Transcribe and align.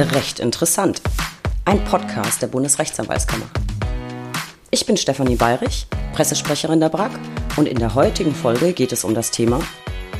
Recht 0.00 0.38
interessant. 0.38 1.02
Ein 1.64 1.82
Podcast 1.84 2.40
der 2.40 2.46
Bundesrechtsanwaltskammer. 2.46 3.46
Ich 4.70 4.86
bin 4.86 4.96
Stefanie 4.96 5.34
Bayrich, 5.34 5.88
Pressesprecherin 6.12 6.78
der 6.78 6.88
BRAG 6.88 7.10
und 7.56 7.66
in 7.66 7.80
der 7.80 7.96
heutigen 7.96 8.32
Folge 8.32 8.74
geht 8.74 8.92
es 8.92 9.02
um 9.02 9.12
das 9.12 9.32
Thema 9.32 9.58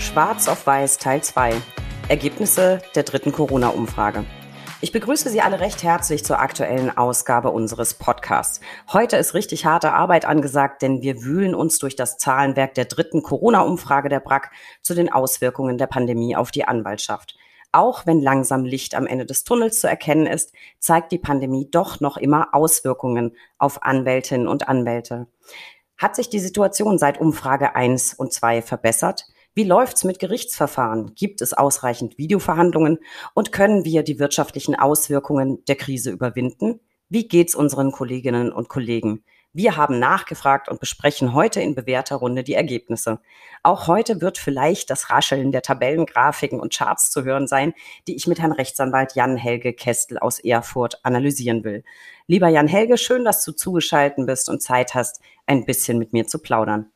Schwarz 0.00 0.48
auf 0.48 0.66
Weiß 0.66 0.98
Teil 0.98 1.22
2. 1.22 1.54
Ergebnisse 2.08 2.82
der 2.96 3.04
dritten 3.04 3.30
Corona-Umfrage. 3.30 4.24
Ich 4.80 4.90
begrüße 4.90 5.30
Sie 5.30 5.42
alle 5.42 5.60
recht 5.60 5.84
herzlich 5.84 6.24
zur 6.24 6.40
aktuellen 6.40 6.98
Ausgabe 6.98 7.52
unseres 7.52 7.94
Podcasts. 7.94 8.58
Heute 8.92 9.16
ist 9.16 9.34
richtig 9.34 9.64
harte 9.64 9.92
Arbeit 9.92 10.24
angesagt, 10.24 10.82
denn 10.82 11.02
wir 11.02 11.22
wühlen 11.22 11.54
uns 11.54 11.78
durch 11.78 11.94
das 11.94 12.18
Zahlenwerk 12.18 12.74
der 12.74 12.86
dritten 12.86 13.22
Corona-Umfrage 13.22 14.08
der 14.08 14.18
BRAG 14.18 14.50
zu 14.82 14.96
den 14.96 15.12
Auswirkungen 15.12 15.78
der 15.78 15.86
Pandemie 15.86 16.34
auf 16.34 16.50
die 16.50 16.64
Anwaltschaft. 16.64 17.36
Auch 17.72 18.06
wenn 18.06 18.20
langsam 18.20 18.64
Licht 18.64 18.94
am 18.94 19.06
Ende 19.06 19.26
des 19.26 19.44
Tunnels 19.44 19.80
zu 19.80 19.88
erkennen 19.88 20.26
ist, 20.26 20.52
zeigt 20.78 21.12
die 21.12 21.18
Pandemie 21.18 21.68
doch 21.70 22.00
noch 22.00 22.16
immer 22.16 22.54
Auswirkungen 22.54 23.36
auf 23.58 23.82
Anwältinnen 23.82 24.48
und 24.48 24.68
Anwälte. 24.68 25.26
Hat 25.98 26.16
sich 26.16 26.30
die 26.30 26.38
Situation 26.38 26.98
seit 26.98 27.20
Umfrage 27.20 27.74
1 27.74 28.14
und 28.14 28.32
2 28.32 28.62
verbessert? 28.62 29.26
Wie 29.54 29.64
läuft's 29.64 30.04
mit 30.04 30.20
Gerichtsverfahren? 30.20 31.14
Gibt 31.16 31.42
es 31.42 31.52
ausreichend 31.52 32.16
Videoverhandlungen? 32.16 32.98
Und 33.34 33.50
können 33.50 33.84
wir 33.84 34.04
die 34.04 34.20
wirtschaftlichen 34.20 34.76
Auswirkungen 34.76 35.64
der 35.66 35.74
Krise 35.74 36.10
überwinden? 36.10 36.80
Wie 37.08 37.26
geht's 37.26 37.54
unseren 37.54 37.90
Kolleginnen 37.90 38.52
und 38.52 38.68
Kollegen? 38.68 39.24
Wir 39.58 39.76
haben 39.76 39.98
nachgefragt 39.98 40.68
und 40.68 40.78
besprechen 40.78 41.32
heute 41.34 41.60
in 41.60 41.74
bewährter 41.74 42.14
Runde 42.14 42.44
die 42.44 42.54
Ergebnisse. 42.54 43.18
Auch 43.64 43.88
heute 43.88 44.20
wird 44.20 44.38
vielleicht 44.38 44.88
das 44.88 45.10
Rascheln 45.10 45.50
der 45.50 45.62
Tabellengrafiken 45.62 46.60
und 46.60 46.72
Charts 46.72 47.10
zu 47.10 47.24
hören 47.24 47.48
sein, 47.48 47.74
die 48.06 48.14
ich 48.14 48.28
mit 48.28 48.38
Herrn 48.38 48.52
Rechtsanwalt 48.52 49.16
Jan-Helge 49.16 49.72
Kestel 49.72 50.16
aus 50.16 50.38
Erfurt 50.38 51.04
analysieren 51.04 51.64
will. 51.64 51.82
Lieber 52.28 52.46
Jan-Helge, 52.46 52.98
schön, 52.98 53.24
dass 53.24 53.44
du 53.44 53.50
zugeschaltet 53.50 54.24
bist 54.26 54.48
und 54.48 54.62
Zeit 54.62 54.94
hast, 54.94 55.20
ein 55.44 55.64
bisschen 55.64 55.98
mit 55.98 56.12
mir 56.12 56.28
zu 56.28 56.38
plaudern. 56.38 56.92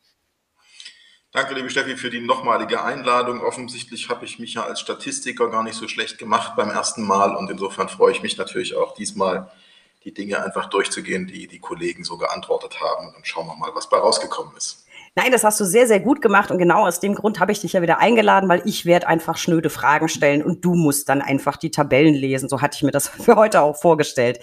Danke, 1.33 1.55
liebe 1.55 1.69
Steffi, 1.69 1.97
für 1.97 2.11
die 2.11 2.21
nochmalige 2.21 2.85
Einladung. 2.85 3.41
Offensichtlich 3.41 4.09
habe 4.09 4.25
ich 4.25 4.39
mich 4.39 4.55
ja 4.55 4.63
als 4.63 4.79
Statistiker 4.79 5.51
gar 5.51 5.65
nicht 5.65 5.75
so 5.75 5.89
schlecht 5.89 6.17
gemacht 6.17 6.53
beim 6.55 6.71
ersten 6.71 7.03
Mal 7.03 7.35
und 7.35 7.51
insofern 7.51 7.89
freue 7.89 8.13
ich 8.13 8.23
mich 8.23 8.39
natürlich 8.39 8.77
auch 8.77 8.95
diesmal, 8.95 9.51
die 10.05 10.13
Dinge 10.13 10.43
einfach 10.43 10.69
durchzugehen, 10.69 11.27
die 11.27 11.47
die 11.47 11.59
Kollegen 11.59 12.05
so 12.05 12.17
geantwortet 12.17 12.81
haben. 12.81 13.09
Und 13.09 13.15
dann 13.15 13.25
schauen 13.25 13.47
wir 13.47 13.57
mal, 13.57 13.75
was 13.75 13.89
bei 13.89 13.99
rausgekommen 13.99 14.57
ist. 14.57 14.82
Nein, 15.15 15.31
das 15.31 15.45
hast 15.45 15.61
du 15.61 15.67
sehr, 15.67 15.87
sehr 15.87 16.01
gut 16.01 16.23
gemacht 16.23 16.51
und 16.51 16.57
genau 16.57 16.87
aus 16.87 16.99
dem 16.99 17.15
Grund 17.15 17.39
habe 17.39 17.53
ich 17.53 17.61
dich 17.61 17.75
ja 17.75 17.83
wieder 17.83 17.99
eingeladen, 17.99 18.49
weil 18.49 18.63
ich 18.65 18.87
werde 18.87 19.09
einfach 19.09 19.37
schnöde 19.37 19.69
Fragen 19.69 20.09
stellen 20.09 20.43
und 20.43 20.65
du 20.65 20.75
musst 20.75 21.11
dann 21.11 21.21
einfach 21.21 21.59
die 21.59 21.71
Tabellen 21.71 22.15
lesen. 22.15 22.49
So 22.49 22.63
hatte 22.63 22.77
ich 22.77 22.83
mir 22.83 22.93
das 22.93 23.09
für 23.09 23.37
heute 23.37 23.61
auch 23.61 23.77
vorgestellt. 23.77 24.41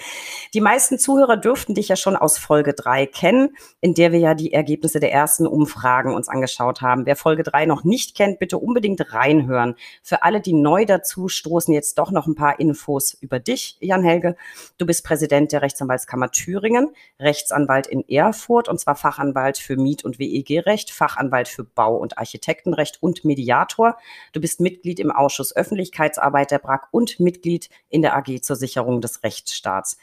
Die 0.53 0.61
meisten 0.61 0.99
Zuhörer 0.99 1.37
dürften 1.37 1.73
dich 1.73 1.87
ja 1.87 1.95
schon 1.95 2.15
aus 2.15 2.37
Folge 2.37 2.75
drei 2.75 3.07
kennen, 3.07 3.55
in 3.81 3.95
der 3.95 4.11
wir 4.11 4.19
ja 4.19 4.35
die 4.35 4.53
Ergebnisse 4.53 4.99
der 4.99 5.11
ersten 5.11 5.47
Umfragen 5.47 6.13
uns 6.13 6.29
angeschaut 6.29 6.83
haben. 6.83 7.07
Wer 7.07 7.15
Folge 7.15 7.41
drei 7.41 7.65
noch 7.65 7.83
nicht 7.83 8.15
kennt, 8.15 8.37
bitte 8.37 8.59
unbedingt 8.59 9.11
reinhören. 9.11 9.73
Für 10.03 10.21
alle, 10.21 10.39
die 10.39 10.53
neu 10.53 10.85
dazu 10.85 11.29
stoßen, 11.29 11.73
jetzt 11.73 11.97
doch 11.97 12.11
noch 12.11 12.27
ein 12.27 12.35
paar 12.35 12.59
Infos 12.59 13.17
über 13.19 13.39
dich, 13.39 13.77
Jan 13.79 14.03
Helge. 14.03 14.35
Du 14.77 14.85
bist 14.85 15.03
Präsident 15.03 15.51
der 15.51 15.63
Rechtsanwaltskammer 15.63 16.29
Thüringen, 16.29 16.91
Rechtsanwalt 17.19 17.87
in 17.87 18.07
Erfurt 18.07 18.69
und 18.69 18.79
zwar 18.79 18.93
Fachanwalt 18.93 19.57
für 19.57 19.75
Miet- 19.75 20.05
und 20.05 20.19
WEG 20.19 20.58
Recht, 20.59 20.91
Fachanwalt 20.91 21.47
für 21.47 21.63
Bau- 21.63 21.97
und 21.97 22.17
Architektenrecht 22.17 23.01
und 23.01 23.25
Mediator. 23.25 23.97
Du 24.33 24.41
bist 24.41 24.59
Mitglied 24.59 24.99
im 24.99 25.11
Ausschuss 25.11 25.55
Öffentlichkeitsarbeit 25.55 26.51
der 26.51 26.59
BRAG 26.59 26.87
und 26.91 27.19
Mitglied 27.19 27.69
in 27.89 28.01
der 28.01 28.15
AG 28.15 28.41
zur 28.41 28.55
Sicherung 28.55 29.01
des 29.01 29.23
Rechtsstaats. 29.23 29.97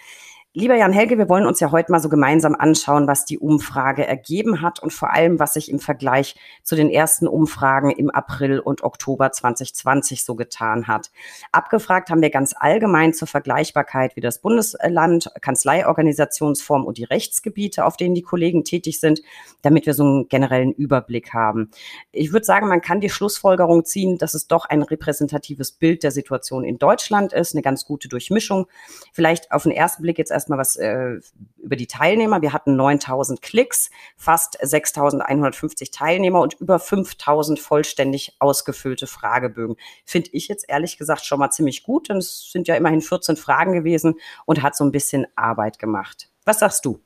Lieber 0.59 0.75
Jan 0.75 0.95
Helge, 0.95 1.19
wir 1.19 1.29
wollen 1.29 1.45
uns 1.45 1.61
ja 1.61 1.71
heute 1.71 1.93
mal 1.93 2.01
so 2.01 2.09
gemeinsam 2.09 2.55
anschauen, 2.55 3.07
was 3.07 3.27
die 3.27 3.39
Umfrage 3.39 4.07
ergeben 4.07 4.63
hat 4.63 4.83
und 4.83 4.91
vor 4.91 5.13
allem, 5.13 5.39
was 5.39 5.53
sich 5.53 5.71
im 5.71 5.79
Vergleich 5.79 6.35
zu 6.63 6.77
den 6.77 6.89
ersten 6.89 7.29
Umfragen 7.29 7.91
im 7.91 8.09
April 8.09 8.61
und 8.61 8.83
Oktober 8.83 9.31
2020 9.31 10.25
so 10.25 10.35
getan 10.35 10.87
hat. 10.87 11.11
Abgefragt 11.53 12.09
haben 12.09 12.23
wir 12.23 12.31
ganz 12.31 12.55
allgemein 12.59 13.13
zur 13.13 13.29
Vergleichbarkeit 13.29 14.17
wie 14.17 14.23
das 14.23 14.41
Bundesland, 14.41 15.31
Kanzleiorganisationsform 15.43 16.87
und 16.87 16.97
die 16.97 17.05
Rechtsgebiete, 17.05 17.85
auf 17.85 17.99
denen 17.99 18.15
die 18.15 18.23
Kollegen 18.23 18.65
tätig 18.65 18.99
sind, 18.99 19.21
damit 19.61 19.85
wir 19.85 19.93
so 19.93 20.05
einen 20.05 20.29
generellen 20.31 20.73
Überblick 20.73 21.35
haben. 21.35 21.71
Ich 22.13 22.33
würde 22.33 22.47
sagen, 22.47 22.69
man 22.69 22.81
kann 22.81 23.03
die 23.03 23.11
Schlussfolgerung 23.11 23.85
ziehen, 23.85 24.17
dass 24.17 24.33
es 24.33 24.47
doch 24.47 24.65
ein 24.65 24.81
repräsentatives 24.81 25.73
Bild 25.73 26.03
der 26.03 26.13
Situation 26.13 26.65
in 26.65 26.79
Deutschland 26.79 27.35
ist, 27.35 27.55
eine 27.55 27.61
ganz 27.61 27.85
gute 27.85 28.09
Durchmischung. 28.09 28.69
Vielleicht 29.13 29.53
auf 29.53 29.65
den 29.65 29.73
ersten 29.73 30.01
Blick 30.01 30.17
jetzt 30.17 30.31
erst 30.31 30.46
erstmal 30.47 30.59
was 30.59 30.77
äh, 30.77 31.21
über 31.59 31.77
die 31.77 31.89
Teilnehmer. 31.89 32.41
Wir 32.41 32.53
hatten 32.53 32.77
9000 32.77 33.43
Klicks, 33.43 33.91
fast 34.17 34.57
6150 34.61 35.91
Teilnehmer 35.91 36.41
und 36.41 36.55
über 36.55 36.79
5000 36.79 37.59
vollständig 37.59 38.37
ausgefüllte 38.39 39.09
Fragebögen. 39.09 39.77
Finde 40.05 40.31
ich 40.33 40.47
jetzt 40.47 40.67
ehrlich 40.69 40.99
gesagt 40.99 41.25
schon 41.25 41.41
mal 41.41 41.51
ziemlich 41.51 41.83
gut, 41.83 42.09
denn 42.09 42.19
es 42.19 42.51
sind 42.53 42.69
ja 42.69 42.77
immerhin 42.77 43.01
14 43.01 43.37
Fragen 43.37 43.73
gewesen 43.73 44.21
und 44.45 44.63
hat 44.63 44.77
so 44.77 44.85
ein 44.85 44.93
bisschen 44.93 45.27
Arbeit 45.35 45.79
gemacht. 45.81 46.31
Was 46.45 46.61
sagst 46.61 46.85
du? 46.85 47.01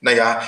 Naja, 0.00 0.42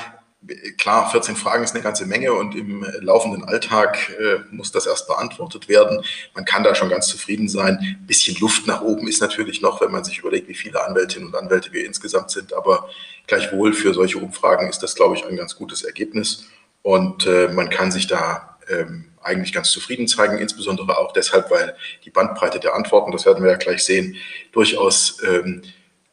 klar, 0.79 1.11
14 1.11 1.37
Fragen 1.37 1.65
ist 1.65 1.75
eine 1.75 1.83
ganze 1.83 2.07
Menge 2.07 2.33
und 2.33 2.55
im 2.55 2.87
laufenden 3.01 3.45
Alltag 3.45 4.11
äh, 4.19 4.39
muss 4.51 4.73
das 4.73 4.87
erst 4.87 5.07
beantwortet 5.07 5.69
werden. 5.69 6.03
Man 6.35 6.45
kann 6.45 6.63
da 6.63 6.75
schon 6.75 6.89
ganz 6.89 7.09
zufrieden 7.09 7.49
sein. 7.49 7.79
Ein 7.81 8.07
bisschen 8.07 8.37
Luft 8.41 8.67
nach 8.67 8.81
oben 8.81 9.07
ist 9.07 9.21
natürlich 9.21 9.61
noch, 9.61 9.81
wenn 9.81 9.93
man 9.93 10.05
sich 10.05 10.19
überlegt, 10.19 10.49
wie 10.49 10.55
viele 10.55 10.85
Anwältinnen 10.85 11.29
und 11.29 11.35
Anwälte 11.35 11.73
wir 11.73 11.85
insgesamt 11.85 12.31
sind. 12.31 12.55
Aber 12.55 12.89
gleichwohl 13.27 13.73
für 13.75 13.93
solche 13.93 14.19
Umfragen 14.19 14.69
ist 14.69 14.83
das, 14.83 14.95
glaube 14.95 15.17
ich, 15.17 15.25
ein 15.25 15.37
ganz 15.37 15.57
gutes 15.57 15.83
Ergebnis. 15.83 16.47
Und 16.83 17.27
äh, 17.27 17.49
man 17.49 17.69
kann 17.69 17.93
sich 17.93 18.07
da 18.07 18.59
ähm, 18.71 19.07
eigentlich 19.23 19.53
ganz 19.53 19.71
zufrieden 19.71 20.09
zeigen, 20.09 20.39
insbesondere 20.39 20.97
auch 20.97 21.13
deshalb, 21.13 21.51
weil 21.51 21.77
die 22.05 22.11
Bandbreite 22.11 22.59
der 22.59 22.75
Antworten, 22.75 23.13
das 23.13 23.27
werden 23.27 23.45
wir 23.45 23.51
ja 23.51 23.59
gleich 23.59 23.85
sehen, 23.85 24.17
durchaus 24.53 25.19
ähm, 25.23 25.63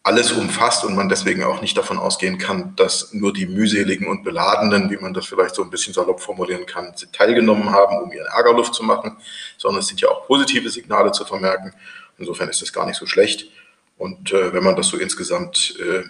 alles 0.07 0.31
umfasst 0.31 0.85
und 0.85 0.95
man 0.95 1.09
deswegen 1.09 1.44
auch 1.44 1.62
nicht 1.62 1.78
davon 1.78 1.97
ausgehen 1.97 2.38
kann, 2.38 2.73
dass 2.78 3.13
nur 3.13 3.34
die 3.34 3.45
mühseligen 3.45 4.07
und 4.07 4.23
beladenen, 4.23 4.90
wie 4.90 4.95
man 4.95 5.13
das 5.13 5.25
vielleicht 5.25 5.53
so 5.53 5.62
ein 5.62 5.69
bisschen 5.69 5.94
salopp 5.94 6.22
formulieren 6.22 6.66
kann, 6.66 6.94
teilgenommen 7.12 7.72
haben, 7.72 7.97
um 7.97 8.13
ihren 8.13 8.28
Ärgerluft 8.28 8.73
zu 8.73 8.84
machen, 8.84 9.17
sondern 9.57 9.81
es 9.81 9.88
sind 9.88 10.00
ja 10.00 10.07
auch 10.07 10.25
positive 10.25 10.69
Signale 10.69 11.12
zu 11.12 11.25
vermerken. 11.25 11.73
Insofern 12.17 12.47
ist 12.47 12.62
das 12.62 12.72
gar 12.72 12.85
nicht 12.85 12.96
so 12.96 13.06
schlecht. 13.06 13.51
Und 13.97 14.31
äh, 14.31 14.53
wenn 14.53 14.63
man 14.63 14.78
das 14.78 14.88
so 14.88 14.96
insgesamt 14.96 15.75
äh, 15.78 16.03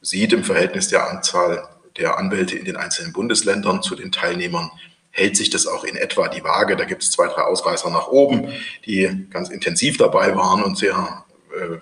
sieht 0.00 0.32
im 0.32 0.44
Verhältnis 0.44 0.88
der 0.88 1.10
Anzahl 1.10 1.68
der 1.98 2.16
Anwälte 2.16 2.56
in 2.56 2.64
den 2.64 2.76
einzelnen 2.76 3.12
Bundesländern 3.12 3.82
zu 3.82 3.94
den 3.96 4.12
Teilnehmern, 4.12 4.70
hält 5.10 5.36
sich 5.36 5.50
das 5.50 5.66
auch 5.66 5.84
in 5.84 5.96
etwa 5.96 6.28
die 6.28 6.42
Waage. 6.42 6.74
Da 6.74 6.86
gibt 6.86 7.02
es 7.02 7.10
zwei, 7.10 7.26
drei 7.26 7.42
Ausreißer 7.42 7.90
nach 7.90 8.08
oben, 8.08 8.50
die 8.86 9.26
ganz 9.28 9.50
intensiv 9.50 9.98
dabei 9.98 10.34
waren 10.34 10.62
und 10.62 10.78
sehr 10.78 11.26
äh, 11.54 11.76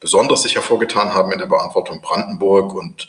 besonders 0.00 0.42
sich 0.42 0.54
hervorgetan 0.54 1.14
haben 1.14 1.30
in 1.32 1.38
der 1.38 1.46
Beantwortung 1.46 2.00
Brandenburg 2.00 2.74
und 2.74 3.06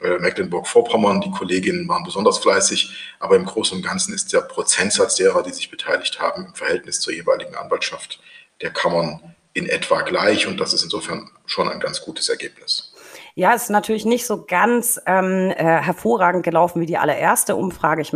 äh, 0.00 0.18
Mecklenburg-Vorpommern. 0.18 1.20
Die 1.20 1.30
Kolleginnen 1.30 1.88
waren 1.88 2.04
besonders 2.04 2.38
fleißig, 2.38 3.16
aber 3.18 3.36
im 3.36 3.44
Großen 3.44 3.76
und 3.76 3.84
Ganzen 3.84 4.14
ist 4.14 4.32
der 4.32 4.42
Prozentsatz 4.42 5.16
derer, 5.16 5.42
die 5.42 5.52
sich 5.52 5.70
beteiligt 5.70 6.20
haben, 6.20 6.46
im 6.46 6.54
Verhältnis 6.54 7.00
zur 7.00 7.12
jeweiligen 7.12 7.56
Anwaltschaft 7.56 8.20
der 8.62 8.70
Kammern 8.70 9.34
in 9.54 9.66
etwa 9.66 10.02
gleich 10.02 10.46
und 10.46 10.60
das 10.60 10.72
ist 10.72 10.84
insofern 10.84 11.30
schon 11.46 11.68
ein 11.68 11.80
ganz 11.80 12.00
gutes 12.00 12.28
Ergebnis. 12.28 12.94
Ja, 13.34 13.54
es 13.54 13.64
ist 13.64 13.70
natürlich 13.70 14.04
nicht 14.04 14.26
so 14.26 14.44
ganz 14.44 15.00
ähm, 15.06 15.52
äh, 15.56 15.64
hervorragend 15.64 16.44
gelaufen 16.44 16.80
wie 16.80 16.86
die 16.86 16.98
allererste 16.98 17.56
Umfrage. 17.56 18.02
Ich 18.02 18.12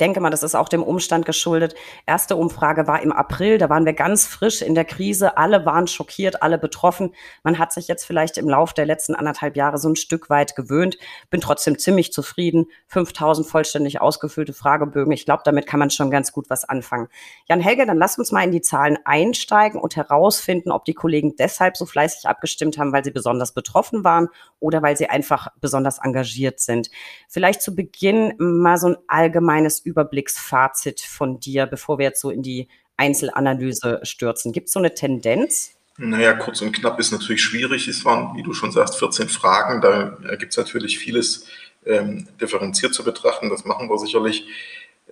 denke 0.00 0.20
mal, 0.20 0.30
das 0.30 0.42
ist 0.42 0.54
auch 0.54 0.68
dem 0.68 0.82
Umstand 0.82 1.24
geschuldet. 1.24 1.74
Erste 2.06 2.36
Umfrage 2.36 2.86
war 2.86 3.02
im 3.02 3.12
April, 3.12 3.58
da 3.58 3.68
waren 3.70 3.86
wir 3.86 3.92
ganz 3.92 4.26
frisch 4.26 4.62
in 4.62 4.74
der 4.74 4.84
Krise, 4.84 5.36
alle 5.36 5.64
waren 5.64 5.86
schockiert, 5.86 6.42
alle 6.42 6.58
betroffen. 6.58 7.14
Man 7.42 7.58
hat 7.58 7.72
sich 7.72 7.88
jetzt 7.88 8.04
vielleicht 8.04 8.38
im 8.38 8.48
Lauf 8.48 8.74
der 8.74 8.86
letzten 8.86 9.14
anderthalb 9.14 9.56
Jahre 9.56 9.78
so 9.78 9.88
ein 9.88 9.96
Stück 9.96 10.28
weit 10.28 10.54
gewöhnt, 10.54 10.98
bin 11.30 11.40
trotzdem 11.40 11.78
ziemlich 11.78 12.12
zufrieden. 12.12 12.66
5000 12.88 13.46
vollständig 13.46 14.00
ausgefüllte 14.00 14.52
Fragebögen, 14.52 15.12
ich 15.12 15.24
glaube, 15.24 15.42
damit 15.44 15.66
kann 15.66 15.80
man 15.80 15.90
schon 15.90 16.10
ganz 16.10 16.32
gut 16.32 16.50
was 16.50 16.64
anfangen. 16.64 17.08
Jan 17.48 17.60
Helge, 17.60 17.86
dann 17.86 17.98
lass 17.98 18.18
uns 18.18 18.32
mal 18.32 18.44
in 18.44 18.52
die 18.52 18.60
Zahlen 18.60 18.98
einsteigen 19.04 19.80
und 19.80 19.96
herausfinden, 19.96 20.70
ob 20.70 20.84
die 20.84 20.94
Kollegen 20.94 21.36
deshalb 21.36 21.76
so 21.76 21.86
fleißig 21.86 22.28
abgestimmt 22.28 22.78
haben, 22.78 22.92
weil 22.92 23.04
sie 23.04 23.10
besonders 23.10 23.52
betroffen 23.52 24.04
waren 24.04 24.28
oder 24.60 24.82
weil 24.82 24.96
sie 24.96 25.08
einfach 25.08 25.48
besonders 25.60 25.98
engagiert 25.98 26.60
sind. 26.60 26.90
Vielleicht 27.28 27.62
zu 27.62 27.74
Beginn 27.74 28.34
mal 28.38 28.76
so 28.76 28.88
ein 28.88 28.96
allgemeines 29.06 29.85
Überblicksfazit 29.86 31.00
von 31.00 31.40
dir, 31.40 31.66
bevor 31.66 31.98
wir 31.98 32.04
jetzt 32.06 32.20
so 32.20 32.30
in 32.30 32.42
die 32.42 32.68
Einzelanalyse 32.96 34.00
stürzen? 34.02 34.52
Gibt 34.52 34.66
es 34.66 34.72
so 34.72 34.80
eine 34.80 34.94
Tendenz? 34.94 35.72
Naja, 35.98 36.34
kurz 36.34 36.60
und 36.60 36.72
knapp 36.72 37.00
ist 37.00 37.12
natürlich 37.12 37.42
schwierig. 37.42 37.88
Es 37.88 38.04
waren, 38.04 38.36
wie 38.36 38.42
du 38.42 38.52
schon 38.52 38.72
sagst, 38.72 38.98
14 38.98 39.28
Fragen. 39.28 39.80
Da 39.80 40.16
gibt 40.36 40.52
es 40.52 40.58
natürlich 40.58 40.98
vieles 40.98 41.46
ähm, 41.86 42.28
differenziert 42.40 42.92
zu 42.92 43.02
betrachten. 43.02 43.48
Das 43.48 43.64
machen 43.64 43.88
wir 43.88 43.98
sicherlich. 43.98 44.46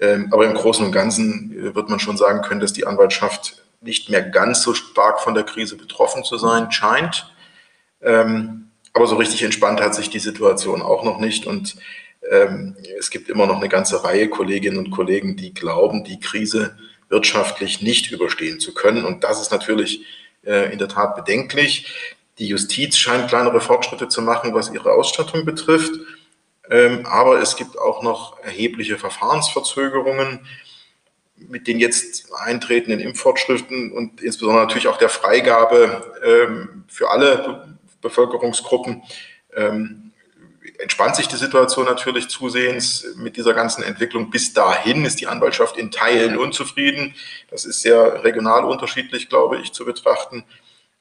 Ähm, 0.01 0.29
aber 0.33 0.45
im 0.45 0.55
Großen 0.55 0.85
und 0.85 0.93
Ganzen 0.93 1.57
äh, 1.57 1.75
wird 1.75 1.89
man 1.89 2.01
schon 2.01 2.17
sagen 2.17 2.43
können, 2.43 2.61
dass 2.61 2.73
die 2.73 2.87
Anwaltschaft 2.87 3.65
nicht 3.81 4.11
mehr 4.11 4.23
ganz 4.23 4.63
so 4.63 4.75
stark 4.75 5.21
von 5.21 5.35
der 5.35 5.45
Krise 5.45 5.77
betroffen 5.77 6.25
zu 6.25 6.37
sein 6.37 6.71
scheint. 6.73 7.33
Ähm, 8.03 8.71
aber 8.93 9.07
so 9.07 9.17
richtig 9.17 9.43
entspannt 9.43 9.81
hat 9.81 9.95
sich 9.95 10.11
die 10.11 10.19
Situation 10.19 10.83
auch 10.83 11.05
noch 11.05 11.19
nicht. 11.19 11.47
Und 11.47 11.77
es 12.99 13.11
gibt 13.11 13.29
immer 13.29 13.47
noch 13.47 13.59
eine 13.59 13.69
ganze 13.69 14.03
Reihe 14.03 14.29
Kolleginnen 14.29 14.79
und 14.79 14.91
Kollegen, 14.91 15.37
die 15.37 15.53
glauben, 15.53 16.05
die 16.05 16.21
Krise 16.21 16.77
wirtschaftlich 17.09 17.83
nicht 17.83 18.11
überstehen 18.11 18.61
zu 18.61 18.75
können. 18.75 19.05
Und 19.05 19.25
das 19.25 19.41
ist 19.41 19.53
natürlich 19.53 20.05
äh, 20.45 20.73
in 20.73 20.79
der 20.79 20.89
Tat 20.89 21.17
bedenklich. 21.17 21.93
Die 22.39 22.47
Justiz 22.47 22.97
scheint 22.97 23.29
kleinere 23.29 23.61
Fortschritte 23.61 24.09
zu 24.09 24.23
machen, 24.23 24.55
was 24.55 24.73
ihre 24.73 24.93
Ausstattung 24.93 25.45
betrifft. 25.45 25.93
Ähm, 26.71 27.07
aber 27.07 27.41
es 27.41 27.57
gibt 27.57 27.79
auch 27.79 28.03
noch 28.03 28.41
erhebliche 28.43 28.97
Verfahrensverzögerungen 28.99 30.41
mit 31.37 31.67
den 31.67 31.79
jetzt 31.79 32.33
eintretenden 32.33 33.01
Impffortschriften 33.01 33.93
und 33.93 34.23
insbesondere 34.23 34.65
natürlich 34.65 34.89
auch 34.89 34.97
der 34.97 35.09
Freigabe 35.09 36.13
ähm, 36.25 36.85
für 36.89 37.11
alle 37.11 37.77
Bevölkerungsgruppen 38.01 39.03
ähm, 39.55 40.04
entspannt 40.85 41.17
sich 41.17 41.29
die 41.29 41.37
Situation 41.37 41.87
natürlich 41.87 42.29
zusehends 42.29 43.07
mit 43.17 43.39
dieser 43.39 43.55
ganzen 43.55 43.83
Entwicklung. 43.83 44.29
Bis 44.29 44.53
dahin 44.53 45.07
ist 45.07 45.19
die 45.19 45.27
Anwaltschaft 45.27 45.79
in 45.79 45.91
Teilen 45.91 46.37
unzufrieden. 46.37 47.15
Das 47.51 47.65
ist 47.65 47.81
sehr 47.81 48.23
regional 48.23 48.65
unterschiedlich, 48.65 49.31
glaube 49.31 49.59
ich, 49.59 49.73
zu 49.73 49.87
betrachten. 49.87 50.45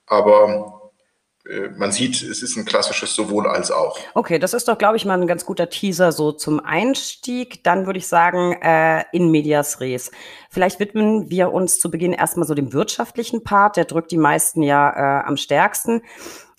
Aber 0.06 0.92
äh, 1.46 1.68
man 1.76 1.92
sieht, 1.92 2.22
es 2.22 2.42
ist 2.42 2.56
ein 2.56 2.64
klassisches 2.64 3.14
sowohl 3.14 3.46
als 3.46 3.72
auch. 3.72 4.00
Okay, 4.14 4.40
das 4.40 4.54
ist 4.54 4.70
doch, 4.70 4.78
glaube 4.78 4.96
ich, 4.96 5.04
mal 5.04 5.20
ein 5.20 5.28
ganz 5.28 5.46
guter 5.46 5.70
Teaser 5.70 6.14
so 6.14 6.32
zum 6.32 6.62
Einstieg. 6.62 7.62
Dann 7.66 7.86
würde 7.86 8.00
ich 8.00 8.08
sagen, 8.08 8.54
äh, 8.62 9.04
in 9.12 9.32
medias 9.32 9.82
res. 9.82 10.12
Vielleicht 10.50 10.80
widmen 10.80 11.30
wir 11.30 11.52
uns 11.52 11.80
zu 11.80 11.92
Beginn 11.92 12.14
erstmal 12.14 12.48
so 12.48 12.54
dem 12.54 12.72
wirtschaftlichen 12.72 13.44
Part. 13.44 13.76
Der 13.76 13.84
drückt 13.84 14.12
die 14.12 14.18
meisten 14.18 14.64
ja 14.64 15.20
äh, 15.20 15.26
am 15.26 15.36
stärksten. 15.36 16.04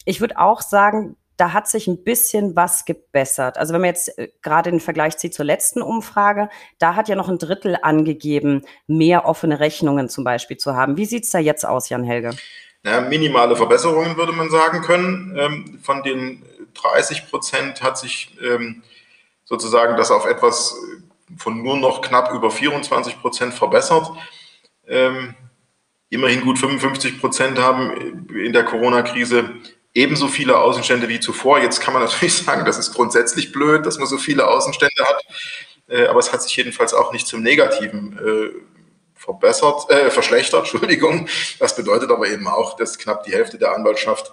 Ich 0.05 0.21
würde 0.21 0.39
auch 0.39 0.61
sagen, 0.61 1.17
da 1.37 1.53
hat 1.53 1.69
sich 1.69 1.87
ein 1.87 2.05
bisschen 2.05 2.55
was 2.57 2.85
gebessert. 2.85 3.59
Also 3.59 3.75
wenn 3.75 3.81
man 3.81 3.89
jetzt 3.89 4.19
äh, 4.19 4.29
gerade 4.43 4.71
den 4.71 4.81
Vergleich 4.81 5.17
zieht 5.17 5.35
zur 5.35 5.45
letzten 5.45 5.83
Umfrage, 5.83 6.49
da 6.79 6.95
hat 6.95 7.09
ja 7.09 7.17
noch 7.17 7.29
ein 7.29 7.39
Drittel 7.39 7.77
angegeben, 7.83 8.63
mehr 8.87 9.27
offene 9.27 9.61
Rechnungen 9.61 10.09
zum 10.09 10.25
Beispiel 10.25 10.57
zu 10.57 10.75
haben. 10.75 10.97
Wie 10.97 11.07
sieht's 11.07 11.31
da 11.31 11.39
jetzt 11.39 11.65
aus, 11.65 11.89
Jan 11.89 12.05
Helge? 12.05 12.31
Ja, 12.85 13.01
minimale 13.01 13.57
Verbesserungen 13.57 14.17
würde 14.17 14.33
man 14.33 14.51
sagen 14.51 14.83
können. 14.83 15.35
Ähm, 15.39 15.79
von 15.83 16.03
den 16.03 16.43
30 16.75 17.31
Prozent 17.31 17.83
hat 17.83 17.99
sich 17.99 18.37
ähm, 18.43 18.83
sozusagen 19.45 19.97
das 19.97 20.11
auf 20.11 20.27
etwas 20.27 20.77
von 21.37 21.63
nur 21.63 21.79
noch 21.79 22.03
knapp 22.03 22.33
über 22.33 22.51
24 22.51 23.21
Prozent 23.21 23.55
verbessert. 23.55 24.11
Ähm, 24.87 25.35
immerhin 26.11 26.43
gut 26.43 26.59
55 26.59 27.21
Prozent 27.21 27.59
haben 27.59 28.29
in 28.29 28.53
der 28.53 28.65
Corona-Krise 28.65 29.51
ebenso 29.95 30.29
viele 30.29 30.59
Außenstände 30.59 31.09
wie 31.09 31.21
zuvor. 31.21 31.61
Jetzt 31.61 31.81
kann 31.81 31.95
man 31.95 32.03
natürlich 32.03 32.37
sagen, 32.45 32.65
das 32.65 32.79
ist 32.79 32.93
grundsätzlich 32.93 33.53
blöd, 33.53 33.87
dass 33.87 33.99
man 33.99 34.07
so 34.07 34.19
viele 34.19 34.47
Außenstände 34.49 35.05
hat, 35.05 35.25
äh, 35.89 36.07
aber 36.07 36.19
es 36.19 36.33
hat 36.33 36.43
sich 36.43 36.55
jedenfalls 36.57 36.93
auch 36.93 37.13
nicht 37.13 37.27
zum 37.27 37.43
Negativen 37.43 38.19
äh, 38.19 38.51
verbessert, 39.15 39.91
äh, 39.91 40.11
verschlechtert, 40.11 40.61
Entschuldigung. 40.73 41.29
Das 41.59 41.77
bedeutet 41.77 42.11
aber 42.11 42.29
eben 42.29 42.47
auch, 42.47 42.77
dass 42.77 42.99
knapp 42.99 43.25
die 43.25 43.33
Hälfte 43.33 43.59
der 43.59 43.75
Anwaltschaft 43.75 44.33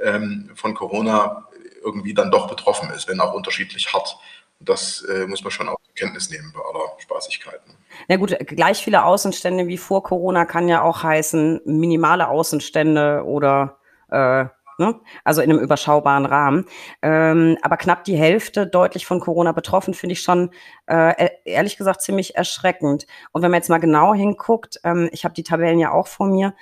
ähm, 0.00 0.50
von 0.54 0.74
Corona 0.74 1.46
irgendwie 1.82 2.14
dann 2.14 2.30
doch 2.30 2.48
betroffen 2.48 2.90
ist, 2.90 3.08
wenn 3.08 3.20
auch 3.20 3.34
unterschiedlich 3.34 3.92
hart. 3.92 4.16
Und 4.58 4.68
das 4.68 5.02
äh, 5.02 5.26
muss 5.26 5.42
man 5.42 5.50
schon 5.50 5.68
auch 5.68 5.80
zur 5.82 5.94
Kenntnis 5.94 6.30
nehmen 6.30 6.52
bei 6.54 6.60
aller 6.60 6.92
Spaßigkeit. 6.98 7.60
Na 8.08 8.16
gut, 8.16 8.36
gleich 8.46 8.82
viele 8.82 9.04
Außenstände 9.04 9.66
wie 9.66 9.78
vor 9.78 10.02
Corona 10.02 10.44
kann 10.44 10.68
ja 10.68 10.82
auch 10.82 11.02
heißen 11.02 11.62
minimale 11.64 12.28
Außenstände 12.28 13.24
oder 13.24 13.78
äh, 14.10 14.44
Ne? 14.80 14.98
Also 15.24 15.42
in 15.42 15.50
einem 15.50 15.60
überschaubaren 15.60 16.24
Rahmen. 16.24 16.64
Ähm, 17.02 17.58
aber 17.60 17.76
knapp 17.76 18.02
die 18.04 18.16
Hälfte 18.16 18.66
deutlich 18.66 19.04
von 19.04 19.20
Corona 19.20 19.52
betroffen, 19.52 19.92
finde 19.92 20.14
ich 20.14 20.22
schon 20.22 20.52
äh, 20.86 21.26
e-, 21.26 21.30
ehrlich 21.44 21.76
gesagt 21.76 22.00
ziemlich 22.00 22.34
erschreckend. 22.34 23.06
Und 23.30 23.42
wenn 23.42 23.50
man 23.50 23.58
jetzt 23.58 23.68
mal 23.68 23.76
genau 23.76 24.14
hinguckt, 24.14 24.80
ähm, 24.82 25.10
ich 25.12 25.26
habe 25.26 25.34
die 25.34 25.42
Tabellen 25.42 25.78
ja 25.78 25.92
auch 25.92 26.06
vor 26.06 26.28
mir, 26.28 26.54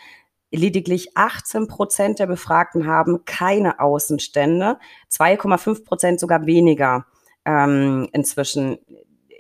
lediglich 0.50 1.16
18 1.16 1.68
Prozent 1.68 2.18
der 2.18 2.26
Befragten 2.26 2.88
haben 2.88 3.24
keine 3.24 3.78
Außenstände, 3.78 4.80
2,5 5.12 5.84
Prozent 5.84 6.18
sogar 6.18 6.44
weniger 6.44 7.06
ähm, 7.44 8.08
inzwischen. 8.12 8.78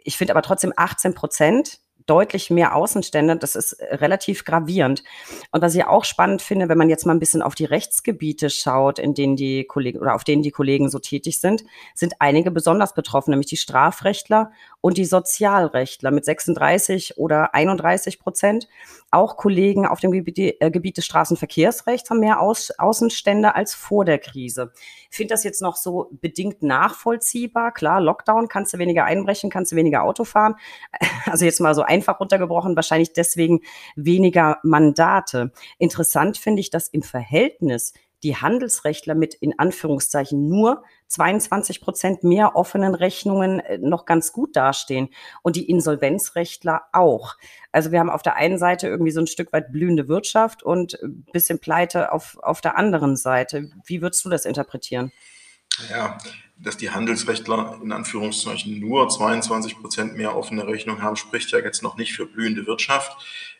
Ich 0.04 0.16
finde 0.16 0.34
aber 0.34 0.42
trotzdem 0.42 0.72
18 0.76 1.14
Prozent 1.14 1.80
deutlich 2.08 2.50
mehr 2.50 2.74
Außenstände. 2.74 3.36
Das 3.36 3.54
ist 3.54 3.74
äh, 3.74 3.96
relativ 3.96 4.44
gravierend. 4.44 5.04
Und 5.52 5.62
was 5.62 5.74
ich 5.74 5.84
auch 5.84 6.04
spannend 6.04 6.42
finde, 6.42 6.68
wenn 6.68 6.78
man 6.78 6.88
jetzt 6.88 7.06
mal 7.06 7.12
ein 7.12 7.20
bisschen 7.20 7.42
auf 7.42 7.54
die 7.54 7.64
Rechtsgebiete 7.64 8.50
schaut, 8.50 8.98
in 8.98 9.14
denen 9.14 9.36
die 9.36 9.64
Kollegen 9.64 9.98
oder 9.98 10.14
auf 10.14 10.24
denen 10.24 10.42
die 10.42 10.50
Kollegen 10.50 10.90
so 10.90 10.98
tätig 10.98 11.40
sind, 11.40 11.64
sind 11.94 12.14
einige 12.18 12.50
besonders 12.50 12.94
betroffen, 12.94 13.30
nämlich 13.30 13.48
die 13.48 13.56
Strafrechtler 13.56 14.50
und 14.80 14.96
die 14.96 15.04
Sozialrechtler 15.04 16.10
mit 16.10 16.24
36 16.24 17.18
oder 17.18 17.54
31 17.54 18.18
Prozent. 18.18 18.68
Auch 19.10 19.36
Kollegen 19.36 19.86
auf 19.86 20.00
dem 20.00 20.10
Gebiet, 20.10 20.38
äh, 20.60 20.70
Gebiet 20.70 20.98
des 20.98 21.06
Straßenverkehrsrechts 21.06 22.10
haben 22.10 22.20
mehr 22.20 22.40
Aus, 22.40 22.70
Außenstände 22.72 23.54
als 23.54 23.74
vor 23.74 24.04
der 24.04 24.18
Krise. 24.18 24.72
Ich 25.10 25.16
finde 25.16 25.32
das 25.32 25.44
jetzt 25.44 25.62
noch 25.62 25.76
so 25.76 26.10
bedingt 26.12 26.62
nachvollziehbar. 26.62 27.72
Klar, 27.72 28.00
Lockdown, 28.00 28.48
kannst 28.48 28.74
du 28.74 28.78
weniger 28.78 29.04
einbrechen, 29.04 29.48
kannst 29.50 29.72
du 29.72 29.76
weniger 29.76 30.02
Auto 30.02 30.24
fahren. 30.24 30.54
Also 31.26 31.44
jetzt 31.44 31.60
mal 31.60 31.74
so 31.74 31.82
einfach 31.82 32.20
runtergebrochen, 32.20 32.74
wahrscheinlich 32.74 33.12
deswegen 33.12 33.60
weniger 33.96 34.58
Mandate. 34.62 35.52
Interessant 35.76 36.38
finde 36.38 36.60
ich, 36.60 36.70
dass 36.70 36.88
im 36.88 37.02
Verhältnis 37.02 37.92
die 38.22 38.36
Handelsrechtler 38.36 39.14
mit 39.14 39.34
in 39.34 39.58
Anführungszeichen 39.58 40.48
nur 40.48 40.82
22 41.08 41.80
Prozent 41.80 42.24
mehr 42.24 42.56
offenen 42.56 42.94
Rechnungen 42.94 43.60
äh, 43.60 43.78
noch 43.78 44.04
ganz 44.04 44.32
gut 44.32 44.56
dastehen 44.56 45.08
und 45.42 45.56
die 45.56 45.68
Insolvenzrechtler 45.68 46.82
auch. 46.92 47.36
Also 47.72 47.92
wir 47.92 48.00
haben 48.00 48.10
auf 48.10 48.22
der 48.22 48.36
einen 48.36 48.58
Seite 48.58 48.88
irgendwie 48.88 49.12
so 49.12 49.20
ein 49.20 49.26
Stück 49.26 49.52
weit 49.52 49.72
blühende 49.72 50.08
Wirtschaft 50.08 50.62
und 50.62 50.94
ein 51.02 51.24
bisschen 51.32 51.58
Pleite 51.58 52.12
auf, 52.12 52.38
auf 52.42 52.60
der 52.60 52.76
anderen 52.76 53.16
Seite. 53.16 53.70
Wie 53.84 54.02
würdest 54.02 54.24
du 54.24 54.28
das 54.28 54.44
interpretieren? 54.44 55.12
Ja, 55.90 56.18
dass 56.56 56.76
die 56.76 56.90
Handelsrechtler 56.90 57.78
in 57.82 57.92
Anführungszeichen 57.92 58.80
nur 58.80 59.08
22 59.08 59.78
Prozent 59.78 60.16
mehr 60.16 60.36
offene 60.36 60.66
Rechnungen 60.66 61.02
haben, 61.02 61.16
spricht 61.16 61.52
ja 61.52 61.60
jetzt 61.60 61.82
noch 61.82 61.96
nicht 61.96 62.14
für 62.14 62.26
blühende 62.26 62.66
Wirtschaft. 62.66 63.16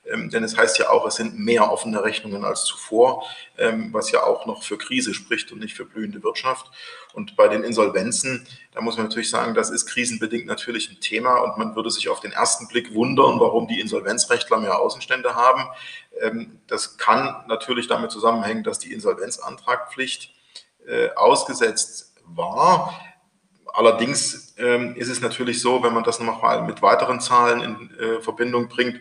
Ähm, 0.07 0.31
denn 0.31 0.45
es 0.45 0.57
heißt 0.57 0.79
ja 0.79 0.91
auch, 0.91 1.07
es 1.07 1.17
sind 1.17 1.39
mehr 1.39 1.71
offene 1.71 2.03
Rechnungen 2.03 2.45
als 2.45 2.65
zuvor, 2.65 3.25
ähm, 3.57 3.93
was 3.93 4.11
ja 4.11 4.23
auch 4.23 4.47
noch 4.47 4.63
für 4.63 4.79
Krise 4.79 5.15
spricht 5.15 5.53
und 5.53 5.61
nicht 5.61 5.75
für 5.75 5.85
blühende 5.85 6.23
Wirtschaft. 6.23 6.71
Und 7.13 7.37
bei 7.37 7.49
den 7.49 7.65
Insolvenzen, 7.65 8.47
da 8.73 8.81
muss 8.81 8.97
man 8.97 9.07
natürlich 9.07 9.31
sagen, 9.31 9.55
das 9.55 9.71
ist 9.71 9.87
krisenbedingt 9.87 10.47
natürlich 10.47 10.91
ein 10.91 11.01
Thema 11.01 11.37
und 11.39 11.59
man 11.59 11.75
würde 11.77 11.91
sich 11.91 12.09
auf 12.09 12.21
den 12.21 12.33
ersten 12.33 12.69
Blick 12.69 12.95
wundern, 12.95 13.41
warum 13.41 13.69
die 13.69 13.81
Insolvenzrechtler 13.81 14.59
mehr 14.59 14.79
Außenstände 14.79 15.35
haben. 15.35 15.65
Ähm, 16.21 16.61
das 16.67 16.97
kann 16.97 17.45
natürlich 17.49 17.87
damit 17.87 18.11
zusammenhängen, 18.11 18.65
dass 18.65 18.79
die 18.79 18.93
Insolvenzantragpflicht 18.93 20.33
äh, 20.87 21.11
ausgesetzt 21.15 22.15
war. 22.25 22.99
Allerdings 23.67 24.55
ähm, 24.59 24.97
ist 24.97 25.09
es 25.09 25.21
natürlich 25.21 25.61
so, 25.61 25.83
wenn 25.83 25.95
man 25.95 26.05
das 26.05 26.19
nochmal 26.19 26.63
mit 26.63 26.83
weiteren 26.83 27.21
Zahlen 27.21 27.61
in 27.61 27.99
äh, 27.99 28.21
Verbindung 28.23 28.69
bringt, 28.69 29.01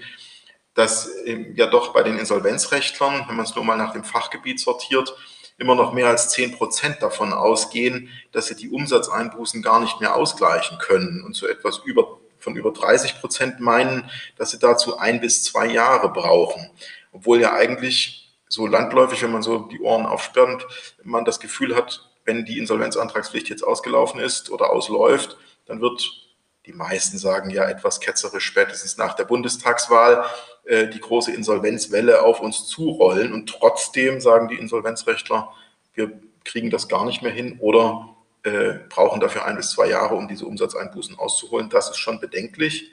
dass 0.77 1.09
ähm, 1.25 1.55
ja 1.55 1.65
doch 1.65 1.91
bei 1.91 2.03
den 2.03 2.19
Insolvenzrechtlern, 2.19 3.25
wenn 3.27 3.35
man 3.35 3.45
es 3.45 3.55
nur 3.55 3.65
mal 3.65 3.77
nach 3.77 3.93
dem 3.93 4.03
Fachgebiet 4.03 4.59
sortiert, 4.59 5.11
immer 5.57 5.73
noch 5.73 5.91
mehr 5.91 6.05
als 6.05 6.29
10 6.29 6.51
Prozent 6.51 7.01
davon 7.01 7.33
ausgehen, 7.33 8.09
dass 8.31 8.45
sie 8.45 8.55
die 8.55 8.69
Umsatzeinbußen 8.69 9.63
gar 9.63 9.79
nicht 9.79 9.99
mehr 9.99 10.15
ausgleichen 10.15 10.77
können 10.77 11.23
und 11.23 11.35
so 11.35 11.47
etwas 11.47 11.79
über, 11.79 12.19
von 12.37 12.55
über 12.55 12.69
30 12.69 13.19
Prozent 13.19 13.59
meinen, 13.59 14.07
dass 14.37 14.51
sie 14.51 14.59
dazu 14.59 14.99
ein 14.99 15.19
bis 15.19 15.43
zwei 15.43 15.65
Jahre 15.65 16.09
brauchen. 16.09 16.69
Obwohl 17.11 17.41
ja 17.41 17.53
eigentlich 17.53 18.35
so 18.47 18.67
landläufig, 18.67 19.23
wenn 19.23 19.31
man 19.31 19.41
so 19.41 19.57
die 19.57 19.81
Ohren 19.81 20.05
aufsperrt, 20.05 20.67
man 21.03 21.25
das 21.25 21.39
Gefühl 21.39 21.75
hat, 21.75 22.07
wenn 22.23 22.45
die 22.45 22.59
Insolvenzantragspflicht 22.59 23.49
jetzt 23.49 23.63
ausgelaufen 23.63 24.19
ist 24.19 24.51
oder 24.51 24.69
ausläuft, 24.69 25.37
dann 25.65 25.81
wird 25.81 26.26
die 26.67 26.73
meisten 26.73 27.17
sagen 27.17 27.49
ja 27.49 27.67
etwas 27.67 28.01
ketzerisch 28.01 28.45
spätestens 28.45 28.97
nach 28.97 29.15
der 29.15 29.23
Bundestagswahl 29.23 30.25
äh, 30.65 30.87
die 30.87 30.99
große 30.99 31.31
Insolvenzwelle 31.31 32.21
auf 32.21 32.41
uns 32.41 32.67
zurollen. 32.67 33.33
Und 33.33 33.49
trotzdem 33.49 34.19
sagen 34.19 34.49
die 34.49 34.57
Insolvenzrechtler, 34.57 35.53
wir 35.93 36.11
kriegen 36.43 36.69
das 36.69 36.89
gar 36.89 37.05
nicht 37.05 37.21
mehr 37.21 37.31
hin 37.31 37.57
oder 37.59 38.09
äh, 38.43 38.73
brauchen 38.89 39.21
dafür 39.21 39.45
ein 39.45 39.55
bis 39.55 39.71
zwei 39.71 39.87
Jahre, 39.87 40.15
um 40.15 40.27
diese 40.27 40.45
Umsatzeinbußen 40.45 41.17
auszuholen. 41.17 41.69
Das 41.69 41.89
ist 41.89 41.97
schon 41.97 42.19
bedenklich. 42.19 42.91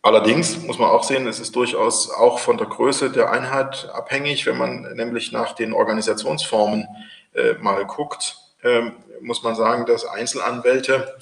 Allerdings 0.00 0.60
muss 0.62 0.78
man 0.78 0.90
auch 0.90 1.04
sehen, 1.04 1.28
es 1.28 1.38
ist 1.38 1.54
durchaus 1.54 2.10
auch 2.10 2.38
von 2.40 2.58
der 2.58 2.66
Größe 2.66 3.10
der 3.10 3.30
Einheit 3.30 3.88
abhängig. 3.92 4.46
Wenn 4.46 4.56
man 4.56 4.94
nämlich 4.94 5.32
nach 5.32 5.52
den 5.52 5.72
Organisationsformen 5.74 6.88
äh, 7.34 7.54
mal 7.60 7.84
guckt, 7.84 8.38
äh, 8.62 8.90
muss 9.20 9.42
man 9.42 9.54
sagen, 9.54 9.86
dass 9.86 10.06
Einzelanwälte 10.06 11.14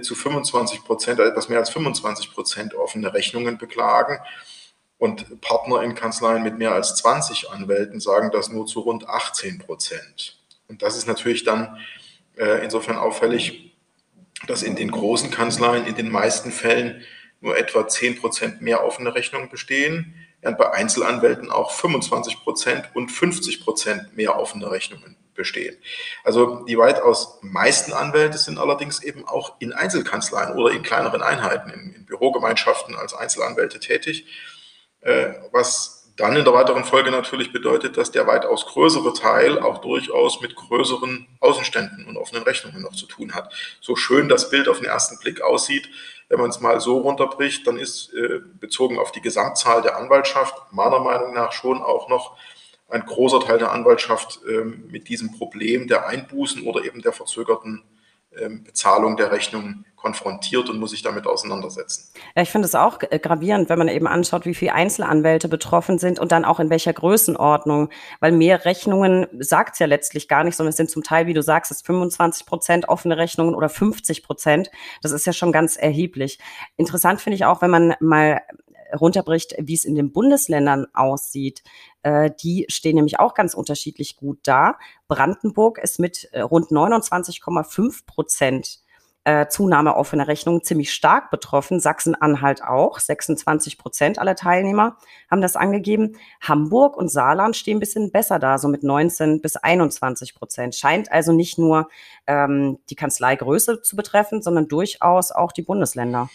zu 0.00 0.14
25 0.14 0.84
Prozent, 0.84 1.20
etwas 1.20 1.48
mehr 1.48 1.58
als 1.58 1.70
25 1.70 2.32
Prozent 2.32 2.74
offene 2.74 3.12
Rechnungen 3.12 3.58
beklagen. 3.58 4.18
Und 4.98 5.40
Partner 5.40 5.82
in 5.82 5.94
Kanzleien 5.94 6.42
mit 6.42 6.58
mehr 6.58 6.72
als 6.72 6.94
20 6.96 7.50
Anwälten 7.50 8.00
sagen 8.00 8.30
das 8.32 8.50
nur 8.50 8.66
zu 8.66 8.80
rund 8.80 9.08
18 9.08 9.58
Prozent. 9.58 10.38
Und 10.68 10.82
das 10.82 10.96
ist 10.96 11.06
natürlich 11.06 11.44
dann 11.44 11.78
äh, 12.36 12.62
insofern 12.62 12.96
auffällig, 12.96 13.74
dass 14.46 14.62
in 14.62 14.76
den 14.76 14.90
großen 14.90 15.30
Kanzleien 15.30 15.86
in 15.86 15.94
den 15.94 16.10
meisten 16.10 16.52
Fällen 16.52 17.02
nur 17.40 17.56
etwa 17.56 17.88
10 17.88 18.20
Prozent 18.20 18.60
mehr 18.60 18.84
offene 18.84 19.14
Rechnungen 19.14 19.48
bestehen, 19.48 20.14
während 20.40 20.58
bei 20.58 20.72
Einzelanwälten 20.72 21.50
auch 21.50 21.70
25 21.70 22.42
Prozent 22.42 22.88
und 22.94 23.10
50 23.10 23.62
Prozent 23.62 24.16
mehr 24.16 24.38
offene 24.38 24.70
Rechnungen 24.70 25.16
bestehen. 25.34 25.76
Also 26.24 26.64
die 26.66 26.76
weitaus 26.76 27.38
meisten 27.42 27.92
Anwälte 27.92 28.38
sind 28.38 28.58
allerdings 28.58 29.02
eben 29.02 29.26
auch 29.26 29.56
in 29.60 29.72
Einzelkanzleien 29.72 30.56
oder 30.56 30.72
in 30.74 30.82
kleineren 30.82 31.22
Einheiten, 31.22 31.70
in, 31.70 31.94
in 31.94 32.06
Bürogemeinschaften 32.06 32.94
als 32.96 33.14
Einzelanwälte 33.14 33.80
tätig, 33.80 34.26
äh, 35.00 35.32
was 35.52 36.00
dann 36.16 36.36
in 36.36 36.44
der 36.44 36.52
weiteren 36.52 36.84
Folge 36.84 37.10
natürlich 37.10 37.50
bedeutet, 37.50 37.96
dass 37.96 38.10
der 38.10 38.26
weitaus 38.26 38.66
größere 38.66 39.14
Teil 39.14 39.58
auch 39.58 39.78
durchaus 39.78 40.42
mit 40.42 40.54
größeren 40.54 41.26
Außenständen 41.40 42.06
und 42.06 42.18
offenen 42.18 42.42
Rechnungen 42.42 42.82
noch 42.82 42.92
zu 42.92 43.06
tun 43.06 43.34
hat. 43.34 43.54
So 43.80 43.96
schön 43.96 44.28
das 44.28 44.50
Bild 44.50 44.68
auf 44.68 44.80
den 44.80 44.86
ersten 44.86 45.18
Blick 45.18 45.40
aussieht, 45.40 45.88
wenn 46.30 46.38
man 46.38 46.50
es 46.50 46.60
mal 46.60 46.80
so 46.80 46.98
runterbricht, 46.98 47.66
dann 47.66 47.76
ist 47.76 48.14
äh, 48.14 48.40
bezogen 48.60 48.98
auf 48.98 49.10
die 49.12 49.20
Gesamtzahl 49.20 49.82
der 49.82 49.96
Anwaltschaft 49.96 50.54
meiner 50.70 51.00
Meinung 51.00 51.34
nach 51.34 51.52
schon 51.52 51.82
auch 51.82 52.08
noch 52.08 52.36
ein 52.88 53.04
großer 53.04 53.40
Teil 53.40 53.58
der 53.58 53.72
Anwaltschaft 53.72 54.40
äh, 54.48 54.64
mit 54.64 55.08
diesem 55.08 55.32
Problem 55.32 55.88
der 55.88 56.06
Einbußen 56.06 56.62
oder 56.62 56.84
eben 56.84 57.02
der 57.02 57.12
verzögerten 57.12 57.82
Bezahlung 58.30 59.16
der 59.16 59.32
Rechnungen 59.32 59.84
konfrontiert 59.96 60.70
und 60.70 60.78
muss 60.78 60.92
sich 60.92 61.02
damit 61.02 61.26
auseinandersetzen. 61.26 62.10
Ja, 62.34 62.42
ich 62.42 62.50
finde 62.50 62.66
es 62.66 62.74
auch 62.74 62.98
äh, 63.02 63.18
gravierend, 63.18 63.68
wenn 63.68 63.78
man 63.78 63.88
eben 63.88 64.06
anschaut, 64.06 64.46
wie 64.46 64.54
viele 64.54 64.72
Einzelanwälte 64.72 65.48
betroffen 65.48 65.98
sind 65.98 66.18
und 66.18 66.32
dann 66.32 66.44
auch 66.44 66.58
in 66.58 66.70
welcher 66.70 66.92
Größenordnung, 66.92 67.90
weil 68.20 68.32
mehr 68.32 68.64
Rechnungen 68.64 69.26
sagt 69.38 69.74
es 69.74 69.78
ja 69.78 69.86
letztlich 69.86 70.26
gar 70.26 70.44
nicht, 70.44 70.56
sondern 70.56 70.70
es 70.70 70.76
sind 70.76 70.90
zum 70.90 71.02
Teil, 71.02 71.26
wie 71.26 71.34
du 71.34 71.42
sagst, 71.42 71.70
es 71.70 71.82
25 71.82 72.46
Prozent 72.46 72.88
offene 72.88 73.18
Rechnungen 73.18 73.54
oder 73.54 73.68
50 73.68 74.22
Prozent. 74.22 74.70
Das 75.02 75.12
ist 75.12 75.26
ja 75.26 75.32
schon 75.32 75.52
ganz 75.52 75.76
erheblich. 75.76 76.38
Interessant 76.76 77.20
finde 77.20 77.36
ich 77.36 77.44
auch, 77.44 77.60
wenn 77.60 77.70
man 77.70 77.94
mal 78.00 78.40
runterbricht, 78.98 79.54
wie 79.58 79.74
es 79.74 79.84
in 79.84 79.94
den 79.94 80.12
Bundesländern 80.12 80.86
aussieht. 80.94 81.62
Äh, 82.02 82.30
die 82.42 82.66
stehen 82.68 82.96
nämlich 82.96 83.18
auch 83.18 83.34
ganz 83.34 83.54
unterschiedlich 83.54 84.16
gut 84.16 84.38
da. 84.42 84.78
Brandenburg 85.08 85.78
ist 85.78 85.98
mit 85.98 86.28
äh, 86.32 86.40
rund 86.40 86.70
29,5 86.70 88.06
Prozent 88.06 88.80
äh, 89.24 89.48
Zunahme 89.48 89.96
offener 89.96 90.28
Rechnungen 90.28 90.62
ziemlich 90.64 90.92
stark 90.92 91.30
betroffen. 91.30 91.78
Sachsen-Anhalt 91.78 92.64
auch. 92.64 92.98
26 92.98 93.76
Prozent 93.78 94.18
aller 94.18 94.34
Teilnehmer 94.34 94.96
haben 95.30 95.42
das 95.42 95.56
angegeben. 95.56 96.16
Hamburg 96.40 96.96
und 96.96 97.10
Saarland 97.10 97.56
stehen 97.56 97.76
ein 97.76 97.80
bisschen 97.80 98.12
besser 98.12 98.38
da, 98.38 98.58
so 98.58 98.68
mit 98.68 98.82
19 98.82 99.42
bis 99.42 99.56
21 99.56 100.34
Prozent. 100.34 100.74
Scheint 100.74 101.12
also 101.12 101.32
nicht 101.32 101.58
nur 101.58 101.88
ähm, 102.26 102.78
die 102.88 102.96
Kanzleigröße 102.96 103.82
zu 103.82 103.94
betreffen, 103.94 104.42
sondern 104.42 104.68
durchaus 104.68 105.32
auch 105.32 105.52
die 105.52 105.62
Bundesländer. 105.62 106.30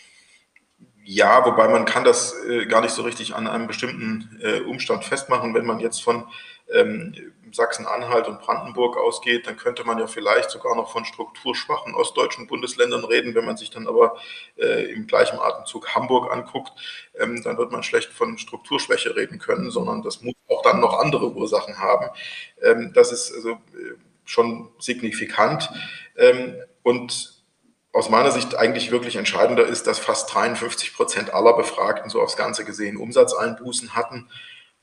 Ja, 1.07 1.45
wobei 1.45 1.67
man 1.67 1.85
kann 1.85 2.03
das 2.03 2.33
äh, 2.45 2.65
gar 2.65 2.81
nicht 2.81 2.93
so 2.93 3.03
richtig 3.03 3.35
an 3.35 3.47
einem 3.47 3.67
bestimmten 3.67 4.39
äh, 4.41 4.61
Umstand 4.61 5.03
festmachen. 5.05 5.53
Wenn 5.53 5.65
man 5.65 5.79
jetzt 5.79 6.01
von 6.01 6.27
ähm, 6.73 7.13
Sachsen-Anhalt 7.51 8.27
und 8.27 8.39
Brandenburg 8.39 8.97
ausgeht, 8.97 9.45
dann 9.45 9.55
könnte 9.55 9.83
man 9.83 9.99
ja 9.99 10.07
vielleicht 10.07 10.49
sogar 10.49 10.75
noch 10.75 10.91
von 10.91 11.05
strukturschwachen 11.05 11.93
ostdeutschen 11.93 12.47
Bundesländern 12.47 13.05
reden. 13.05 13.35
Wenn 13.35 13.45
man 13.45 13.55
sich 13.55 13.69
dann 13.69 13.87
aber 13.87 14.17
äh, 14.57 14.91
im 14.91 15.05
gleichen 15.05 15.37
Atemzug 15.37 15.93
Hamburg 15.93 16.33
anguckt, 16.33 16.71
ähm, 17.19 17.43
dann 17.43 17.59
wird 17.59 17.71
man 17.71 17.83
schlecht 17.83 18.11
von 18.11 18.39
Strukturschwäche 18.39 19.15
reden 19.15 19.37
können, 19.37 19.69
sondern 19.69 20.01
das 20.01 20.23
muss 20.23 20.33
auch 20.49 20.63
dann 20.63 20.79
noch 20.79 20.97
andere 20.97 21.31
Ursachen 21.35 21.77
haben. 21.77 22.07
Ähm, 22.63 22.93
das 22.95 23.11
ist 23.11 23.31
also 23.31 23.51
äh, 23.51 23.93
schon 24.23 24.69
signifikant. 24.79 25.69
Ähm, 26.17 26.55
und 26.81 27.34
aus 27.95 28.09
meiner 28.09 28.31
Sicht 28.31 28.57
eigentlich 28.57 28.91
wirklich 28.91 29.15
entscheidender 29.15 29.65
ist, 29.65 29.87
dass 29.87 29.99
fast 29.99 30.33
53 30.33 30.93
Prozent 30.93 31.33
aller 31.33 31.55
Befragten 31.55 32.09
so 32.09 32.21
aufs 32.21 32.35
Ganze 32.35 32.65
gesehen 32.65 32.97
Umsatzeinbußen 32.97 33.95
hatten. 33.95 34.29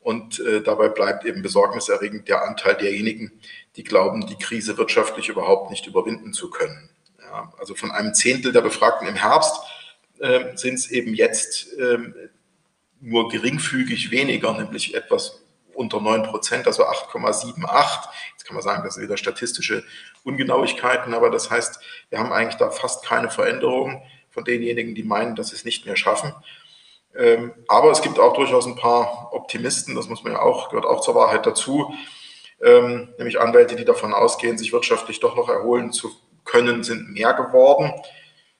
Und 0.00 0.40
äh, 0.40 0.62
dabei 0.62 0.88
bleibt 0.88 1.26
eben 1.26 1.42
besorgniserregend 1.42 2.26
der 2.26 2.42
Anteil 2.42 2.74
derjenigen, 2.74 3.38
die 3.76 3.84
glauben, 3.84 4.26
die 4.26 4.38
Krise 4.38 4.78
wirtschaftlich 4.78 5.28
überhaupt 5.28 5.70
nicht 5.70 5.86
überwinden 5.86 6.32
zu 6.32 6.48
können. 6.48 6.88
Ja, 7.20 7.52
also 7.58 7.74
von 7.74 7.90
einem 7.90 8.14
Zehntel 8.14 8.50
der 8.50 8.62
Befragten 8.62 9.06
im 9.06 9.16
Herbst 9.16 9.56
äh, 10.18 10.56
sind 10.56 10.76
es 10.76 10.90
eben 10.90 11.12
jetzt 11.12 11.70
äh, 11.74 11.98
nur 13.02 13.28
geringfügig 13.28 14.10
weniger, 14.10 14.54
nämlich 14.54 14.94
etwas 14.94 15.42
unter 15.74 16.00
9 16.00 16.22
Prozent, 16.22 16.66
also 16.66 16.86
8,78. 16.86 18.08
Jetzt 18.32 18.46
kann 18.46 18.54
man 18.54 18.62
sagen, 18.62 18.82
das 18.84 18.94
sind 18.94 19.02
wieder 19.04 19.18
statistische 19.18 19.84
Ungenauigkeiten, 20.24 21.14
aber 21.14 21.30
das 21.30 21.50
heißt, 21.50 21.80
wir 22.10 22.18
haben 22.18 22.32
eigentlich 22.32 22.56
da 22.56 22.70
fast 22.70 23.04
keine 23.04 23.30
Veränderung 23.30 24.02
von 24.30 24.44
denjenigen, 24.44 24.94
die 24.94 25.02
meinen, 25.02 25.36
dass 25.36 25.48
sie 25.48 25.56
es 25.56 25.64
nicht 25.64 25.86
mehr 25.86 25.96
schaffen. 25.96 26.32
Ähm, 27.14 27.52
aber 27.68 27.90
es 27.90 28.02
gibt 28.02 28.18
auch 28.18 28.34
durchaus 28.34 28.66
ein 28.66 28.76
paar 28.76 29.32
Optimisten, 29.32 29.94
das 29.94 30.08
muss 30.08 30.24
man 30.24 30.32
ja 30.32 30.40
auch, 30.40 30.70
gehört 30.70 30.86
auch 30.86 31.00
zur 31.00 31.14
Wahrheit 31.14 31.44
dazu, 31.44 31.94
ähm, 32.62 33.12
nämlich 33.18 33.40
Anwälte, 33.40 33.76
die 33.76 33.84
davon 33.84 34.14
ausgehen, 34.14 34.56
sich 34.56 34.72
wirtschaftlich 34.72 35.20
doch 35.20 35.36
noch 35.36 35.48
erholen 35.48 35.92
zu 35.92 36.10
können, 36.44 36.84
sind 36.84 37.12
mehr 37.12 37.34
geworden. 37.34 37.92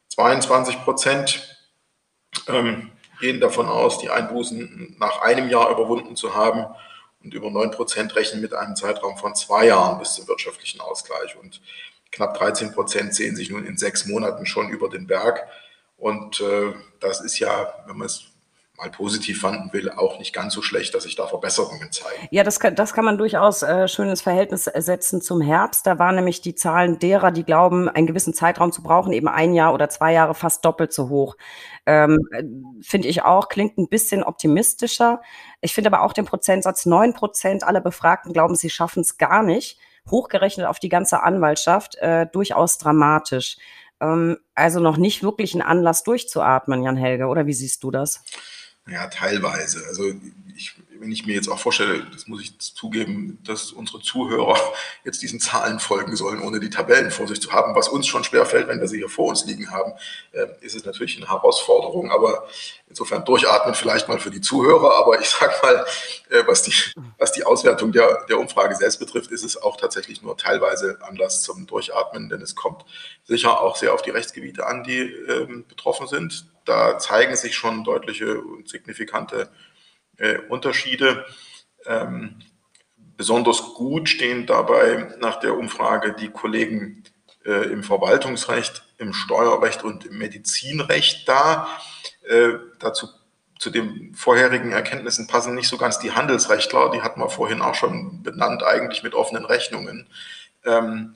22 0.09 0.83
Prozent 0.85 1.57
ähm, 2.49 2.90
gehen 3.21 3.40
davon 3.40 3.69
aus, 3.69 3.99
die 3.99 4.11
Einbußen 4.11 4.97
nach 4.99 5.23
einem 5.23 5.49
Jahr 5.49 5.71
überwunden 5.71 6.16
zu 6.16 6.35
haben 6.35 6.66
und 7.24 7.34
über 7.34 7.50
9 7.50 7.70
Prozent 7.70 8.14
rechnen 8.16 8.40
mit 8.42 8.54
einem 8.54 8.76
Zeitraum 8.76 9.16
von 9.16 9.34
zwei 9.34 9.66
Jahren 9.66 9.98
bis 9.98 10.14
zum 10.14 10.28
wirtschaftlichen 10.28 10.80
Ausgleich. 10.80 11.36
Und 11.36 11.60
knapp 12.10 12.36
13 12.38 12.72
Prozent 12.72 13.14
sehen 13.14 13.36
sich 13.36 13.50
nun 13.50 13.64
in 13.64 13.76
sechs 13.76 14.06
Monaten 14.06 14.46
schon 14.46 14.68
über 14.70 14.88
den 14.88 15.06
Berg. 15.06 15.46
Und 15.96 16.40
äh, 16.40 16.72
das 17.00 17.20
ist 17.20 17.38
ja, 17.38 17.74
wenn 17.86 17.96
man 17.98 18.06
es 18.06 18.31
mal 18.82 18.90
positiv 18.90 19.40
fanden 19.40 19.72
will, 19.72 19.90
auch 19.90 20.18
nicht 20.18 20.32
ganz 20.32 20.54
so 20.54 20.62
schlecht, 20.62 20.94
dass 20.94 21.04
sich 21.04 21.14
da 21.14 21.26
Verbesserungen 21.26 21.92
zeigen. 21.92 22.28
Ja, 22.30 22.42
das 22.42 22.58
kann, 22.58 22.74
das 22.74 22.92
kann 22.92 23.04
man 23.04 23.16
durchaus 23.16 23.62
äh, 23.62 23.86
schön 23.86 24.08
ins 24.08 24.22
Verhältnis 24.22 24.64
setzen 24.64 25.22
zum 25.22 25.40
Herbst. 25.40 25.86
Da 25.86 25.98
waren 25.98 26.16
nämlich 26.16 26.40
die 26.40 26.54
Zahlen 26.54 26.98
derer, 26.98 27.30
die 27.30 27.44
glauben, 27.44 27.88
einen 27.88 28.06
gewissen 28.06 28.34
Zeitraum 28.34 28.72
zu 28.72 28.82
brauchen, 28.82 29.12
eben 29.12 29.28
ein 29.28 29.54
Jahr 29.54 29.72
oder 29.72 29.88
zwei 29.88 30.12
Jahre 30.12 30.34
fast 30.34 30.64
doppelt 30.64 30.92
so 30.92 31.08
hoch. 31.08 31.36
Ähm, 31.86 32.18
finde 32.80 33.08
ich 33.08 33.22
auch, 33.22 33.48
klingt 33.48 33.78
ein 33.78 33.88
bisschen 33.88 34.24
optimistischer. 34.24 35.22
Ich 35.60 35.74
finde 35.74 35.92
aber 35.92 36.02
auch 36.02 36.12
den 36.12 36.24
Prozentsatz, 36.24 36.86
neun 36.86 37.14
Prozent 37.14 37.64
aller 37.64 37.80
Befragten 37.80 38.32
glauben, 38.32 38.56
sie 38.56 38.70
schaffen 38.70 39.00
es 39.00 39.16
gar 39.16 39.42
nicht, 39.42 39.78
hochgerechnet 40.10 40.66
auf 40.66 40.80
die 40.80 40.88
ganze 40.88 41.22
Anwaltschaft, 41.22 41.96
äh, 41.96 42.26
durchaus 42.26 42.78
dramatisch. 42.78 43.56
Ähm, 44.00 44.38
also 44.54 44.80
noch 44.80 44.96
nicht 44.96 45.22
wirklich 45.22 45.54
ein 45.54 45.62
Anlass 45.62 46.02
durchzuatmen, 46.02 46.82
Jan 46.82 46.96
Helge, 46.96 47.26
oder 47.26 47.46
wie 47.46 47.54
siehst 47.54 47.82
du 47.84 47.90
das? 47.90 48.24
Ja, 48.88 49.06
teilweise. 49.08 49.84
Also 49.86 50.12
ich, 50.54 50.74
wenn 51.02 51.11
ich 51.11 51.26
mir 51.26 51.35
jetzt 51.35 51.49
auch 51.49 51.59
vorstelle, 51.59 52.06
das 52.12 52.28
muss 52.28 52.40
ich 52.40 52.59
zugeben, 52.59 53.38
dass 53.44 53.73
unsere 53.73 54.00
Zuhörer 54.00 54.56
jetzt 55.04 55.21
diesen 55.21 55.40
Zahlen 55.40 55.80
folgen 55.80 56.14
sollen, 56.14 56.40
ohne 56.40 56.61
die 56.61 56.71
Tabellen 56.71 57.11
vor 57.11 57.26
sich 57.26 57.42
zu 57.42 57.52
haben, 57.52 57.75
was 57.75 57.88
uns 57.88 58.06
schon 58.06 58.23
schwerfällt, 58.23 58.68
wenn 58.68 58.80
wir 58.80 58.87
sie 58.87 58.99
hier 58.99 59.09
vor 59.09 59.28
uns 59.28 59.44
liegen 59.44 59.71
haben, 59.73 59.92
äh, 60.30 60.47
ist 60.61 60.76
es 60.76 60.85
natürlich 60.85 61.16
eine 61.16 61.28
Herausforderung. 61.28 62.12
Aber 62.12 62.47
insofern 62.88 63.25
durchatmen 63.25 63.75
vielleicht 63.75 64.06
mal 64.06 64.21
für 64.21 64.30
die 64.30 64.40
Zuhörer. 64.40 64.94
Aber 64.94 65.21
ich 65.21 65.28
sage 65.28 65.52
mal, 65.62 65.85
äh, 66.30 66.44
was, 66.47 66.62
die, 66.62 66.73
was 67.18 67.32
die 67.32 67.44
Auswertung 67.44 67.90
der, 67.90 68.25
der 68.28 68.38
Umfrage 68.38 68.76
selbst 68.76 69.00
betrifft, 69.00 69.32
ist 69.32 69.44
es 69.44 69.61
auch 69.61 69.76
tatsächlich 69.76 70.23
nur 70.23 70.37
teilweise 70.37 70.99
Anlass 71.02 71.42
zum 71.42 71.66
Durchatmen, 71.66 72.28
denn 72.28 72.42
es 72.42 72.54
kommt 72.54 72.85
sicher 73.25 73.61
auch 73.61 73.75
sehr 73.75 73.92
auf 73.92 74.02
die 74.02 74.11
Rechtsgebiete 74.11 74.66
an, 74.66 74.85
die 74.85 75.00
ähm, 75.00 75.64
betroffen 75.66 76.06
sind 76.06 76.47
da 76.64 76.99
zeigen 76.99 77.37
sich 77.37 77.54
schon 77.54 77.85
deutliche 77.85 78.40
und 78.40 78.68
signifikante 78.68 79.49
äh, 80.22 80.38
Unterschiede. 80.48 81.26
Ähm, 81.84 82.36
besonders 83.16 83.74
gut 83.74 84.08
stehen 84.08 84.46
dabei 84.46 85.14
nach 85.20 85.40
der 85.40 85.56
Umfrage 85.56 86.14
die 86.14 86.30
Kollegen 86.30 87.02
äh, 87.44 87.70
im 87.70 87.82
Verwaltungsrecht, 87.82 88.84
im 88.98 89.12
Steuerrecht 89.12 89.82
und 89.82 90.06
im 90.06 90.18
Medizinrecht 90.18 91.28
da. 91.28 91.68
Äh, 92.28 92.54
dazu 92.78 93.08
zu 93.58 93.70
den 93.70 94.14
vorherigen 94.14 94.72
Erkenntnissen 94.72 95.26
passen 95.26 95.54
nicht 95.54 95.68
so 95.68 95.76
ganz 95.76 95.98
die 95.98 96.12
Handelsrechtler, 96.12 96.90
die 96.90 97.02
hatten 97.02 97.20
wir 97.20 97.28
vorhin 97.28 97.62
auch 97.62 97.74
schon 97.74 98.22
benannt, 98.22 98.64
eigentlich 98.64 99.02
mit 99.02 99.14
offenen 99.14 99.44
Rechnungen. 99.44 100.08
Ähm, 100.64 101.14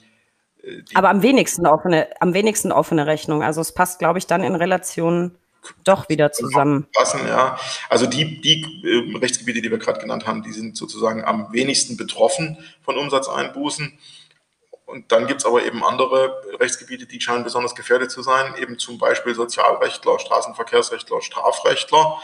aber 0.94 1.10
am 1.10 1.22
wenigsten 1.22 1.66
offene, 1.66 2.08
am 2.18 2.34
wenigsten 2.34 2.72
offene 2.72 3.06
Rechnung. 3.06 3.42
Also 3.44 3.60
es 3.60 3.72
passt, 3.72 4.00
glaube 4.00 4.18
ich, 4.18 4.26
dann 4.26 4.42
in 4.42 4.56
Relation 4.56 5.36
doch 5.84 6.08
wieder 6.08 6.32
zusammen. 6.32 6.86
Passen, 6.94 7.26
ja. 7.26 7.58
Also 7.88 8.06
die, 8.06 8.40
die 8.40 8.62
äh, 8.84 9.16
Rechtsgebiete, 9.18 9.62
die 9.62 9.70
wir 9.70 9.78
gerade 9.78 10.00
genannt 10.00 10.26
haben, 10.26 10.42
die 10.42 10.52
sind 10.52 10.76
sozusagen 10.76 11.24
am 11.24 11.52
wenigsten 11.52 11.96
betroffen 11.96 12.58
von 12.82 12.96
Umsatzeinbußen. 12.96 13.98
Und 14.86 15.10
dann 15.10 15.26
gibt 15.26 15.40
es 15.40 15.46
aber 15.46 15.64
eben 15.64 15.84
andere 15.84 16.42
Rechtsgebiete, 16.60 17.06
die 17.06 17.20
scheinen 17.20 17.42
besonders 17.42 17.74
gefährdet 17.74 18.10
zu 18.10 18.22
sein, 18.22 18.54
eben 18.60 18.78
zum 18.78 18.98
Beispiel 18.98 19.34
Sozialrechtler, 19.34 20.18
Straßenverkehrsrechtler, 20.18 21.20
Strafrechtler. 21.22 22.20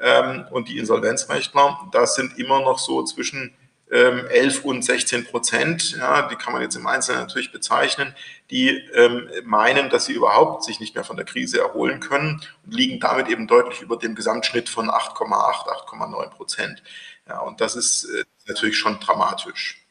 ähm, 0.00 0.46
und 0.50 0.68
die 0.68 0.78
Insolvenzrechtler, 0.78 1.88
das 1.90 2.14
sind 2.14 2.38
immer 2.38 2.60
noch 2.60 2.78
so 2.78 3.02
zwischen 3.02 3.56
ähm, 3.90 4.26
11 4.28 4.64
und 4.64 4.84
16 4.84 5.24
Prozent, 5.24 5.92
ja, 5.92 6.22
die 6.22 6.36
kann 6.36 6.52
man 6.52 6.62
jetzt 6.62 6.74
im 6.76 6.86
Einzelnen 6.86 7.20
natürlich 7.20 7.52
bezeichnen, 7.52 8.14
die 8.50 8.70
ähm, 8.94 9.28
meinen, 9.44 9.90
dass 9.90 10.06
sie 10.06 10.12
überhaupt 10.12 10.64
sich 10.64 10.80
nicht 10.80 10.94
mehr 10.94 11.04
von 11.04 11.16
der 11.16 11.24
Krise 11.24 11.60
erholen 11.60 12.00
können 12.00 12.42
und 12.64 12.74
liegen 12.74 12.98
damit 13.00 13.28
eben 13.28 13.46
deutlich 13.46 13.82
über 13.82 13.96
dem 13.96 14.14
Gesamtschnitt 14.14 14.68
von 14.68 14.90
8,8, 14.90 15.68
8,9 15.88 16.30
Prozent. 16.30 16.82
Ja, 17.28 17.40
und 17.40 17.60
das 17.60 17.76
ist 17.76 18.04
äh, 18.04 18.24
natürlich 18.46 18.76
schon 18.76 18.98
dramatisch. 19.00 19.85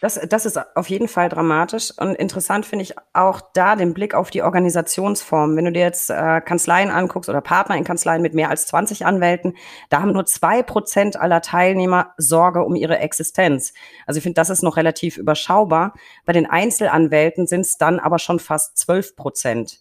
Das, 0.00 0.18
das 0.28 0.46
ist 0.46 0.58
auf 0.76 0.88
jeden 0.88 1.08
Fall 1.08 1.28
dramatisch 1.28 1.92
und 1.98 2.14
interessant 2.14 2.64
finde 2.64 2.84
ich 2.84 2.94
auch 3.12 3.42
da 3.52 3.76
den 3.76 3.92
Blick 3.92 4.14
auf 4.14 4.30
die 4.30 4.42
Organisationsform. 4.42 5.56
Wenn 5.56 5.66
du 5.66 5.72
dir 5.72 5.82
jetzt 5.82 6.08
äh, 6.08 6.40
Kanzleien 6.40 6.90
anguckst 6.90 7.28
oder 7.28 7.42
Partner 7.42 7.76
in 7.76 7.84
Kanzleien 7.84 8.22
mit 8.22 8.32
mehr 8.32 8.48
als 8.48 8.66
20 8.66 9.04
Anwälten, 9.04 9.54
da 9.90 10.00
haben 10.00 10.12
nur 10.12 10.24
zwei 10.24 10.62
Prozent 10.62 11.20
aller 11.20 11.42
Teilnehmer 11.42 12.14
Sorge 12.16 12.64
um 12.64 12.76
ihre 12.76 12.98
Existenz. 12.98 13.74
Also 14.06 14.18
ich 14.18 14.22
finde, 14.22 14.36
das 14.36 14.48
ist 14.48 14.62
noch 14.62 14.78
relativ 14.78 15.18
überschaubar. 15.18 15.92
Bei 16.24 16.32
den 16.32 16.48
Einzelanwälten 16.48 17.46
sind 17.46 17.60
es 17.60 17.76
dann 17.76 18.00
aber 18.00 18.18
schon 18.18 18.38
fast 18.38 18.78
12 18.78 19.16
Prozent. 19.16 19.80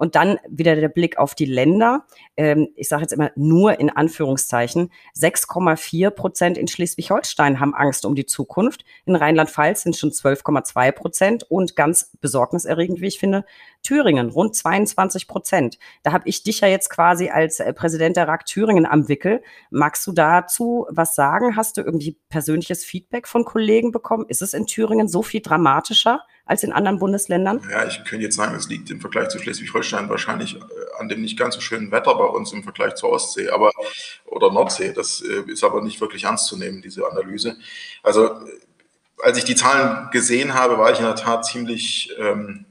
Und 0.00 0.14
dann 0.14 0.38
wieder 0.48 0.76
der 0.76 0.88
Blick 0.88 1.18
auf 1.18 1.34
die 1.34 1.44
Länder. 1.44 2.06
Ähm, 2.38 2.68
ich 2.74 2.88
sage 2.88 3.02
jetzt 3.02 3.12
immer 3.12 3.32
nur 3.36 3.78
in 3.80 3.90
Anführungszeichen. 3.90 4.90
6,4 5.14 6.08
Prozent 6.08 6.56
in 6.56 6.68
Schleswig-Holstein 6.68 7.60
haben 7.60 7.74
Angst 7.74 8.06
um 8.06 8.14
die 8.14 8.24
Zukunft. 8.24 8.86
In 9.04 9.14
Rheinland-Pfalz 9.14 9.82
sind 9.82 9.96
schon 9.96 10.08
12,2 10.08 10.92
Prozent. 10.92 11.42
Und 11.50 11.76
ganz 11.76 12.16
besorgniserregend, 12.22 13.02
wie 13.02 13.08
ich 13.08 13.18
finde, 13.18 13.44
Thüringen, 13.82 14.30
rund 14.30 14.56
22 14.56 15.28
Prozent. 15.28 15.78
Da 16.02 16.12
habe 16.12 16.26
ich 16.26 16.42
dich 16.44 16.60
ja 16.60 16.68
jetzt 16.68 16.88
quasi 16.88 17.28
als 17.28 17.60
äh, 17.60 17.70
Präsident 17.74 18.16
der 18.16 18.26
RAK 18.26 18.46
Thüringen 18.46 18.86
am 18.86 19.06
Wickel. 19.06 19.42
Magst 19.68 20.06
du 20.06 20.12
dazu 20.12 20.86
was 20.88 21.14
sagen? 21.14 21.56
Hast 21.56 21.76
du 21.76 21.82
irgendwie 21.82 22.16
persönliches 22.30 22.86
Feedback 22.86 23.28
von 23.28 23.44
Kollegen 23.44 23.92
bekommen? 23.92 24.24
Ist 24.28 24.40
es 24.40 24.54
in 24.54 24.64
Thüringen 24.64 25.08
so 25.08 25.22
viel 25.22 25.42
dramatischer 25.42 26.22
als 26.50 26.64
in 26.64 26.72
anderen 26.72 26.98
Bundesländern? 26.98 27.62
Ja, 27.70 27.86
ich 27.86 28.02
könnte 28.04 28.24
jetzt 28.24 28.34
sagen, 28.34 28.56
es 28.56 28.68
liegt 28.68 28.90
im 28.90 29.00
Vergleich 29.00 29.28
zu 29.28 29.38
Schleswig-Holstein 29.38 30.08
wahrscheinlich 30.08 30.56
äh, 30.56 30.60
an 30.98 31.08
dem 31.08 31.22
nicht 31.22 31.38
ganz 31.38 31.54
so 31.54 31.60
schönen 31.60 31.92
Wetter 31.92 32.12
bei 32.16 32.24
uns 32.24 32.52
im 32.52 32.64
Vergleich 32.64 32.96
zur 32.96 33.10
Ostsee 33.10 33.50
aber, 33.50 33.70
oder 34.26 34.50
Nordsee. 34.50 34.92
Das 34.92 35.22
äh, 35.22 35.48
ist 35.48 35.62
aber 35.62 35.80
nicht 35.80 36.00
wirklich 36.00 36.24
ernst 36.24 36.46
zu 36.46 36.56
nehmen, 36.56 36.82
diese 36.82 37.06
Analyse. 37.08 37.56
Also, 38.02 38.40
als 39.22 39.38
ich 39.38 39.44
die 39.44 39.54
Zahlen 39.54 40.10
gesehen 40.10 40.54
habe, 40.54 40.76
war 40.76 40.90
ich 40.90 40.98
in 40.98 41.04
der 41.04 41.14
Tat 41.14 41.46
ziemlich 41.46 42.12
ähm, 42.18 42.66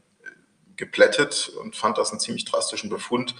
geplättet 0.75 1.49
und 1.61 1.77
fand 1.77 1.97
das 1.97 2.11
einen 2.11 2.19
ziemlich 2.19 2.43
drastischen 2.43 2.89
Befund, 2.89 3.33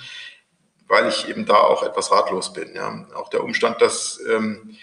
weil 0.87 1.09
ich 1.09 1.27
eben 1.27 1.45
da 1.45 1.55
auch 1.55 1.83
etwas 1.83 2.13
ratlos 2.13 2.53
bin. 2.53 2.75
Ja. 2.75 3.07
Auch 3.13 3.29
der 3.29 3.43
Umstand, 3.43 3.81
dass 3.81 4.21
ähm, 4.29 4.77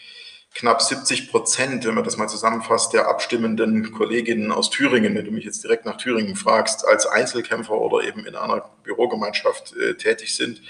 knapp 0.56 0.80
70 0.80 1.30
Prozent, 1.30 1.84
wenn 1.84 1.94
man 1.94 2.04
das 2.04 2.16
mal 2.16 2.28
zusammenfasst, 2.28 2.94
der 2.94 3.08
abstimmenden 3.08 3.92
Kolleginnen 3.92 4.52
aus 4.52 4.70
Thüringen, 4.70 5.14
wenn 5.14 5.26
du 5.26 5.30
mich 5.30 5.44
jetzt 5.44 5.62
direkt 5.62 5.84
nach 5.84 5.98
Thüringen 5.98 6.34
fragst, 6.34 6.86
als 6.86 7.06
Einzelkämpfer 7.06 7.74
oder 7.74 8.06
eben 8.06 8.24
in 8.24 8.34
einer 8.34 8.70
Bürogemeinschaft 8.82 9.76
äh, 9.76 9.94
tätig 9.96 10.34
sind. 10.34 10.62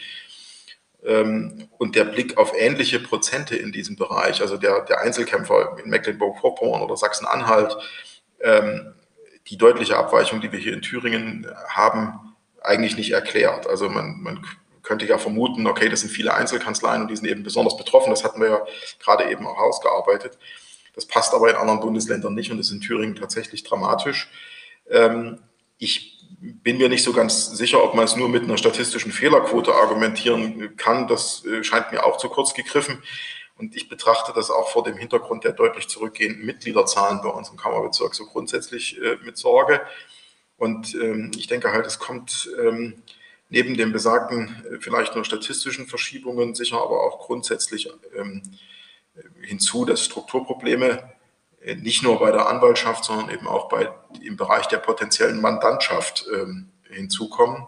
Ähm, 1.05 1.69
und 1.79 1.95
der 1.95 2.05
Blick 2.05 2.37
auf 2.37 2.53
ähnliche 2.59 2.99
Prozente 2.99 3.55
in 3.55 3.71
diesem 3.71 3.95
Bereich, 3.95 4.41
also 4.41 4.57
der, 4.57 4.81
der 4.81 5.03
Einzelkämpfer 5.03 5.77
in 5.83 5.89
Mecklenburg-Vorpommern 5.89 6.83
oder 6.83 6.97
Sachsen-Anhalt, 6.97 7.77
ähm, 8.41 8.93
die 9.47 9.57
deutliche 9.57 9.97
Abweichung, 9.97 10.41
die 10.41 10.51
wir 10.51 10.59
hier 10.59 10.75
in 10.75 10.83
Thüringen 10.83 11.47
haben, 11.69 12.35
eigentlich 12.61 12.97
nicht 12.97 13.13
erklärt. 13.13 13.69
Also 13.69 13.89
man, 13.89 14.21
man 14.21 14.45
könnte 14.87 15.05
ja 15.05 15.19
vermuten, 15.19 15.67
okay, 15.67 15.89
das 15.89 16.01
sind 16.01 16.11
viele 16.11 16.33
Einzelkanzleien 16.33 17.03
und 17.03 17.09
die 17.09 17.17
sind 17.17 17.27
eben 17.27 17.43
besonders 17.43 17.77
betroffen. 17.77 18.11
Das 18.11 18.25
hatten 18.25 18.41
wir 18.41 18.49
ja 18.49 18.67
gerade 19.01 19.29
eben 19.29 19.47
auch 19.47 19.59
ausgearbeitet. 19.59 20.39
Das 20.95 21.07
passt 21.07 21.35
aber 21.35 21.51
in 21.51 21.57
anderen 21.57 21.81
Bundesländern 21.81 22.35
nicht 22.35 22.51
und 22.51 22.59
ist 22.61 22.71
in 22.71 22.81
Thüringen 22.81 23.17
tatsächlich 23.17 23.65
dramatisch. 23.65 24.31
Ähm, 24.89 25.41
ich 25.77 26.25
bin 26.41 26.79
mir 26.79 26.89
nicht 26.89 27.03
so 27.03 27.13
ganz 27.13 27.51
sicher, 27.51 27.83
ob 27.83 27.95
man 27.95 28.05
es 28.05 28.17
nur 28.17 28.29
mit 28.29 28.45
einer 28.45 28.57
statistischen 28.57 29.11
Fehlerquote 29.11 29.75
argumentieren 29.75 30.77
kann. 30.77 31.09
Das 31.09 31.45
äh, 31.45 31.65
scheint 31.65 31.91
mir 31.91 32.07
auch 32.07 32.17
zu 32.17 32.29
kurz 32.29 32.55
gegriffen. 32.55 33.03
Und 33.59 33.75
ich 33.75 33.89
betrachte 33.89 34.33
das 34.35 34.51
auch 34.51 34.69
vor 34.69 34.85
dem 34.85 34.97
Hintergrund 34.97 35.43
der 35.43 35.53
deutlich 35.53 35.89
zurückgehenden 35.89 36.47
Mitgliederzahlen 36.47 37.21
bei 37.23 37.31
uns 37.31 37.49
im 37.49 37.57
Kammerbezirk 37.57 38.15
so 38.15 38.27
grundsätzlich 38.27 39.01
äh, 39.03 39.17
mit 39.25 39.37
Sorge. 39.37 39.81
Und 40.59 40.95
ähm, 40.95 41.33
ich 41.37 41.49
denke 41.49 41.73
halt, 41.73 41.87
es 41.87 41.99
kommt 41.99 42.49
ähm, 42.59 43.03
neben 43.49 43.77
den 43.77 43.93
besagten 43.93 44.65
äh, 44.67 44.81
vielleicht 44.81 45.15
nur 45.15 45.25
statistischen 45.25 45.87
Verschiebungen 45.87 46.55
sicher 46.55 46.81
aber 46.81 47.05
auch 47.05 47.19
grundsätzlich 47.27 47.89
ähm, 48.17 48.43
hinzu, 49.41 49.85
dass 49.85 50.05
Strukturprobleme 50.05 51.11
äh, 51.61 51.75
nicht 51.77 52.03
nur 52.03 52.19
bei 52.19 52.31
der 52.33 52.49
Anwaltschaft, 52.49 53.05
sondern 53.05 53.31
eben 53.31 53.47
auch 53.47 53.69
bei, 53.69 53.91
im 54.23 54.37
Bereich 54.37 54.67
der 54.67 54.79
potenziellen 54.79 55.41
Mandantschaft 55.41 56.27
ähm, 56.35 56.71
hinzukommen. 56.91 57.65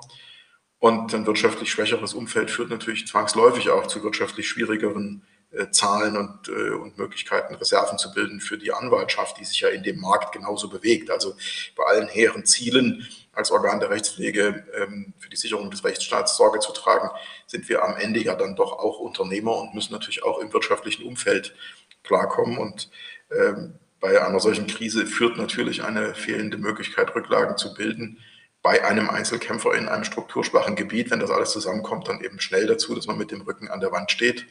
Und 0.78 1.12
ein 1.12 1.26
wirtschaftlich 1.26 1.70
schwächeres 1.70 2.14
Umfeld 2.14 2.50
führt 2.50 2.70
natürlich 2.70 3.06
zwangsläufig 3.08 3.70
auch 3.70 3.88
zu 3.88 4.02
wirtschaftlich 4.04 4.48
schwierigeren 4.48 5.24
Zahlen 5.70 6.16
und, 6.16 6.48
äh, 6.48 6.70
und 6.70 6.98
Möglichkeiten, 6.98 7.54
Reserven 7.54 7.96
zu 7.96 8.12
bilden 8.12 8.40
für 8.40 8.58
die 8.58 8.72
Anwaltschaft, 8.72 9.38
die 9.38 9.44
sich 9.44 9.60
ja 9.60 9.68
in 9.68 9.82
dem 9.82 9.98
Markt 9.98 10.32
genauso 10.32 10.68
bewegt. 10.68 11.10
Also 11.10 11.34
bei 11.74 11.84
allen 11.84 12.06
hehren 12.06 12.44
Zielen 12.44 13.08
als 13.32 13.50
Organ 13.50 13.80
der 13.80 13.88
Rechtspflege 13.88 14.66
ähm, 14.74 15.14
für 15.18 15.30
die 15.30 15.36
Sicherung 15.36 15.70
des 15.70 15.84
Rechtsstaats 15.84 16.36
Sorge 16.36 16.58
zu 16.58 16.72
tragen, 16.72 17.08
sind 17.46 17.68
wir 17.68 17.82
am 17.82 17.96
Ende 17.96 18.20
ja 18.20 18.34
dann 18.34 18.56
doch 18.56 18.72
auch 18.72 18.98
Unternehmer 18.98 19.56
und 19.56 19.74
müssen 19.74 19.92
natürlich 19.92 20.22
auch 20.22 20.38
im 20.38 20.52
wirtschaftlichen 20.52 21.04
Umfeld 21.04 21.54
klarkommen. 22.02 22.58
Und 22.58 22.90
ähm, 23.30 23.78
bei 24.00 24.22
einer 24.22 24.40
solchen 24.40 24.66
Krise 24.66 25.06
führt 25.06 25.38
natürlich 25.38 25.82
eine 25.82 26.14
fehlende 26.14 26.58
Möglichkeit, 26.58 27.14
Rücklagen 27.14 27.56
zu 27.56 27.72
bilden, 27.72 28.18
bei 28.60 28.84
einem 28.84 29.08
Einzelkämpfer 29.08 29.72
in 29.74 29.88
einem 29.88 30.04
strukturschwachen 30.04 30.76
Gebiet, 30.76 31.10
wenn 31.10 31.20
das 31.20 31.30
alles 31.30 31.52
zusammenkommt, 31.52 32.08
dann 32.08 32.20
eben 32.20 32.38
schnell 32.38 32.66
dazu, 32.66 32.94
dass 32.94 33.06
man 33.06 33.16
mit 33.16 33.30
dem 33.30 33.40
Rücken 33.40 33.68
an 33.68 33.80
der 33.80 33.92
Wand 33.92 34.10
steht 34.10 34.46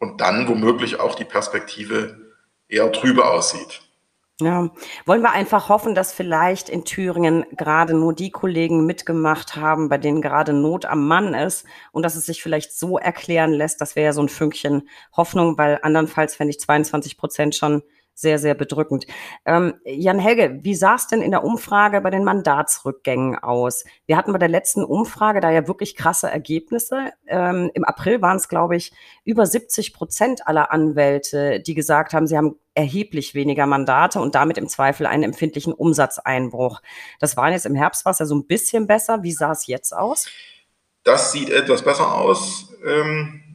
und 0.00 0.20
dann 0.20 0.48
womöglich 0.48 0.98
auch 0.98 1.14
die 1.14 1.24
Perspektive 1.24 2.32
eher 2.68 2.90
trübe 2.90 3.24
aussieht. 3.28 3.82
Ja, 4.40 4.70
wollen 5.04 5.20
wir 5.20 5.32
einfach 5.32 5.68
hoffen, 5.68 5.94
dass 5.94 6.14
vielleicht 6.14 6.70
in 6.70 6.86
Thüringen 6.86 7.44
gerade 7.56 7.92
nur 7.92 8.14
die 8.14 8.30
Kollegen 8.30 8.86
mitgemacht 8.86 9.56
haben, 9.56 9.90
bei 9.90 9.98
denen 9.98 10.22
gerade 10.22 10.54
Not 10.54 10.86
am 10.86 11.06
Mann 11.06 11.34
ist 11.34 11.66
und 11.92 12.04
dass 12.04 12.16
es 12.16 12.24
sich 12.24 12.42
vielleicht 12.42 12.72
so 12.72 12.98
erklären 12.98 13.52
lässt. 13.52 13.82
Das 13.82 13.96
wäre 13.96 14.06
ja 14.06 14.12
so 14.14 14.22
ein 14.22 14.30
Fünkchen 14.30 14.88
Hoffnung, 15.14 15.58
weil 15.58 15.78
andernfalls 15.82 16.36
fände 16.36 16.52
ich 16.52 16.60
22 16.60 17.18
Prozent 17.18 17.54
schon 17.54 17.82
sehr, 18.20 18.38
sehr 18.38 18.54
bedrückend. 18.54 19.06
Ähm, 19.46 19.74
Jan 19.84 20.18
Helge, 20.18 20.58
wie 20.62 20.74
sah 20.74 20.96
es 20.96 21.06
denn 21.06 21.22
in 21.22 21.30
der 21.30 21.42
Umfrage 21.42 22.00
bei 22.00 22.10
den 22.10 22.24
Mandatsrückgängen 22.24 23.38
aus? 23.38 23.84
Wir 24.06 24.16
hatten 24.16 24.32
bei 24.32 24.38
der 24.38 24.48
letzten 24.48 24.84
Umfrage 24.84 25.40
da 25.40 25.50
ja 25.50 25.66
wirklich 25.66 25.96
krasse 25.96 26.30
Ergebnisse. 26.30 27.12
Ähm, 27.26 27.70
Im 27.74 27.84
April 27.84 28.20
waren 28.20 28.36
es, 28.36 28.48
glaube 28.48 28.76
ich, 28.76 28.92
über 29.24 29.46
70 29.46 29.94
Prozent 29.94 30.46
aller 30.46 30.70
Anwälte, 30.70 31.60
die 31.60 31.74
gesagt 31.74 32.12
haben, 32.12 32.26
sie 32.26 32.36
haben 32.36 32.56
erheblich 32.74 33.34
weniger 33.34 33.66
Mandate 33.66 34.20
und 34.20 34.34
damit 34.34 34.58
im 34.58 34.68
Zweifel 34.68 35.06
einen 35.06 35.22
empfindlichen 35.22 35.72
Umsatzeinbruch. 35.72 36.80
Das 37.18 37.36
war 37.36 37.50
jetzt 37.50 37.66
im 37.66 37.74
Herbst 37.74 38.04
war 38.04 38.12
es 38.12 38.18
ja 38.18 38.26
so 38.26 38.34
ein 38.34 38.46
bisschen 38.46 38.86
besser. 38.86 39.22
Wie 39.22 39.32
sah 39.32 39.52
es 39.52 39.66
jetzt 39.66 39.96
aus? 39.96 40.28
Das 41.04 41.32
sieht 41.32 41.48
etwas 41.48 41.82
besser 41.82 42.14
aus. 42.14 42.74
Ähm 42.86 43.49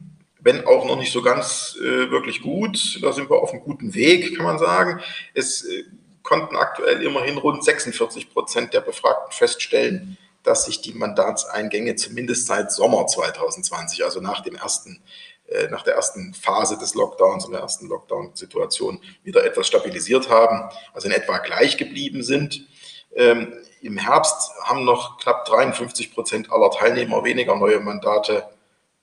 wenn 0.46 0.64
auch 0.64 0.84
noch 0.84 0.96
nicht 0.96 1.12
so 1.12 1.22
ganz 1.22 1.76
äh, 1.80 2.08
wirklich 2.08 2.40
gut. 2.40 3.00
Da 3.02 3.12
sind 3.12 3.28
wir 3.28 3.42
auf 3.42 3.50
einem 3.50 3.62
guten 3.62 3.94
Weg, 3.94 4.36
kann 4.36 4.46
man 4.46 4.60
sagen. 4.60 5.00
Es 5.34 5.64
äh, 5.64 5.82
konnten 6.22 6.54
aktuell 6.54 7.02
immerhin 7.02 7.36
rund 7.36 7.64
46 7.64 8.32
Prozent 8.32 8.72
der 8.72 8.80
Befragten 8.80 9.32
feststellen, 9.32 10.16
dass 10.44 10.66
sich 10.66 10.80
die 10.80 10.94
Mandatseingänge 10.94 11.96
zumindest 11.96 12.46
seit 12.46 12.70
Sommer 12.70 13.08
2020, 13.08 14.04
also 14.04 14.20
nach 14.20 14.40
dem 14.40 14.54
ersten 14.54 15.02
äh, 15.48 15.66
nach 15.66 15.82
der 15.82 15.94
ersten 15.94 16.32
Phase 16.32 16.78
des 16.78 16.94
Lockdowns 16.94 17.44
und 17.46 17.50
der 17.50 17.62
ersten 17.62 17.88
Lockdown-Situation 17.88 19.00
wieder 19.24 19.44
etwas 19.44 19.66
stabilisiert 19.66 20.30
haben, 20.30 20.70
also 20.94 21.08
in 21.08 21.14
etwa 21.14 21.38
gleich 21.38 21.76
geblieben 21.76 22.22
sind. 22.22 22.68
Ähm, 23.16 23.52
Im 23.82 23.98
Herbst 23.98 24.52
haben 24.62 24.84
noch 24.84 25.18
knapp 25.18 25.44
53 25.44 26.14
Prozent 26.14 26.52
aller 26.52 26.70
Teilnehmer 26.70 27.24
weniger 27.24 27.56
neue 27.56 27.80
Mandate, 27.80 28.48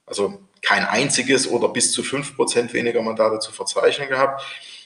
also 0.05 0.39
kein 0.63 0.85
einziges 0.85 1.47
oder 1.47 1.69
bis 1.69 1.91
zu 1.91 2.01
fünf 2.01 2.35
Prozent 2.35 2.73
weniger 2.73 3.01
Mandate 3.03 3.39
zu 3.39 3.51
verzeichnen 3.51 4.09
gehabt. 4.09 4.41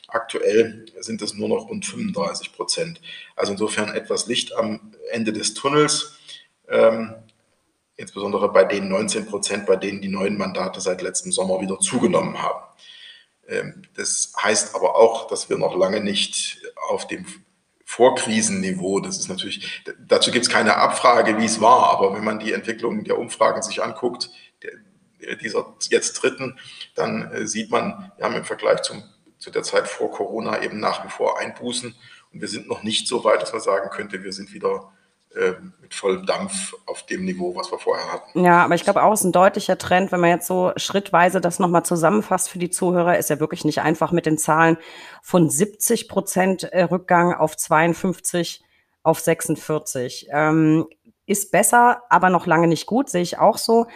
Aktuell 0.09 0.85
sind 0.99 1.21
es 1.21 1.35
nur 1.35 1.47
noch 1.47 1.69
rund 1.69 1.85
35 1.85 2.53
Prozent. 2.53 2.99
Also 3.35 3.53
insofern 3.53 3.93
etwas 3.93 4.27
Licht 4.27 4.53
am 4.55 4.93
Ende 5.11 5.31
des 5.31 5.53
Tunnels. 5.53 6.17
Ähm, 6.67 7.15
insbesondere 7.95 8.51
bei 8.51 8.63
den 8.63 8.89
19 8.89 9.27
Prozent, 9.27 9.65
bei 9.65 9.75
denen 9.75 10.01
die 10.01 10.09
neuen 10.09 10.37
Mandate 10.37 10.81
seit 10.81 11.01
letztem 11.01 11.31
Sommer 11.31 11.61
wieder 11.61 11.79
zugenommen 11.79 12.41
haben. 12.41 12.63
Ähm, 13.47 13.83
das 13.95 14.33
heißt 14.41 14.75
aber 14.75 14.95
auch, 14.95 15.27
dass 15.27 15.49
wir 15.49 15.57
noch 15.57 15.75
lange 15.75 16.01
nicht 16.01 16.59
auf 16.89 17.07
dem 17.07 17.25
Vorkrisenniveau, 17.85 18.99
das 18.99 19.17
ist 19.17 19.29
natürlich, 19.29 19.83
dazu 20.07 20.31
gibt 20.31 20.45
es 20.45 20.51
keine 20.51 20.75
Abfrage, 20.75 21.37
wie 21.37 21.45
es 21.45 21.61
war, 21.61 21.89
aber 21.91 22.13
wenn 22.15 22.23
man 22.23 22.39
die 22.39 22.51
Entwicklung 22.51 23.03
der 23.05 23.17
Umfragen 23.17 23.61
sich 23.61 23.81
anguckt, 23.81 24.29
dieser 25.41 25.75
jetzt 25.89 26.13
dritten, 26.13 26.59
dann 26.95 27.47
sieht 27.47 27.71
man, 27.71 28.11
wir 28.17 28.25
haben 28.25 28.35
im 28.35 28.45
Vergleich 28.45 28.81
zum, 28.81 29.03
zu 29.37 29.51
der 29.51 29.63
Zeit 29.63 29.87
vor 29.87 30.11
Corona 30.11 30.61
eben 30.61 30.79
nach 30.79 31.03
wie 31.05 31.09
vor 31.09 31.39
Einbußen 31.39 31.95
und 32.33 32.41
wir 32.41 32.47
sind 32.47 32.67
noch 32.67 32.83
nicht 32.83 33.07
so 33.07 33.23
weit, 33.23 33.41
dass 33.41 33.51
man 33.51 33.61
sagen 33.61 33.89
könnte, 33.89 34.23
wir 34.23 34.33
sind 34.33 34.53
wieder 34.53 34.91
äh, 35.35 35.53
mit 35.81 35.93
vollem 35.93 36.25
Dampf 36.25 36.73
auf 36.85 37.05
dem 37.05 37.23
Niveau, 37.25 37.55
was 37.55 37.71
wir 37.71 37.77
vorher 37.77 38.11
hatten. 38.11 38.43
Ja, 38.43 38.63
aber 38.63 38.75
ich 38.75 38.83
glaube 38.83 39.03
auch, 39.03 39.13
es 39.13 39.19
ist 39.21 39.25
ein 39.25 39.31
deutlicher 39.31 39.77
Trend, 39.77 40.11
wenn 40.11 40.19
man 40.19 40.31
jetzt 40.31 40.47
so 40.47 40.71
schrittweise 40.77 41.41
das 41.41 41.59
nochmal 41.59 41.85
zusammenfasst 41.85 42.49
für 42.49 42.59
die 42.59 42.69
Zuhörer, 42.69 43.17
ist 43.17 43.29
ja 43.29 43.39
wirklich 43.39 43.63
nicht 43.63 43.81
einfach 43.81 44.11
mit 44.11 44.25
den 44.25 44.37
Zahlen 44.37 44.77
von 45.21 45.49
70 45.49 46.07
Prozent 46.07 46.63
äh, 46.63 46.83
Rückgang 46.83 47.33
auf 47.33 47.55
52 47.55 48.63
auf 49.03 49.19
46. 49.19 50.27
Ähm, 50.31 50.87
ist 51.25 51.51
besser, 51.51 52.01
aber 52.09 52.29
noch 52.29 52.45
lange 52.45 52.67
nicht 52.67 52.85
gut, 52.85 53.09
sehe 53.09 53.21
ich 53.21 53.37
auch 53.37 53.57
so. 53.57 53.87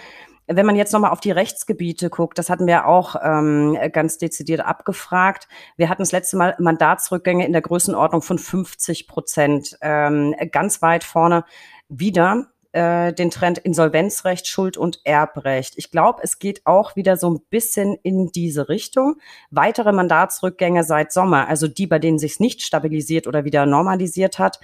Wenn 0.54 0.66
man 0.66 0.76
jetzt 0.76 0.94
nochmal 0.94 1.12
auf 1.12 1.20
die 1.20 1.32
Rechtsgebiete 1.32 2.10
guckt, 2.10 2.38
das 2.38 2.50
hatten 2.50 2.68
wir 2.68 2.88
auch 2.88 3.16
ähm, 3.22 3.78
ganz 3.92 4.18
dezidiert 4.18 4.62
abgefragt. 4.62 5.48
Wir 5.78 5.90
hatten 5.90 6.02
das 6.02 6.12
letzte 6.12 6.38
Mal 6.38 6.56
Mandatsrückgänge 6.60 7.46
in 7.46 7.54
der 7.54 7.62
Größenordnung 7.62 8.22
von 8.22 8.38
50 8.38 9.08
Prozent. 9.08 9.78
Ähm, 9.82 10.36
ganz 10.52 10.82
weit 10.82 11.04
vorne 11.04 11.46
wieder 11.90 12.48
äh, 12.72 13.14
den 13.14 13.32
Trend 13.32 13.58
Insolvenzrecht, 13.58 14.48
Schuld- 14.48 14.78
und 14.78 15.02
Erbrecht. 15.04 15.74
Ich 15.78 15.92
glaube, 15.92 16.22
es 16.24 16.40
geht 16.40 16.66
auch 16.66 16.96
wieder 16.96 17.18
so 17.18 17.30
ein 17.30 17.42
bisschen 17.50 17.98
in 18.04 18.32
diese 18.32 18.70
Richtung. 18.70 19.18
Weitere 19.50 19.92
Mandatsrückgänge 19.92 20.84
seit 20.84 21.12
Sommer, 21.12 21.48
also 21.48 21.68
die, 21.68 21.88
bei 21.88 22.00
denen 22.00 22.20
sich 22.20 22.40
nicht 22.40 22.62
stabilisiert 22.62 23.28
oder 23.28 23.44
wieder 23.44 23.66
normalisiert 23.66 24.40
hat, 24.40 24.60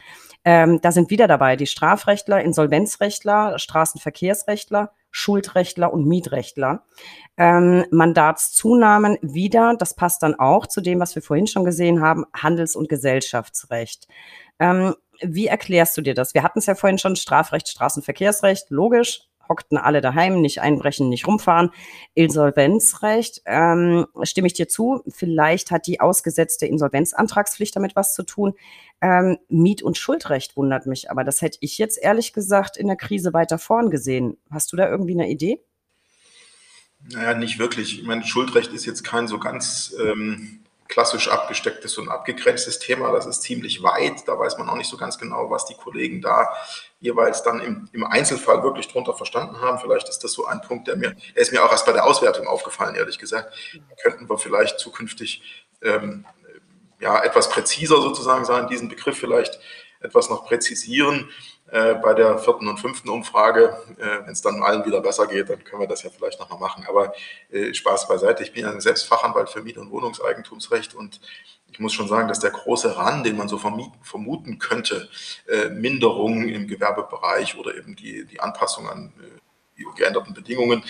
ähm, 0.45 0.80
da 0.82 0.91
sind 0.91 1.10
wieder 1.10 1.28
dabei 1.28 1.56
die 1.58 1.67
Strafrechtler, 1.67 2.41
Insolvenzrechtler, 2.41 3.60
Straßenverkehrsrechtler, 3.60 4.93
Schuldrechtler 5.17 5.91
und 5.91 6.06
Mietrechtler. 6.06 6.84
Ähm, 7.38 7.86
Mandatszunahmen 7.89 9.17
wieder, 9.21 9.75
das 9.77 9.95
passt 9.95 10.21
dann 10.21 10.36
auch 10.36 10.67
zu 10.67 10.80
dem, 10.80 10.99
was 10.99 11.15
wir 11.15 11.23
vorhin 11.23 11.47
schon 11.47 11.65
gesehen 11.65 12.01
haben, 12.01 12.25
Handels- 12.36 12.75
und 12.75 12.88
Gesellschaftsrecht. 12.88 14.08
Ähm, 14.60 14.93
wie 15.21 15.47
erklärst 15.47 15.97
du 15.97 16.01
dir 16.01 16.13
das? 16.13 16.36
Wir 16.36 16.43
hatten 16.43 16.60
es 16.60 16.67
ja 16.67 16.75
vorhin 16.75 16.99
schon, 16.99 17.15
Strafrecht, 17.15 17.67
Straßenverkehrsrecht, 17.67 18.69
logisch, 18.69 19.27
hockten 19.49 19.80
alle 19.80 20.01
daheim, 20.01 20.41
nicht 20.41 20.62
einbrechen, 20.62 21.10
nicht 21.10 21.25
rumfahren. 21.25 21.71
Insolvenzrecht, 22.13 23.41
ähm, 23.45 24.06
stimme 24.21 24.47
ich 24.47 24.53
dir 24.53 24.67
zu. 24.67 25.01
Vielleicht 25.08 25.71
hat 25.71 25.88
die 25.88 25.99
ausgesetzte 25.99 26.67
Insolvenzantragspflicht 26.67 27.75
damit 27.75 27.95
was 27.95 28.13
zu 28.13 28.21
tun. 28.23 28.53
Ähm, 29.01 29.38
Miet- 29.47 29.83
und 29.83 29.97
Schuldrecht 29.97 30.57
wundert 30.57 30.88
mich, 30.88 31.12
aber 31.12 31.23
das 31.23 31.41
hätte 31.41 31.60
ich 31.62 31.77
jetzt 31.77 31.97
ehrlich 32.01 32.33
gesagt 32.33 32.77
in 32.77 32.88
der 32.88 32.95
Krise 32.95 33.33
weiter 33.33 33.60
vorn 33.60 33.91
gesehen. 33.91 34.38
Hast 34.49 34.71
du 34.71 34.77
da 34.77 34.89
irgendwie 34.89 35.13
eine 35.13 35.29
Idee? 35.29 35.62
Naja, 37.10 37.36
nicht 37.36 37.60
wirklich. 37.60 37.99
Ich 37.99 38.05
meine, 38.05 38.25
Schuldrecht 38.25 38.73
ist 38.73 38.86
jetzt 38.86 39.03
kein 39.03 39.27
so 39.27 39.38
ganz 39.38 39.95
ähm, 39.99 40.62
klassisch 40.88 41.27
abgestecktes 41.27 41.97
und 41.97 42.10
abgegrenztes 42.10 42.79
Thema. 42.79 43.12
Das 43.12 43.25
ist 43.25 43.41
ziemlich 43.43 43.83
weit. 43.83 44.27
Da 44.27 44.39
weiß 44.39 44.57
man 44.57 44.69
auch 44.69 44.75
nicht 44.75 44.89
so 44.89 44.97
ganz 44.97 45.17
genau, 45.17 45.49
was 45.49 45.65
die 45.65 45.75
Kollegen 45.75 46.21
da 46.21 46.49
jeweils 46.99 47.43
dann 47.43 47.60
im, 47.60 47.89
im 47.93 48.03
Einzelfall 48.03 48.63
wirklich 48.63 48.88
drunter 48.88 49.13
verstanden 49.13 49.62
haben. 49.62 49.79
Vielleicht 49.79 50.10
ist 50.10 50.23
das 50.23 50.31
so 50.31 50.45
ein 50.45 50.62
Punkt, 50.62 50.88
der 50.88 50.95
mir, 50.95 51.15
der 51.36 51.41
ist 51.41 51.51
mir 51.51 51.63
auch 51.63 51.71
erst 51.71 51.86
bei 51.86 51.93
der 51.93 52.05
Auswertung 52.05 52.47
aufgefallen, 52.47 52.95
ehrlich 52.95 53.19
gesagt. 53.19 53.53
Da 53.73 53.95
könnten 54.01 54.29
wir 54.29 54.38
vielleicht 54.38 54.79
zukünftig 54.79 55.65
ähm, 55.81 56.25
ja, 56.99 57.23
etwas 57.23 57.49
präziser 57.49 58.01
sozusagen 58.01 58.45
sein, 58.45 58.67
diesen 58.67 58.89
Begriff 58.89 59.17
vielleicht 59.17 59.60
etwas 59.99 60.29
noch 60.29 60.45
präzisieren. 60.45 61.29
Äh, 61.69 61.95
bei 61.95 62.13
der 62.13 62.38
vierten 62.38 62.67
und 62.69 62.79
fünften 62.79 63.10
Umfrage, 63.10 63.77
äh, 63.97 64.25
wenn 64.25 64.31
es 64.31 64.41
dann 64.41 64.63
allen 64.63 64.86
wieder 64.86 65.01
besser 65.01 65.27
geht, 65.27 65.49
dann 65.49 65.63
können 65.65 65.81
wir 65.81 65.88
das 65.88 66.03
ja 66.03 66.10
vielleicht 66.10 66.39
nochmal 66.39 66.60
machen. 66.60 66.86
Aber 66.88 67.13
äh, 67.51 67.73
Spaß 67.73 68.07
beiseite. 68.07 68.43
Ich 68.43 68.53
bin 68.53 68.63
ja 68.63 68.79
selbst 68.79 69.03
Fachanwalt 69.03 69.49
für 69.49 69.62
Miet- 69.62 69.77
und 69.77 69.91
Wohnungseigentumsrecht 69.91 70.95
und 70.95 71.19
ich 71.69 71.79
muss 71.79 71.93
schon 71.93 72.07
sagen, 72.07 72.29
dass 72.29 72.39
der 72.39 72.51
große 72.51 72.95
Rand, 72.95 73.25
den 73.25 73.36
man 73.36 73.49
so 73.49 73.57
vermuten 73.57 74.60
könnte, 74.60 75.10
äh, 75.47 75.69
Minderungen 75.69 76.47
im 76.47 76.67
Gewerbebereich 76.67 77.57
oder 77.57 77.75
eben 77.75 77.95
die, 77.97 78.25
die 78.25 78.39
Anpassung 78.39 78.89
an 78.89 79.13
äh, 79.19 79.39
geänderten 79.95 80.33
Bedingungen, 80.33 80.83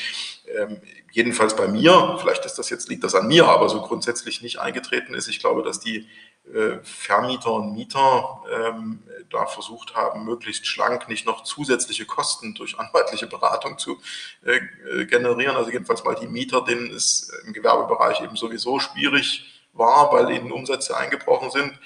ähm, 0.58 0.82
jedenfalls 1.12 1.56
bei 1.56 1.68
mir, 1.68 2.18
vielleicht 2.20 2.46
ist 2.46 2.56
das 2.56 2.70
jetzt, 2.70 2.90
liegt 2.90 3.04
das 3.04 3.16
an 3.16 3.28
mir, 3.28 3.48
aber 3.48 3.70
so 3.70 3.82
grundsätzlich 3.82 4.42
nicht 4.42 4.60
eingetreten 4.60 5.14
ist. 5.14 5.28
Ich 5.28 5.40
glaube, 5.40 5.64
dass 5.64 5.80
die 5.80 6.08
äh, 6.54 6.80
Vermieter 6.84 7.52
und 7.52 7.74
Mieter 7.74 8.42
ähm, 8.52 9.04
da 9.30 9.46
versucht 9.46 9.96
haben, 9.96 10.24
möglichst 10.24 10.66
schlank 10.66 11.10
nicht 11.10 11.26
noch 11.26 11.44
zusätzliche 11.44 12.06
Kosten 12.06 12.54
durch 12.54 12.80
anwaltliche 12.80 13.28
Beratung 13.28 13.78
zu 13.78 14.00
äh, 14.46 14.60
äh, 15.02 15.06
generieren. 15.06 15.58
Also 15.58 15.72
jedenfalls 15.72 16.04
mal 16.04 16.16
die 16.16 16.28
Mieter, 16.28 16.62
denen 16.62 16.92
es 16.92 17.30
im 17.46 17.54
Gewerbebereich 17.54 18.22
eben 18.22 18.38
sowieso 18.38 18.80
schwierig 18.80 19.46
war, 19.74 20.12
weil 20.14 20.32
ihnen 20.32 20.52
Umsätze 20.52 20.96
eingebrochen 20.96 21.52
sind. 21.52 21.80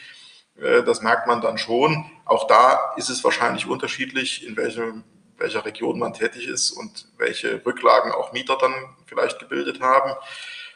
Äh, 0.61 0.83
das 0.83 1.01
merkt 1.01 1.27
man 1.27 1.41
dann 1.41 1.57
schon. 1.57 2.05
Auch 2.25 2.47
da 2.47 2.93
ist 2.97 3.09
es 3.09 3.23
wahrscheinlich 3.23 3.65
unterschiedlich, 3.65 4.45
in 4.45 4.55
welchem, 4.57 5.03
welcher 5.41 5.65
Region 5.65 5.99
man 5.99 6.13
tätig 6.13 6.47
ist 6.47 6.71
und 6.71 7.08
welche 7.17 7.65
Rücklagen 7.65 8.12
auch 8.12 8.32
Mieter 8.32 8.58
dann 8.58 8.73
vielleicht 9.06 9.39
gebildet 9.39 9.82
haben. 9.82 10.13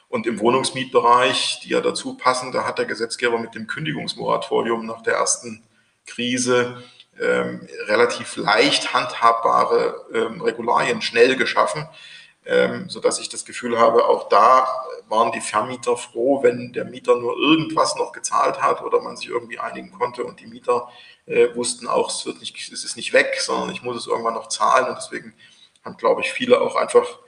Und 0.10 0.28
im 0.28 0.40
Wohnungsmietbereich, 0.40 1.62
die 1.64 1.70
ja 1.70 1.82
dazu 1.82 2.16
passen, 2.16 2.52
da 2.52 2.66
hat 2.66 2.78
der 2.78 2.86
Gesetzgeber 2.86 3.38
mit 3.38 3.56
dem 3.56 3.68
Kündigungsmoratorium 3.68 4.86
nach 4.86 5.02
der 5.02 5.16
ersten 5.16 5.64
Krise 6.06 6.84
ähm, 7.20 7.68
relativ 7.88 8.36
leicht 8.36 8.94
handhabbare 8.94 10.06
ähm, 10.14 10.42
Regularien 10.42 11.02
schnell 11.02 11.36
geschaffen, 11.36 11.88
ähm, 12.46 12.90
sodass 12.90 13.20
ich 13.20 13.30
das 13.30 13.46
Gefühl 13.46 13.80
habe, 13.80 14.06
auch 14.06 14.30
da 14.30 14.68
waren 15.08 15.32
die 15.32 15.42
Vermieter 15.42 15.98
froh, 15.98 16.44
wenn 16.44 16.74
der 16.74 16.86
Mieter 16.86 17.16
nur 17.16 17.38
irgendwas 17.38 17.96
noch 17.96 18.12
gezahlt 18.12 18.62
hat 18.62 18.82
oder 18.82 19.02
man 19.02 19.18
sich 19.18 19.30
irgendwie 19.30 19.60
einigen 19.60 19.92
konnte 19.92 20.24
und 20.24 20.40
die 20.40 20.48
Mieter 20.48 20.90
äh, 21.26 21.56
wussten 21.56 21.88
auch, 21.88 22.10
es, 22.10 22.26
wird 22.26 22.40
nicht, 22.40 22.56
es 22.72 22.84
ist 22.84 22.98
nicht 22.98 23.14
weg, 23.14 23.38
sondern 23.40 23.72
ich 23.72 23.82
muss 23.82 23.98
es 23.98 24.08
irgendwann 24.08 24.34
noch 24.36 24.50
zahlen 24.50 24.88
und 24.88 24.98
deswegen 24.98 25.34
haben, 25.84 25.98
glaube 25.98 26.22
ich, 26.22 26.32
viele 26.32 26.62
auch 26.62 26.76
einfach 26.76 27.20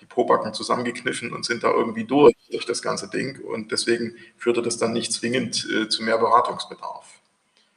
die 0.00 0.06
Pobacken 0.06 0.52
zusammengekniffen 0.52 1.32
und 1.32 1.44
sind 1.44 1.62
da 1.62 1.70
irgendwie 1.70 2.04
durch, 2.04 2.34
durch 2.50 2.66
das 2.66 2.82
ganze 2.82 3.08
Ding. 3.08 3.40
Und 3.40 3.72
deswegen 3.72 4.16
führte 4.36 4.62
das 4.62 4.76
dann 4.76 4.92
nicht 4.92 5.12
zwingend 5.12 5.66
äh, 5.70 5.88
zu 5.88 6.02
mehr 6.02 6.18
Beratungsbedarf. 6.18 7.20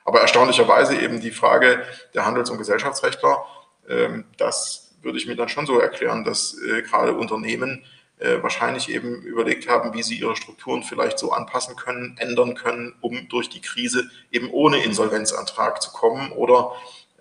Aber 0.03 0.21
erstaunlicherweise 0.21 0.99
eben 0.99 1.19
die 1.19 1.31
Frage 1.31 1.83
der 2.13 2.25
Handels- 2.25 2.49
und 2.49 2.57
Gesellschaftsrechtler, 2.57 3.45
ähm, 3.89 4.25
das 4.37 4.95
würde 5.01 5.17
ich 5.17 5.27
mir 5.27 5.35
dann 5.35 5.49
schon 5.49 5.65
so 5.65 5.79
erklären, 5.79 6.23
dass 6.23 6.57
äh, 6.61 6.81
gerade 6.81 7.13
Unternehmen 7.13 7.85
äh, 8.19 8.41
wahrscheinlich 8.41 8.89
eben 8.89 9.21
überlegt 9.21 9.69
haben, 9.69 9.93
wie 9.93 10.03
sie 10.03 10.15
ihre 10.15 10.35
Strukturen 10.35 10.83
vielleicht 10.83 11.19
so 11.19 11.31
anpassen 11.31 11.75
können, 11.75 12.17
ändern 12.19 12.55
können, 12.55 12.95
um 13.01 13.27
durch 13.29 13.49
die 13.49 13.61
Krise 13.61 14.09
eben 14.31 14.49
ohne 14.51 14.83
Insolvenzantrag 14.83 15.81
zu 15.81 15.91
kommen 15.91 16.31
oder 16.31 16.71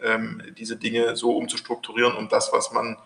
ähm, 0.02 0.42
diese 0.56 0.76
Dinge 0.76 1.16
so 1.16 1.36
umzustrukturieren, 1.36 2.16
um 2.16 2.28
das, 2.28 2.52
was 2.52 2.72
man 2.72 2.96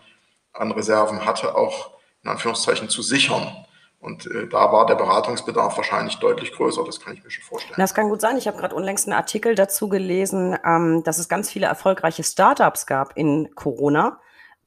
an 0.53 0.71
Reserven 0.71 1.25
hatte, 1.25 1.55
auch 1.55 1.91
in 2.23 2.29
Anführungszeichen 2.29 2.89
zu 2.89 3.01
sichern. 3.01 3.65
Und 3.99 4.25
äh, 4.25 4.47
da 4.47 4.71
war 4.71 4.85
der 4.85 4.95
Beratungsbedarf 4.95 5.77
wahrscheinlich 5.77 6.15
deutlich 6.15 6.53
größer, 6.53 6.83
das 6.83 6.99
kann 6.99 7.13
ich 7.13 7.23
mir 7.23 7.29
schon 7.29 7.43
vorstellen. 7.43 7.75
Das 7.77 7.93
kann 7.93 8.09
gut 8.09 8.19
sein. 8.19 8.37
Ich 8.37 8.47
habe 8.47 8.57
gerade 8.57 8.73
unlängst 8.73 9.07
einen 9.07 9.17
Artikel 9.17 9.53
dazu 9.53 9.89
gelesen, 9.89 10.57
ähm, 10.65 11.03
dass 11.03 11.19
es 11.19 11.29
ganz 11.29 11.51
viele 11.51 11.67
erfolgreiche 11.67 12.23
Startups 12.23 12.87
gab 12.87 13.15
in 13.15 13.53
Corona 13.53 14.19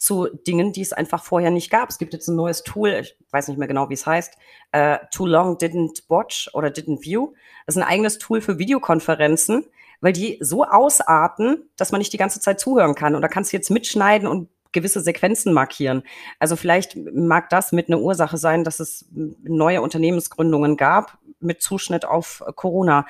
zu 0.05 0.29
Dingen, 0.47 0.73
die 0.73 0.83
es 0.83 0.93
einfach 0.93 1.25
vorher 1.25 1.51
nicht 1.51 1.71
gab. 1.71 1.89
Es 1.89 1.99
gibt 1.99 2.13
jetzt 2.13 2.29
ein 2.29 2.37
neues 2.37 2.63
Tool, 2.63 2.91
ich 2.91 3.17
weiß 3.31 3.49
nicht 3.49 3.57
mehr 3.57 3.69
genau, 3.69 3.89
wie 3.89 3.95
es 3.95 4.07
heißt, 4.07 4.37
äh, 4.73 4.99
Too 5.11 5.27
Long 5.27 5.57
Didn't 5.57 6.03
Watch 6.09 6.51
oder 6.53 6.69
Didn't 6.69 7.03
View. 7.03 7.33
Das 7.67 7.77
ist 7.77 7.83
ein 7.83 7.89
eigenes 7.89 8.19
Tool 8.19 8.43
für 8.43 8.59
Videokonferenzen, 8.59 9.65
weil 10.03 10.13
die 10.13 10.37
so 10.41 10.65
ausarten, 10.65 11.71
dass 11.77 11.91
man 11.91 12.01
nicht 12.01 12.13
die 12.13 12.19
ganze 12.19 12.39
Zeit 12.39 12.61
zuhören 12.61 12.95
kann. 12.95 13.15
Und 13.15 13.23
da 13.23 13.29
kannst 13.29 13.53
du 13.53 13.57
jetzt 13.57 13.71
mitschneiden 13.71 14.29
und 14.29 14.51
gewisse 14.73 15.01
Sequenzen 15.01 15.55
markieren. 15.55 16.03
Also 16.39 16.57
vielleicht 16.57 16.97
mag 16.97 17.49
das 17.49 17.73
mit 17.73 17.89
einer 17.89 18.01
Ursache 18.01 18.37
sein, 18.37 18.63
dass 18.63 18.81
es 18.81 19.07
neue 19.11 19.81
Unternehmensgründungen 19.81 20.77
gab 20.77 21.17
mit 21.41 21.63
Zuschnitt 21.63 22.05
auf 22.05 22.45
Corona. 22.57 23.07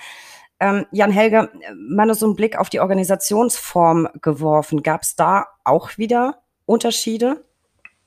Ähm, 0.60 0.86
Jan 0.92 1.10
Helge, 1.10 1.50
mal 1.74 2.14
so 2.14 2.26
einen 2.26 2.36
Blick 2.36 2.56
auf 2.56 2.70
die 2.70 2.78
Organisationsform 2.78 4.08
geworfen. 4.22 4.84
Gab 4.84 5.02
es 5.02 5.16
da 5.16 5.46
auch 5.64 5.98
wieder 5.98 6.43
Unterschiede? 6.66 7.44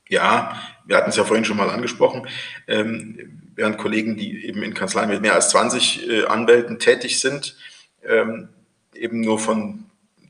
Ja, 0.09 0.57
wir 0.85 0.97
hatten 0.97 1.09
es 1.09 1.17
ja 1.17 1.23
vorhin 1.23 1.45
schon 1.45 1.57
mal 1.57 1.69
angesprochen. 1.69 2.27
Ähm, 2.67 3.51
während 3.55 3.77
Kollegen, 3.77 4.15
die 4.15 4.45
eben 4.45 4.63
in 4.63 4.73
Kanzleien 4.73 5.09
mit 5.09 5.21
mehr 5.21 5.33
als 5.33 5.49
20 5.49 6.09
äh, 6.09 6.25
Anwälten 6.25 6.79
tätig 6.79 7.19
sind, 7.19 7.57
ähm, 8.05 8.49
eben 8.93 9.21
nur 9.21 9.39
von 9.39 9.85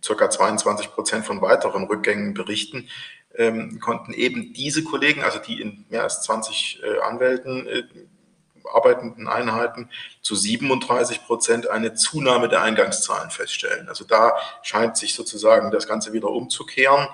ca. 0.06 0.30
22 0.30 0.92
Prozent 0.92 1.26
von 1.26 1.42
weiteren 1.42 1.84
Rückgängen 1.84 2.34
berichten, 2.34 2.88
ähm, 3.36 3.80
konnten 3.80 4.14
eben 4.14 4.54
diese 4.54 4.84
Kollegen, 4.84 5.24
also 5.24 5.40
die 5.40 5.62
in 5.62 5.86
mehr 5.90 6.04
als 6.04 6.22
20 6.24 6.82
äh, 6.84 7.00
Anwälten 7.02 7.68
äh, 7.68 7.84
arbeitenden 8.74 9.28
Einheiten, 9.28 9.90
zu 10.22 10.36
37 10.36 11.26
Prozent 11.26 11.70
eine 11.70 11.94
Zunahme 11.94 12.50
der 12.50 12.62
Eingangszahlen 12.62 13.30
feststellen. 13.30 13.88
Also 13.88 14.04
da 14.04 14.34
scheint 14.62 14.98
sich 14.98 15.14
sozusagen 15.14 15.72
das 15.72 15.88
Ganze 15.88 16.14
wieder 16.14 16.30
umzukehren. 16.30 17.08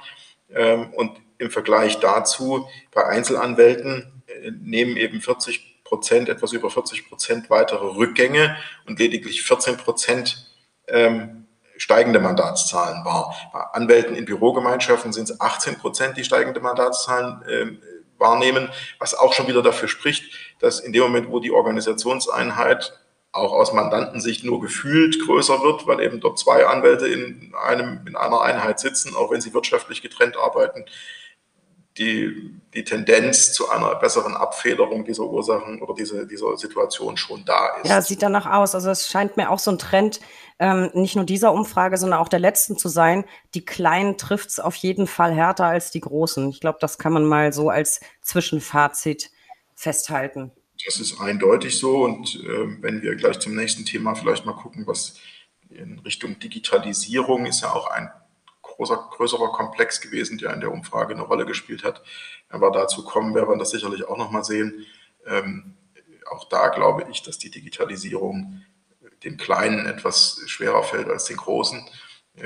Ähm, 0.56 0.94
und 0.94 1.12
im 1.38 1.52
Vergleich 1.52 2.00
dazu 2.00 2.68
bei 2.92 3.06
Einzelanwälten 3.06 4.24
äh, 4.28 4.52
nehmen 4.52 4.98
eben 4.98 5.22
40 5.22 5.84
Prozent, 5.84 6.30
etwas 6.30 6.54
über 6.54 6.70
40 6.70 7.08
Prozent 7.08 7.50
weitere 7.50 7.86
Rückgänge 7.86 8.56
und 8.88 9.00
lediglich 9.00 9.44
14 9.44 9.78
Prozent 9.78 10.48
ähm, 10.88 11.48
steigende 11.78 12.20
Mandatszahlen 12.20 13.04
wahr. 13.04 13.36
Bei 13.52 13.60
Anwälten 13.74 14.16
in 14.16 14.26
Bürogemeinschaften 14.26 15.12
sind 15.12 15.30
es 15.30 15.42
18 15.42 15.78
Prozent, 15.78 16.18
die 16.18 16.24
steigende 16.24 16.60
Mandatszahlen 16.60 17.42
äh, 17.48 17.66
wahrnehmen, 18.18 18.70
was 19.00 19.14
auch 19.14 19.34
schon 19.34 19.48
wieder 19.48 19.62
dafür 19.62 19.88
spricht, 19.88 20.34
dass 20.60 20.80
in 20.80 20.94
dem 20.94 21.04
Moment, 21.04 21.30
wo 21.30 21.40
die 21.40 21.52
Organisationseinheit 21.52 22.94
auch 23.34 23.52
aus 23.52 23.74
Mandantensicht 23.74 24.44
nur 24.44 24.62
gefühlt 24.62 25.20
größer 25.26 25.62
wird, 25.64 25.88
weil 25.88 26.00
eben 26.02 26.22
dort 26.22 26.38
zwei 26.40 26.66
Anwälte 26.68 27.08
in 27.08 27.54
einem, 27.62 28.06
in 28.08 28.16
einer 28.16 28.42
Einheit 28.42 28.80
sitzen, 28.80 29.16
auch 29.16 29.32
wenn 29.32 29.42
sie 29.42 29.54
wirtschaftlich 29.54 30.02
getrennt 30.02 30.38
arbeiten, 30.38 30.86
die, 31.98 32.60
die 32.74 32.84
Tendenz 32.84 33.54
zu 33.54 33.70
einer 33.70 33.96
besseren 33.96 34.36
Abfederung 34.36 35.04
dieser 35.06 35.24
Ursachen 35.24 35.82
oder 35.82 35.94
dieser, 35.94 36.26
dieser 36.26 36.58
Situation 36.58 37.18
schon 37.18 37.44
da 37.46 37.78
ist. 37.78 37.90
Ja, 37.90 38.02
sieht 38.02 38.24
danach 38.24 38.46
aus. 38.52 38.74
Also 38.74 38.90
es 38.90 39.08
scheint 39.08 39.38
mir 39.38 39.50
auch 39.50 39.60
so 39.60 39.72
ein 39.72 39.78
Trend, 39.78 40.20
ähm, 40.60 40.90
nicht 40.94 41.16
nur 41.16 41.26
dieser 41.26 41.54
Umfrage, 41.54 41.98
sondern 41.98 42.20
auch 42.20 42.30
der 42.30 42.40
letzten 42.40 42.78
zu 42.78 42.88
sein. 42.88 43.26
Die 43.54 43.66
Kleinen 43.66 44.18
trifft 44.18 44.50
es 44.50 44.60
auf 44.60 44.76
jeden 44.76 45.08
Fall 45.08 45.34
härter 45.34 45.66
als 45.66 45.92
die 45.92 46.02
Großen. 46.02 46.50
Ich 46.50 46.62
glaube, 46.62 46.78
das 46.82 46.98
kann 46.98 47.14
man 47.14 47.26
mal 47.26 47.54
so 47.54 47.70
als 47.70 48.00
Zwischenfazit 48.22 49.30
festhalten. 49.76 50.52
Das 50.86 51.00
ist 51.00 51.20
eindeutig 51.20 51.78
so. 51.78 52.04
Und 52.04 52.36
äh, 52.44 52.82
wenn 52.82 53.02
wir 53.02 53.16
gleich 53.16 53.40
zum 53.40 53.56
nächsten 53.56 53.86
Thema 53.86 54.16
vielleicht 54.16 54.46
mal 54.46 54.54
gucken, 54.54 54.86
was 54.88 55.16
in 55.70 56.00
Richtung 56.00 56.40
Digitalisierung 56.40 57.46
ist 57.46 57.62
ja 57.62 57.72
auch 57.72 57.88
ein 57.88 58.12
großer, 58.62 59.10
größerer 59.12 59.52
Komplex 59.52 60.02
gewesen, 60.02 60.38
der 60.38 60.54
in 60.54 60.60
der 60.60 60.72
Umfrage 60.72 61.14
eine 61.14 61.24
Rolle 61.24 61.46
gespielt 61.46 61.84
hat. 61.84 62.04
Wir 62.50 62.72
dazu 62.72 63.04
kommen, 63.04 63.34
werden 63.34 63.50
wir 63.50 63.58
das 63.58 63.72
sicherlich 63.72 64.08
auch 64.08 64.18
nochmal 64.18 64.44
sehen. 64.44 64.86
Ähm, 65.26 65.76
auch 66.30 66.48
da 66.50 66.70
glaube 66.70 67.06
ich, 67.12 67.22
dass 67.22 67.38
die 67.38 67.52
Digitalisierung 67.52 68.64
den 69.24 69.38
Kleinen 69.38 69.86
etwas 69.86 70.42
schwerer 70.48 70.84
fällt 70.84 71.08
als 71.08 71.26
den 71.26 71.38
Großen, 71.38 71.88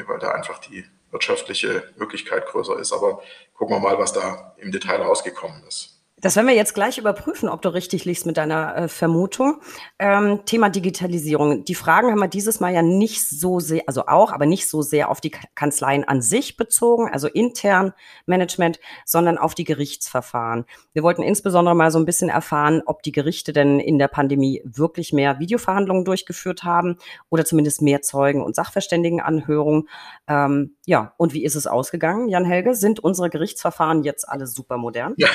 weil 0.08 0.19
da 0.19 0.32
einfach 0.32 0.60
die 0.60 0.86
wirtschaftliche 1.12 1.91
Möglichkeit 1.97 2.45
größer 2.47 2.78
ist. 2.80 2.93
Aber 2.93 3.21
gucken 3.54 3.76
wir 3.76 3.80
mal, 3.80 3.97
was 3.97 4.13
da 4.13 4.56
im 4.58 4.71
Detail 4.71 5.02
rausgekommen 5.02 5.63
ist. 5.67 5.96
Das 6.19 6.36
werden 6.36 6.47
wir 6.47 6.56
jetzt 6.56 6.73
gleich 6.73 6.97
überprüfen, 6.97 7.47
ob 7.47 7.62
du 7.62 7.69
richtig 7.69 8.03
liegst 8.06 8.25
mit 8.25 8.38
deiner 8.38 8.75
äh, 8.75 8.88
Vermutung. 8.88 9.62
Ähm, 9.99 10.45
Thema 10.45 10.71
Digitalisierung. 10.71 11.63
Die 11.63 11.75
Fragen 11.75 12.10
haben 12.10 12.17
wir 12.17 12.27
dieses 12.27 12.60
Mal 12.60 12.73
ja 12.73 12.82
nicht 12.82 13.30
so 13.30 13.60
sehr, 13.60 13.84
also 13.86 14.08
auch, 14.08 14.32
aber 14.32 14.47
nicht 14.47 14.67
so 14.67 14.82
sehr 14.82 15.12
auf 15.12 15.21
die 15.21 15.30
Kanzleien 15.30 16.06
an 16.06 16.23
sich 16.23 16.58
bezogen, 16.58 17.08
also 17.08 17.27
intern 17.27 17.93
Management, 18.25 18.80
sondern 19.06 19.38
auf 19.38 19.53
die 19.53 19.63
Gerichtsverfahren. 19.63 20.65
Wir 20.91 21.03
wollten 21.03 21.21
insbesondere 21.21 21.75
mal 21.75 21.91
so 21.91 21.99
ein 21.99 22.06
bisschen 22.06 22.30
erfahren, 22.30 22.82
ob 22.88 23.03
die 23.03 23.12
Gerichte 23.12 23.53
denn 23.53 23.80
in 23.80 23.99
der 23.99 24.08
Pandemie 24.08 24.63
wirklich 24.65 25.13
mehr 25.13 25.38
Videoverhandlungen 25.38 26.03
durchgeführt 26.03 26.63
haben 26.63 26.97
oder 27.30 27.45
zumindest 27.45 27.84
mehr 27.84 28.01
Zeugen- 28.01 28.41
und 28.41 28.56
Sachverständigenanhörungen. 28.56 29.88
Ähm, 30.27 30.77
ja, 30.88 31.13
und 31.17 31.36
wie 31.36 31.43
ist 31.43 31.53
es 31.53 31.67
ausgegangen, 31.67 32.27
Jan 32.27 32.45
Helge? 32.45 32.73
Sind 32.73 32.99
unsere 32.99 33.30
Gerichtsverfahren 33.30 34.03
jetzt 34.03 34.27
alle 34.27 34.47
super 34.47 34.77
modern? 34.77 35.13
Ja, 35.17 35.30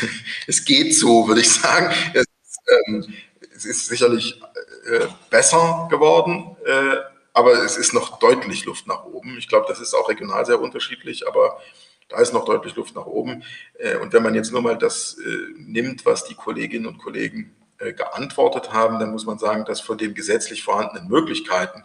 es 0.46 0.64
geht 0.64 0.94
so, 0.94 1.28
würde 1.28 1.40
ich 1.40 1.52
sagen. 1.52 1.92
Es, 2.14 2.26
ähm, 2.86 3.14
es 3.54 3.64
ist 3.64 3.86
sicherlich 3.86 4.40
äh, 4.86 5.06
besser 5.30 5.88
geworden, 5.90 6.56
äh, 6.64 6.96
aber 7.32 7.64
es 7.64 7.76
ist 7.76 7.92
noch 7.92 8.18
deutlich 8.18 8.64
Luft 8.64 8.86
nach 8.86 9.04
oben. 9.04 9.36
Ich 9.38 9.48
glaube, 9.48 9.66
das 9.68 9.80
ist 9.80 9.94
auch 9.94 10.08
regional 10.08 10.44
sehr 10.46 10.60
unterschiedlich, 10.60 11.26
aber 11.26 11.60
da 12.08 12.18
ist 12.18 12.32
noch 12.32 12.44
deutlich 12.44 12.76
Luft 12.76 12.94
nach 12.94 13.06
oben. 13.06 13.42
Äh, 13.78 13.96
und 13.96 14.12
wenn 14.12 14.22
man 14.22 14.34
jetzt 14.34 14.52
nur 14.52 14.62
mal 14.62 14.78
das 14.78 15.18
äh, 15.18 15.52
nimmt, 15.56 16.06
was 16.06 16.24
die 16.24 16.34
Kolleginnen 16.34 16.86
und 16.86 16.98
Kollegen 16.98 17.54
äh, 17.78 17.92
geantwortet 17.92 18.72
haben, 18.72 18.98
dann 18.98 19.10
muss 19.10 19.26
man 19.26 19.38
sagen, 19.38 19.64
dass 19.64 19.80
von 19.80 19.98
den 19.98 20.14
gesetzlich 20.14 20.62
vorhandenen 20.62 21.08
Möglichkeiten 21.08 21.84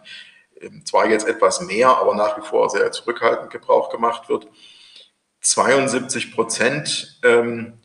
ähm, 0.60 0.84
zwar 0.86 1.08
jetzt 1.08 1.26
etwas 1.26 1.60
mehr, 1.60 1.88
aber 1.98 2.14
nach 2.14 2.38
wie 2.38 2.46
vor 2.46 2.70
sehr 2.70 2.92
zurückhaltend 2.92 3.50
Gebrauch 3.50 3.90
gemacht 3.90 4.28
wird. 4.28 4.48
72 5.40 6.34
Prozent 6.34 7.18
ähm, 7.24 7.74
äh, 7.74 7.81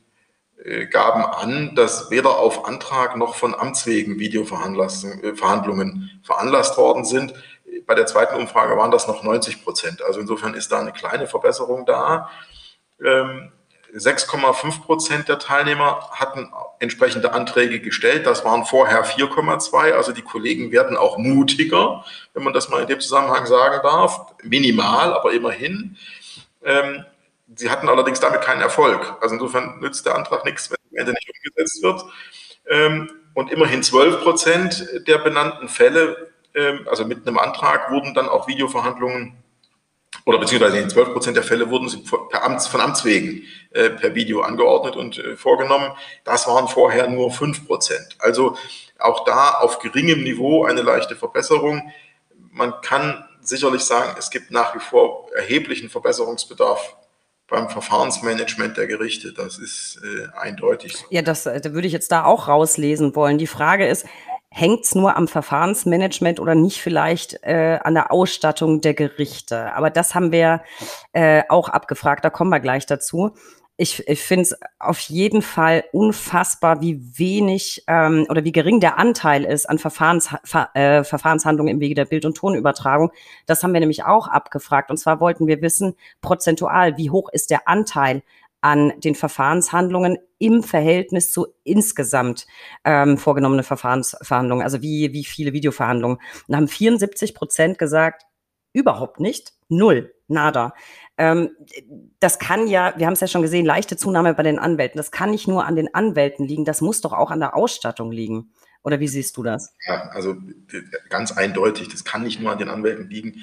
gaben 0.89 1.23
an, 1.23 1.75
dass 1.75 2.11
weder 2.11 2.37
auf 2.37 2.65
Antrag 2.65 3.15
noch 3.15 3.35
von 3.35 3.55
Amts 3.55 3.85
wegen 3.85 4.19
Videoverhandlungen 4.19 5.23
äh, 5.23 6.23
veranlasst 6.23 6.77
worden 6.77 7.05
sind. 7.05 7.33
Bei 7.85 7.95
der 7.95 8.05
zweiten 8.05 8.35
Umfrage 8.35 8.75
waren 8.75 8.91
das 8.91 9.07
noch 9.07 9.23
90 9.23 9.63
Prozent. 9.63 10.01
Also 10.01 10.19
insofern 10.19 10.53
ist 10.53 10.71
da 10.71 10.79
eine 10.79 10.91
kleine 10.91 11.27
Verbesserung 11.27 11.85
da. 11.85 12.29
6,5 12.99 14.65
ähm, 14.65 14.81
Prozent 14.81 15.29
der 15.29 15.39
Teilnehmer 15.39 16.09
hatten 16.11 16.51
entsprechende 16.79 17.31
Anträge 17.31 17.79
gestellt. 17.79 18.25
Das 18.25 18.43
waren 18.43 18.65
vorher 18.65 19.05
4,2. 19.05 19.93
Also 19.93 20.11
die 20.11 20.21
Kollegen 20.21 20.73
werden 20.73 20.97
auch 20.97 21.17
mutiger, 21.17 22.03
wenn 22.33 22.43
man 22.43 22.53
das 22.53 22.67
mal 22.67 22.81
in 22.81 22.87
dem 22.87 22.99
Zusammenhang 22.99 23.45
sagen 23.45 23.79
darf. 23.83 24.33
Minimal, 24.43 25.13
aber 25.13 25.31
immerhin. 25.31 25.95
Sie 27.55 27.69
hatten 27.69 27.87
allerdings 27.87 28.19
damit 28.19 28.41
keinen 28.41 28.61
Erfolg. 28.61 29.17
Also 29.21 29.35
insofern 29.35 29.79
nützt 29.79 30.05
der 30.05 30.15
Antrag 30.15 30.43
nichts, 30.45 30.69
wenn 30.69 30.77
Ende 30.97 31.13
nicht 31.13 31.29
umgesetzt 31.29 31.81
wird. 31.81 32.03
Ähm, 32.69 33.09
und 33.33 33.51
immerhin 33.51 33.83
12 33.83 34.21
Prozent 34.21 34.89
der 35.07 35.19
benannten 35.19 35.69
Fälle, 35.69 36.31
ähm, 36.53 36.87
also 36.89 37.05
mit 37.05 37.25
einem 37.25 37.37
Antrag, 37.37 37.91
wurden 37.91 38.13
dann 38.13 38.27
auch 38.27 38.47
Videoverhandlungen 38.47 39.37
oder 40.25 40.39
beziehungsweise 40.39 40.79
in 40.79 40.89
12 40.89 41.13
Prozent 41.13 41.37
der 41.37 41.43
Fälle 41.43 41.69
wurden 41.69 41.87
sie 41.87 42.03
per 42.29 42.43
Amts, 42.43 42.67
von 42.67 42.81
Amts 42.81 43.05
wegen 43.05 43.43
äh, 43.71 43.91
per 43.91 44.13
Video 44.15 44.41
angeordnet 44.41 44.95
und 44.95 45.17
äh, 45.19 45.37
vorgenommen. 45.37 45.91
Das 46.25 46.47
waren 46.47 46.67
vorher 46.67 47.07
nur 47.07 47.31
5 47.31 47.65
Prozent. 47.65 48.17
Also 48.19 48.57
auch 48.99 49.23
da 49.23 49.51
auf 49.51 49.79
geringem 49.79 50.23
Niveau 50.23 50.65
eine 50.65 50.81
leichte 50.81 51.15
Verbesserung. 51.15 51.93
Man 52.51 52.73
kann 52.81 53.23
sicherlich 53.39 53.83
sagen, 53.83 54.15
es 54.17 54.29
gibt 54.29 54.51
nach 54.51 54.75
wie 54.75 54.79
vor 54.79 55.29
erheblichen 55.33 55.89
Verbesserungsbedarf 55.89 56.97
beim 57.47 57.69
Verfahrensmanagement 57.69 58.77
der 58.77 58.87
Gerichte. 58.87 59.33
Das 59.33 59.57
ist 59.57 60.01
äh, 60.03 60.27
eindeutig. 60.37 61.05
Ja, 61.09 61.21
das 61.21 61.45
äh, 61.45 61.61
da 61.61 61.73
würde 61.73 61.87
ich 61.87 61.93
jetzt 61.93 62.11
da 62.11 62.25
auch 62.25 62.47
rauslesen 62.47 63.15
wollen. 63.15 63.37
Die 63.37 63.47
Frage 63.47 63.87
ist, 63.87 64.05
hängt 64.49 64.85
es 64.85 64.95
nur 64.95 65.15
am 65.15 65.27
Verfahrensmanagement 65.27 66.39
oder 66.39 66.55
nicht 66.55 66.81
vielleicht 66.81 67.43
äh, 67.43 67.79
an 67.83 67.93
der 67.93 68.11
Ausstattung 68.11 68.81
der 68.81 68.93
Gerichte? 68.93 69.73
Aber 69.73 69.89
das 69.89 70.15
haben 70.15 70.31
wir 70.31 70.63
äh, 71.13 71.43
auch 71.49 71.69
abgefragt, 71.69 72.25
da 72.25 72.29
kommen 72.29 72.49
wir 72.49 72.59
gleich 72.59 72.85
dazu 72.85 73.35
ich, 73.79 74.07
ich 74.07 74.21
finde 74.21 74.41
es 74.41 74.59
auf 74.79 74.99
jeden 74.99 75.43
Fall 75.43 75.83
unfassbar, 75.91 76.81
wie 76.81 76.99
wenig 77.17 77.83
ähm, 77.87 78.25
oder 78.27 78.43
wie 78.43 78.51
gering 78.51 78.79
der 78.79 78.97
Anteil 78.97 79.43
ist 79.43 79.69
an 79.69 79.77
Verfahrens, 79.77 80.29
Ver, 80.43 80.69
äh, 80.73 81.03
Verfahrenshandlungen 81.03 81.75
im 81.75 81.79
Wege 81.79 81.93
der 81.93 82.05
Bild- 82.05 82.25
und 82.25 82.35
Tonübertragung. 82.35 83.11
Das 83.45 83.61
haben 83.61 83.73
wir 83.73 83.79
nämlich 83.79 84.03
auch 84.03 84.27
abgefragt. 84.27 84.89
Und 84.89 84.97
zwar 84.97 85.19
wollten 85.19 85.45
wir 85.45 85.61
wissen, 85.61 85.95
prozentual, 86.21 86.97
wie 86.97 87.11
hoch 87.11 87.29
ist 87.31 87.51
der 87.51 87.67
Anteil 87.67 88.23
an 88.61 88.93
den 88.99 89.13
Verfahrenshandlungen 89.13 90.17
im 90.39 90.63
Verhältnis 90.63 91.31
zu 91.31 91.47
insgesamt 91.63 92.47
ähm, 92.83 93.19
vorgenommene 93.19 93.61
Verfahrensverhandlungen, 93.61 94.63
also 94.63 94.81
wie, 94.81 95.13
wie 95.13 95.23
viele 95.23 95.53
Videoverhandlungen. 95.53 96.17
Und 96.47 96.55
haben 96.55 96.67
74 96.67 97.35
Prozent 97.35 97.77
gesagt, 97.77 98.23
überhaupt 98.73 99.19
nicht, 99.19 99.53
null, 99.69 100.13
nada. 100.27 100.73
Ähm, 101.17 101.51
das 102.19 102.39
kann 102.39 102.67
ja, 102.67 102.93
wir 102.97 103.05
haben 103.05 103.13
es 103.13 103.19
ja 103.21 103.27
schon 103.27 103.41
gesehen, 103.41 103.65
leichte 103.65 103.97
Zunahme 103.97 104.33
bei 104.33 104.43
den 104.43 104.59
Anwälten. 104.59 104.97
Das 104.97 105.11
kann 105.11 105.31
nicht 105.31 105.47
nur 105.47 105.65
an 105.65 105.75
den 105.75 105.93
Anwälten 105.93 106.45
liegen, 106.45 106.65
das 106.65 106.81
muss 106.81 107.01
doch 107.01 107.13
auch 107.13 107.31
an 107.31 107.39
der 107.39 107.55
Ausstattung 107.55 108.11
liegen. 108.11 108.51
Oder 108.83 108.99
wie 108.99 109.07
siehst 109.07 109.35
du 109.35 109.43
das? 109.43 109.75
Ja, 109.85 110.09
also 110.09 110.35
ganz 111.09 111.31
eindeutig, 111.31 111.89
das 111.89 112.05
kann 112.05 112.23
nicht 112.23 112.39
nur 112.39 112.51
an 112.51 112.59
den 112.59 112.69
Anwälten 112.69 113.09
liegen. 113.09 113.41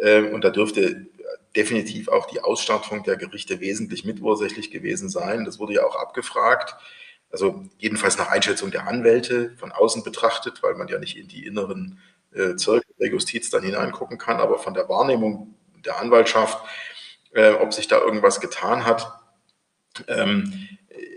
Ähm, 0.00 0.34
und 0.34 0.44
da 0.44 0.50
dürfte 0.50 1.06
definitiv 1.56 2.08
auch 2.08 2.26
die 2.26 2.40
Ausstattung 2.40 3.02
der 3.02 3.16
Gerichte 3.16 3.60
wesentlich 3.60 4.04
mitursächlich 4.04 4.70
gewesen 4.70 5.08
sein. 5.08 5.44
Das 5.44 5.58
wurde 5.58 5.74
ja 5.74 5.84
auch 5.84 5.96
abgefragt. 5.96 6.76
Also 7.30 7.64
jedenfalls 7.78 8.18
nach 8.18 8.28
Einschätzung 8.28 8.70
der 8.70 8.86
Anwälte 8.86 9.54
von 9.56 9.72
außen 9.72 10.02
betrachtet, 10.02 10.62
weil 10.62 10.74
man 10.74 10.88
ja 10.88 10.98
nicht 10.98 11.16
in 11.16 11.28
die 11.28 11.46
inneren 11.46 11.98
äh, 12.34 12.56
Zirkel 12.56 12.94
der 12.98 13.08
Justiz 13.08 13.50
dann 13.50 13.62
hineingucken 13.62 14.18
kann, 14.18 14.40
aber 14.40 14.58
von 14.58 14.74
der 14.74 14.88
Wahrnehmung 14.88 15.54
der 15.84 15.98
Anwaltschaft 15.98 16.58
äh, 17.34 17.52
ob 17.52 17.72
sich 17.72 17.88
da 17.88 17.98
irgendwas 17.98 18.40
getan 18.40 18.84
hat, 18.84 19.12
ähm, 20.08 20.68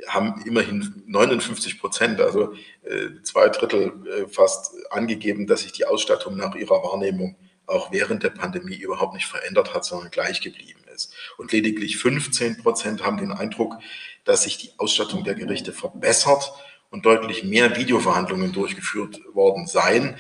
haben 0.08 0.44
immerhin 0.46 1.04
59 1.08 1.80
Prozent, 1.80 2.22
also 2.22 2.54
äh, 2.84 3.22
zwei 3.24 3.50
Drittel 3.50 3.94
äh, 4.08 4.28
fast 4.28 4.74
angegeben, 4.92 5.48
dass 5.48 5.62
sich 5.62 5.72
die 5.72 5.86
Ausstattung 5.86 6.38
nach 6.38 6.56
ihrer 6.56 6.84
Wahrnehmung 6.84 7.36
auch 7.66 7.92
während 7.92 8.24
der 8.24 8.30
Pandemie 8.30 8.76
überhaupt 8.76 9.16
nicht 9.16 9.26
verändert 9.26 9.74
hat, 9.74 9.86
sondern 9.86 10.12
gleich 10.12 10.42
geblieben 10.42 10.82
ist. 10.94 11.14
Und 11.38 11.52
lediglich 11.52 11.98
15 11.98 12.58
Prozent 12.58 13.04
haben 13.04 13.18
den 13.18 13.32
Eindruck, 13.32 13.76
dass 14.24 14.44
sich 14.44 14.58
die 14.58 14.72
Ausstattung 14.78 15.24
der 15.24 15.36
Gerichte 15.36 15.74
verbessert 15.74 16.54
und 16.90 17.06
deutlich 17.06 17.44
mehr 17.44 17.76
Videoverhandlungen 17.76 18.54
durchgeführt 18.54 19.22
worden 19.34 19.68
seien. 19.68 20.16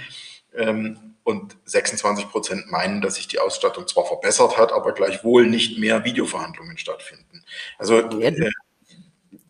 Ähm, 0.55 1.14
und 1.25 1.57
26 1.65 2.29
Prozent 2.29 2.71
meinen, 2.71 3.01
dass 3.01 3.15
sich 3.15 3.27
die 3.27 3.39
Ausstattung 3.39 3.87
zwar 3.87 4.05
verbessert 4.05 4.57
hat, 4.59 4.71
aber 4.71 4.93
gleichwohl 4.93 5.47
nicht 5.47 5.79
mehr 5.79 6.05
Videoverhandlungen 6.05 6.77
stattfinden. 6.77 7.43
Also 7.79 7.97
äh, 7.97 8.51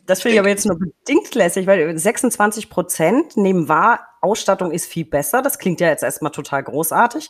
das 0.05 0.21
finde 0.21 0.35
ich 0.35 0.39
aber 0.39 0.49
jetzt 0.49 0.65
nur 0.65 0.79
bedingt 0.79 1.35
lässig, 1.35 1.67
weil 1.67 1.97
26 1.97 2.69
Prozent 2.69 3.35
nehmen 3.35 3.67
wahr, 3.67 4.07
Ausstattung 4.21 4.71
ist 4.71 4.85
viel 4.85 5.03
besser. 5.03 5.41
Das 5.41 5.59
klingt 5.59 5.81
ja 5.81 5.89
jetzt 5.89 6.03
erstmal 6.03 6.31
total 6.31 6.63
großartig. 6.63 7.29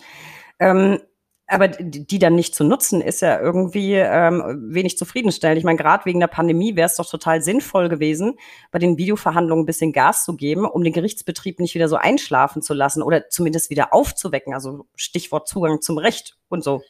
Ähm, 0.59 0.99
aber 1.47 1.67
die 1.67 2.19
dann 2.19 2.35
nicht 2.35 2.55
zu 2.55 2.63
nutzen, 2.63 3.01
ist 3.01 3.21
ja 3.21 3.39
irgendwie 3.39 3.93
ähm, 3.93 4.67
wenig 4.69 4.97
zufriedenstellend. 4.97 5.59
Ich 5.59 5.63
meine, 5.63 5.77
gerade 5.77 6.05
wegen 6.05 6.19
der 6.19 6.27
Pandemie 6.27 6.75
wäre 6.75 6.87
es 6.87 6.95
doch 6.95 7.07
total 7.07 7.41
sinnvoll 7.41 7.87
gewesen, 7.87 8.37
bei 8.71 8.79
den 8.79 8.97
Videoverhandlungen 8.97 9.63
ein 9.63 9.67
bisschen 9.67 9.93
Gas 9.93 10.25
zu 10.25 10.35
geben, 10.35 10.65
um 10.65 10.83
den 10.83 10.93
Gerichtsbetrieb 10.93 11.59
nicht 11.59 11.75
wieder 11.75 11.87
so 11.87 11.97
einschlafen 11.97 12.63
zu 12.63 12.73
lassen 12.73 13.03
oder 13.03 13.29
zumindest 13.29 13.69
wieder 13.69 13.93
aufzuwecken. 13.93 14.53
Also 14.53 14.87
Stichwort 14.95 15.47
Zugang 15.47 15.81
zum 15.81 15.99
Recht 15.99 16.35
und 16.49 16.63
so. 16.63 16.81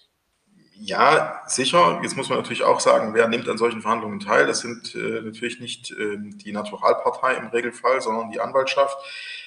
Ja, 0.77 1.41
sicher. 1.47 1.99
Jetzt 2.03 2.15
muss 2.15 2.29
man 2.29 2.37
natürlich 2.37 2.63
auch 2.63 2.79
sagen, 2.79 3.13
wer 3.13 3.27
nimmt 3.27 3.47
an 3.47 3.57
solchen 3.57 3.81
Verhandlungen 3.81 4.19
teil? 4.19 4.45
Das 4.45 4.59
sind 4.59 4.93
äh, 4.95 5.21
natürlich 5.21 5.59
nicht 5.59 5.91
äh, 5.91 6.17
die 6.17 6.51
Naturalpartei 6.51 7.35
im 7.35 7.47
Regelfall, 7.47 8.01
sondern 8.01 8.29
die 8.29 8.41
Anwaltschaft. 8.41 8.97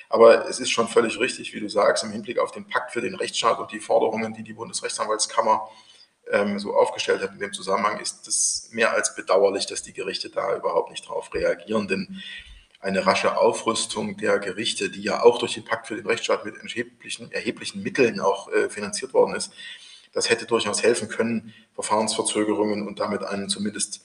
Aber 0.09 0.49
es 0.49 0.59
ist 0.59 0.71
schon 0.71 0.88
völlig 0.88 1.18
richtig, 1.18 1.53
wie 1.55 1.61
du 1.61 1.68
sagst, 1.68 2.05
im 2.05 2.11
Hinblick 2.11 2.38
auf 2.38 2.51
den 2.51 2.66
Pakt 2.66 2.92
für 2.92 3.01
den 3.01 3.14
Rechtsstaat 3.14 3.59
und 3.59 3.73
die 3.73 3.81
Forderungen, 3.81 4.33
die 4.33 4.42
die 4.42 4.55
Bundesrechtsanwaltskammer 4.55 5.68
ähm, 6.31 6.59
so 6.59 6.75
aufgestellt 6.75 7.23
hat 7.23 7.33
in 7.33 7.38
dem 7.38 7.53
Zusammenhang, 7.53 8.01
ist 8.01 8.27
es 8.27 8.68
mehr 8.73 8.92
als 8.92 9.14
bedauerlich, 9.14 9.66
dass 9.66 9.83
die 9.83 9.92
Gerichte 9.92 10.31
da 10.31 10.57
überhaupt 10.57 10.90
nicht 10.90 11.07
drauf 11.09 11.33
reagieren. 11.35 11.88
Denn 11.88 12.23
eine 12.81 13.07
rasche 13.07 13.37
Aufrüstung 13.37 14.16
der 14.16 14.38
Gerichte, 14.38 14.88
die 14.88 15.03
ja 15.03 15.23
auch 15.23 15.38
durch 15.38 15.55
den 15.55 15.64
Pakt 15.64 15.88
für 15.88 15.97
den 15.97 16.07
Rechtsstaat 16.07 16.44
mit 16.44 16.57
erheblichen, 16.57 17.33
erheblichen 17.33 17.83
Mitteln 17.83 18.21
auch 18.21 18.51
äh, 18.53 18.71
finanziert 18.71 19.12
worden 19.12 19.35
ist, 19.35 19.53
das 20.12 20.31
hätte 20.31 20.47
durchaus 20.47 20.83
helfen 20.83 21.09
können, 21.09 21.53
Verfahrensverzögerungen 21.75 22.87
und 22.87 22.99
damit 22.99 23.23
einen 23.25 23.49
zumindest 23.49 24.05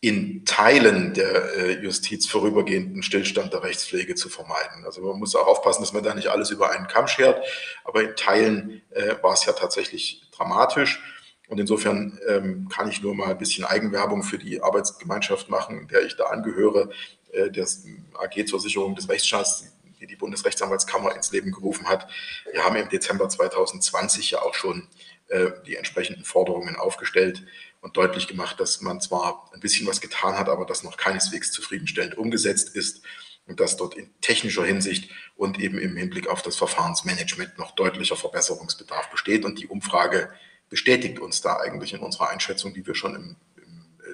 in 0.00 0.46
Teilen 0.46 1.12
der 1.12 1.56
äh, 1.56 1.82
Justiz 1.82 2.26
vorübergehenden 2.26 3.02
Stillstand 3.02 3.52
der 3.52 3.62
Rechtspflege 3.62 4.14
zu 4.14 4.30
vermeiden. 4.30 4.84
Also 4.86 5.02
man 5.02 5.18
muss 5.18 5.36
auch 5.36 5.46
aufpassen, 5.46 5.82
dass 5.82 5.92
man 5.92 6.02
da 6.02 6.14
nicht 6.14 6.28
alles 6.28 6.50
über 6.50 6.70
einen 6.70 6.86
Kamm 6.86 7.06
schert, 7.06 7.44
aber 7.84 8.02
in 8.02 8.16
Teilen 8.16 8.82
äh, 8.90 9.16
war 9.22 9.34
es 9.34 9.44
ja 9.44 9.52
tatsächlich 9.52 10.22
dramatisch. 10.32 11.02
Und 11.48 11.58
insofern 11.58 12.18
ähm, 12.28 12.68
kann 12.68 12.88
ich 12.88 13.02
nur 13.02 13.14
mal 13.14 13.30
ein 13.30 13.38
bisschen 13.38 13.64
Eigenwerbung 13.64 14.22
für 14.22 14.38
die 14.38 14.62
Arbeitsgemeinschaft 14.62 15.50
machen, 15.50 15.88
der 15.88 16.02
ich 16.02 16.16
da 16.16 16.26
angehöre, 16.26 16.90
äh, 17.32 17.50
der 17.50 17.66
AG 18.14 18.46
zur 18.46 18.60
Sicherung 18.60 18.94
des 18.94 19.08
Rechtsstaats, 19.08 19.64
die 20.00 20.06
die 20.06 20.16
Bundesrechtsanwaltskammer 20.16 21.14
ins 21.14 21.32
Leben 21.32 21.50
gerufen 21.50 21.88
hat. 21.88 22.08
Wir 22.52 22.64
haben 22.64 22.76
im 22.76 22.88
Dezember 22.88 23.28
2020 23.28 24.30
ja 24.30 24.42
auch 24.42 24.54
schon 24.54 24.88
äh, 25.28 25.50
die 25.66 25.76
entsprechenden 25.76 26.24
Forderungen 26.24 26.76
aufgestellt 26.76 27.44
und 27.80 27.96
deutlich 27.96 28.28
gemacht, 28.28 28.60
dass 28.60 28.80
man 28.80 29.00
zwar 29.00 29.50
ein 29.54 29.60
bisschen 29.60 29.86
was 29.86 30.00
getan 30.00 30.38
hat, 30.38 30.48
aber 30.48 30.66
das 30.66 30.82
noch 30.82 30.96
keineswegs 30.96 31.50
zufriedenstellend 31.52 32.16
umgesetzt 32.16 32.76
ist 32.76 33.02
und 33.46 33.60
dass 33.60 33.76
dort 33.76 33.94
in 33.94 34.10
technischer 34.20 34.64
Hinsicht 34.64 35.10
und 35.36 35.58
eben 35.58 35.78
im 35.78 35.96
Hinblick 35.96 36.28
auf 36.28 36.42
das 36.42 36.56
Verfahrensmanagement 36.56 37.58
noch 37.58 37.72
deutlicher 37.72 38.16
Verbesserungsbedarf 38.16 39.10
besteht. 39.10 39.44
Und 39.44 39.58
die 39.58 39.66
Umfrage 39.66 40.30
bestätigt 40.68 41.18
uns 41.18 41.40
da 41.40 41.56
eigentlich 41.56 41.92
in 41.92 42.00
unserer 42.00 42.30
Einschätzung, 42.30 42.74
die 42.74 42.86
wir 42.86 42.94
schon 42.94 43.16
im, 43.16 43.36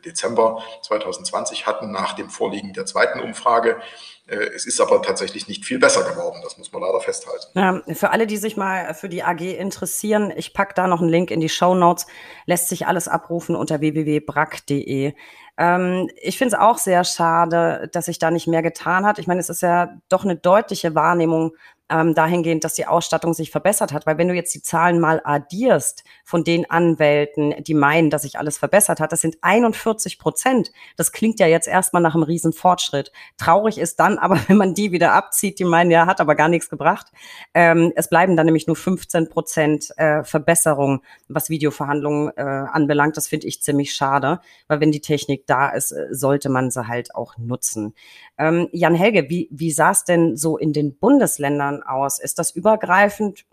Dezember 0.04 0.62
2020 0.82 1.66
hatten, 1.66 1.90
nach 1.90 2.14
dem 2.14 2.30
Vorliegen 2.30 2.72
der 2.72 2.86
zweiten 2.86 3.20
Umfrage. 3.20 3.78
Äh, 4.26 4.36
es 4.54 4.66
ist 4.66 4.80
aber 4.80 5.02
tatsächlich 5.02 5.46
nicht 5.46 5.64
viel 5.64 5.78
besser 5.78 6.02
geworden, 6.02 6.40
das 6.42 6.58
muss 6.58 6.72
man 6.72 6.82
leider 6.82 7.00
festhalten. 7.00 7.46
Ja, 7.54 7.94
für 7.94 8.10
alle, 8.10 8.26
die 8.26 8.36
sich 8.36 8.56
mal 8.56 8.94
für 8.94 9.08
die 9.08 9.22
AG 9.22 9.40
interessieren, 9.40 10.32
ich 10.34 10.52
packe 10.52 10.74
da 10.74 10.86
noch 10.88 11.00
einen 11.00 11.10
Link 11.10 11.30
in 11.30 11.40
die 11.40 11.48
Show 11.48 11.74
Notes, 11.74 12.06
lässt 12.46 12.68
sich 12.68 12.86
alles 12.86 13.08
abrufen 13.08 13.54
unter 13.54 13.80
www.brack.de. 13.80 15.14
Ähm, 15.58 16.10
ich 16.20 16.38
finde 16.38 16.56
es 16.56 16.60
auch 16.60 16.78
sehr 16.78 17.04
schade, 17.04 17.88
dass 17.92 18.06
sich 18.06 18.18
da 18.18 18.30
nicht 18.30 18.46
mehr 18.46 18.62
getan 18.62 19.06
hat. 19.06 19.18
Ich 19.18 19.26
meine, 19.26 19.40
es 19.40 19.48
ist 19.48 19.62
ja 19.62 19.96
doch 20.08 20.24
eine 20.24 20.36
deutliche 20.36 20.94
Wahrnehmung 20.94 21.52
ähm, 21.88 22.14
dahingehend, 22.14 22.64
dass 22.64 22.74
die 22.74 22.86
Ausstattung 22.86 23.34
sich 23.34 23.50
verbessert 23.50 23.92
hat. 23.92 24.06
Weil 24.06 24.18
wenn 24.18 24.28
du 24.28 24.34
jetzt 24.34 24.54
die 24.54 24.62
Zahlen 24.62 25.00
mal 25.00 25.20
addierst 25.24 26.04
von 26.24 26.44
den 26.44 26.68
Anwälten, 26.70 27.54
die 27.62 27.74
meinen, 27.74 28.10
dass 28.10 28.22
sich 28.22 28.38
alles 28.38 28.58
verbessert 28.58 29.00
hat, 29.00 29.12
das 29.12 29.20
sind 29.20 29.38
41 29.42 30.18
Prozent. 30.18 30.72
Das 30.96 31.12
klingt 31.12 31.38
ja 31.40 31.46
jetzt 31.46 31.68
erstmal 31.68 32.02
nach 32.02 32.14
einem 32.14 32.24
riesen 32.24 32.52
Fortschritt. 32.52 33.12
Traurig 33.36 33.78
ist 33.78 34.00
dann 34.00 34.18
aber, 34.18 34.38
wenn 34.48 34.56
man 34.56 34.74
die 34.74 34.92
wieder 34.92 35.12
abzieht, 35.12 35.58
die 35.58 35.64
meinen, 35.64 35.90
ja, 35.90 36.06
hat 36.06 36.20
aber 36.20 36.34
gar 36.34 36.48
nichts 36.48 36.68
gebracht. 36.68 37.06
Ähm, 37.54 37.92
es 37.94 38.08
bleiben 38.08 38.36
dann 38.36 38.46
nämlich 38.46 38.66
nur 38.66 38.76
15 38.76 39.28
Prozent 39.28 39.90
äh, 39.96 40.24
Verbesserung, 40.24 41.02
was 41.28 41.50
Videoverhandlungen 41.50 42.32
äh, 42.36 42.42
anbelangt. 42.42 43.16
Das 43.16 43.28
finde 43.28 43.46
ich 43.46 43.62
ziemlich 43.62 43.94
schade, 43.94 44.40
weil 44.68 44.80
wenn 44.80 44.92
die 44.92 45.00
Technik 45.00 45.46
da 45.46 45.68
ist, 45.68 45.92
äh, 45.92 46.06
sollte 46.10 46.48
man 46.48 46.70
sie 46.70 46.88
halt 46.88 47.14
auch 47.14 47.38
nutzen. 47.38 47.94
Ähm, 48.38 48.68
Jan 48.72 48.94
Helge, 48.94 49.28
wie, 49.30 49.48
wie 49.50 49.70
sah 49.70 49.92
es 49.92 50.04
denn 50.04 50.36
so 50.36 50.58
in 50.58 50.72
den 50.72 50.98
Bundesländern 50.98 51.75
aus? 51.82 52.18
Ist 52.18 52.38
das 52.38 52.50
übergreifend 52.50 53.44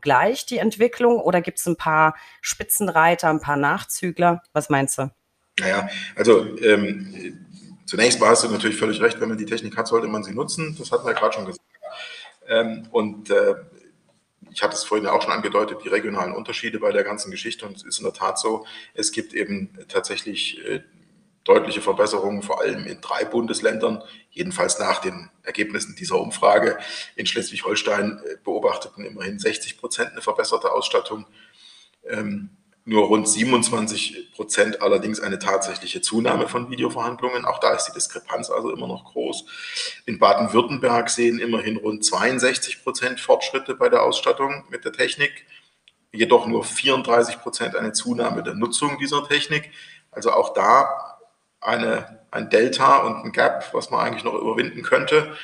gleich 0.00 0.46
die 0.46 0.58
Entwicklung 0.58 1.20
oder 1.20 1.40
gibt 1.40 1.58
es 1.58 1.66
ein 1.66 1.76
paar 1.76 2.14
Spitzenreiter, 2.40 3.28
ein 3.28 3.40
paar 3.40 3.56
Nachzügler? 3.56 4.42
Was 4.52 4.70
meinst 4.70 4.98
du? 4.98 5.10
Naja, 5.60 5.88
also 6.16 6.56
ähm, 6.58 7.46
zunächst 7.84 8.20
hast 8.20 8.44
du 8.44 8.48
natürlich 8.48 8.76
völlig 8.76 9.00
recht, 9.00 9.20
wenn 9.20 9.28
man 9.28 9.38
die 9.38 9.46
Technik 9.46 9.76
hat, 9.76 9.86
sollte 9.86 10.08
man 10.08 10.24
sie 10.24 10.34
nutzen. 10.34 10.76
Das 10.78 10.90
hatten 10.90 11.06
wir 11.06 11.14
gerade 11.14 11.34
schon 11.34 11.46
gesagt. 11.46 11.66
Ähm, 12.48 12.88
und 12.90 13.30
äh, 13.30 13.54
ich 14.50 14.62
hatte 14.62 14.74
es 14.74 14.84
vorhin 14.84 15.06
ja 15.06 15.12
auch 15.12 15.22
schon 15.22 15.32
angedeutet, 15.32 15.78
die 15.84 15.88
regionalen 15.88 16.34
Unterschiede 16.34 16.78
bei 16.78 16.92
der 16.92 17.04
ganzen 17.04 17.30
Geschichte. 17.30 17.66
Und 17.66 17.76
es 17.76 17.84
ist 17.84 17.98
in 17.98 18.04
der 18.04 18.12
Tat 18.12 18.38
so, 18.38 18.66
es 18.94 19.12
gibt 19.12 19.34
eben 19.34 19.70
tatsächlich 19.88 20.64
äh, 20.66 20.80
deutliche 21.44 21.80
Verbesserungen, 21.80 22.42
vor 22.42 22.60
allem 22.60 22.86
in 22.86 23.00
drei 23.00 23.24
Bundesländern, 23.24 24.02
jedenfalls 24.30 24.78
nach 24.78 25.00
den 25.00 25.30
Ergebnissen 25.42 25.96
dieser 25.96 26.20
Umfrage. 26.20 26.78
In 27.16 27.26
Schleswig-Holstein 27.26 28.20
äh, 28.24 28.36
beobachteten 28.42 29.04
immerhin 29.04 29.38
60 29.38 29.78
Prozent 29.78 30.12
eine 30.12 30.22
verbesserte 30.22 30.72
Ausstattung. 30.72 31.26
Ähm, 32.08 32.50
nur 32.84 33.06
rund 33.06 33.28
27 33.28 34.32
Prozent 34.32 34.82
allerdings 34.82 35.20
eine 35.20 35.38
tatsächliche 35.38 36.00
Zunahme 36.00 36.48
von 36.48 36.68
Videoverhandlungen. 36.68 37.44
Auch 37.44 37.60
da 37.60 37.74
ist 37.74 37.86
die 37.86 37.92
Diskrepanz 37.92 38.50
also 38.50 38.72
immer 38.72 38.88
noch 38.88 39.04
groß. 39.04 39.44
In 40.06 40.18
Baden-Württemberg 40.18 41.08
sehen 41.08 41.38
immerhin 41.38 41.76
rund 41.76 42.04
62 42.04 42.82
Prozent 42.82 43.20
Fortschritte 43.20 43.76
bei 43.76 43.88
der 43.88 44.02
Ausstattung 44.02 44.64
mit 44.68 44.84
der 44.84 44.92
Technik, 44.92 45.46
jedoch 46.10 46.48
nur 46.48 46.64
34 46.64 47.38
Prozent 47.40 47.76
eine 47.76 47.92
Zunahme 47.92 48.42
der 48.42 48.54
Nutzung 48.54 48.98
dieser 48.98 49.28
Technik. 49.28 49.70
Also 50.10 50.32
auch 50.32 50.52
da 50.52 51.11
eine, 51.62 52.20
ein 52.30 52.50
Delta 52.50 52.98
und 52.98 53.24
ein 53.24 53.32
Gap, 53.32 53.72
was 53.72 53.90
man 53.90 54.00
eigentlich 54.00 54.24
noch 54.24 54.34
überwinden 54.34 54.82
könnte. 54.82 55.36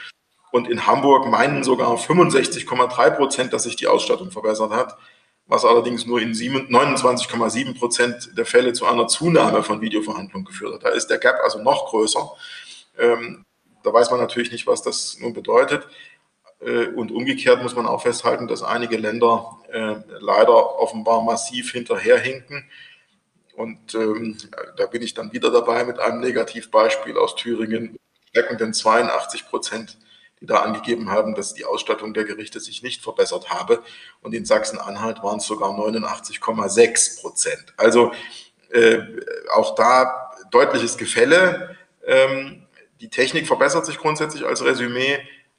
Und 0.51 0.69
in 0.69 0.87
Hamburg 0.87 1.27
meinen 1.27 1.63
sogar 1.63 1.95
65,3 1.97 3.11
Prozent, 3.11 3.53
dass 3.53 3.65
sich 3.65 3.77
die 3.77 3.87
Ausstattung 3.87 4.31
verbessert 4.31 4.73
hat, 4.73 4.97
was 5.47 5.65
allerdings 5.65 6.07
nur 6.07 6.21
in 6.21 6.33
29,7 6.33 7.79
Prozent 7.79 8.31
der 8.37 8.47
Fälle 8.47 8.73
zu 8.73 8.87
einer 8.87 9.09
Zunahme 9.09 9.63
von 9.63 9.81
Videoverhandlungen 9.81 10.47
geführt 10.47 10.75
hat. 10.75 10.85
Da 10.85 10.89
ist 10.91 11.09
der 11.09 11.19
Gap 11.19 11.37
also 11.43 11.63
noch 11.63 11.87
größer. 11.91 12.31
Ähm, 12.99 13.45
da 13.83 13.93
weiß 13.93 14.11
man 14.11 14.21
natürlich 14.21 14.53
nicht, 14.53 14.67
was 14.67 14.83
das 14.83 15.19
nun 15.21 15.33
bedeutet. 15.33 15.87
Äh, 16.61 16.89
und 16.89 17.13
umgekehrt 17.13 17.63
muss 17.63 17.77
man 17.77 17.87
auch 17.87 18.03
festhalten, 18.03 18.49
dass 18.49 18.63
einige 18.63 18.97
Länder 18.97 19.59
äh, 19.71 19.97
leider 20.21 20.79
offenbar 20.79 21.23
massiv 21.23 21.73
hinterherhinken 21.73 22.69
und 23.59 23.93
ähm, 23.97 24.39
da 24.77 24.87
bin 24.87 25.03
ich 25.03 25.15
dann 25.15 25.33
wieder 25.33 25.51
dabei 25.51 25.83
mit 25.83 25.99
einem 25.99 26.21
Negativbeispiel 26.21 27.19
aus 27.19 27.35
Thüringen, 27.35 27.99
steckenden 28.29 28.73
82 28.73 29.49
Prozent, 29.49 29.99
die 30.41 30.47
da 30.47 30.63
angegeben 30.63 31.11
haben, 31.11 31.35
dass 31.35 31.55
die 31.55 31.65
Ausstattung 31.65 32.15
der 32.15 32.23
Gerichte 32.23 32.61
sich 32.61 32.85
nicht 32.85 33.03
verbessert 33.03 33.51
habe. 33.51 33.83
Und 34.23 34.33
in 34.33 34.45
Sachsen-Anhalt 34.45 35.25
waren 35.25 35.39
es 35.39 35.47
sogar 35.47 35.71
89,6 35.71 37.21
Prozent. 37.21 37.75
Also 37.77 38.13
äh, 38.71 39.01
auch 39.53 39.75
da 39.75 40.31
deutliches 40.53 40.97
Gefälle. 40.97 41.77
Ähm, 42.07 42.65
die 43.01 43.11
Technik 43.11 43.49
verbessert 43.49 43.87
sich 43.87 43.99
grundsätzlich 43.99 44.47
als 44.47 44.65
Resümee, 44.65 45.19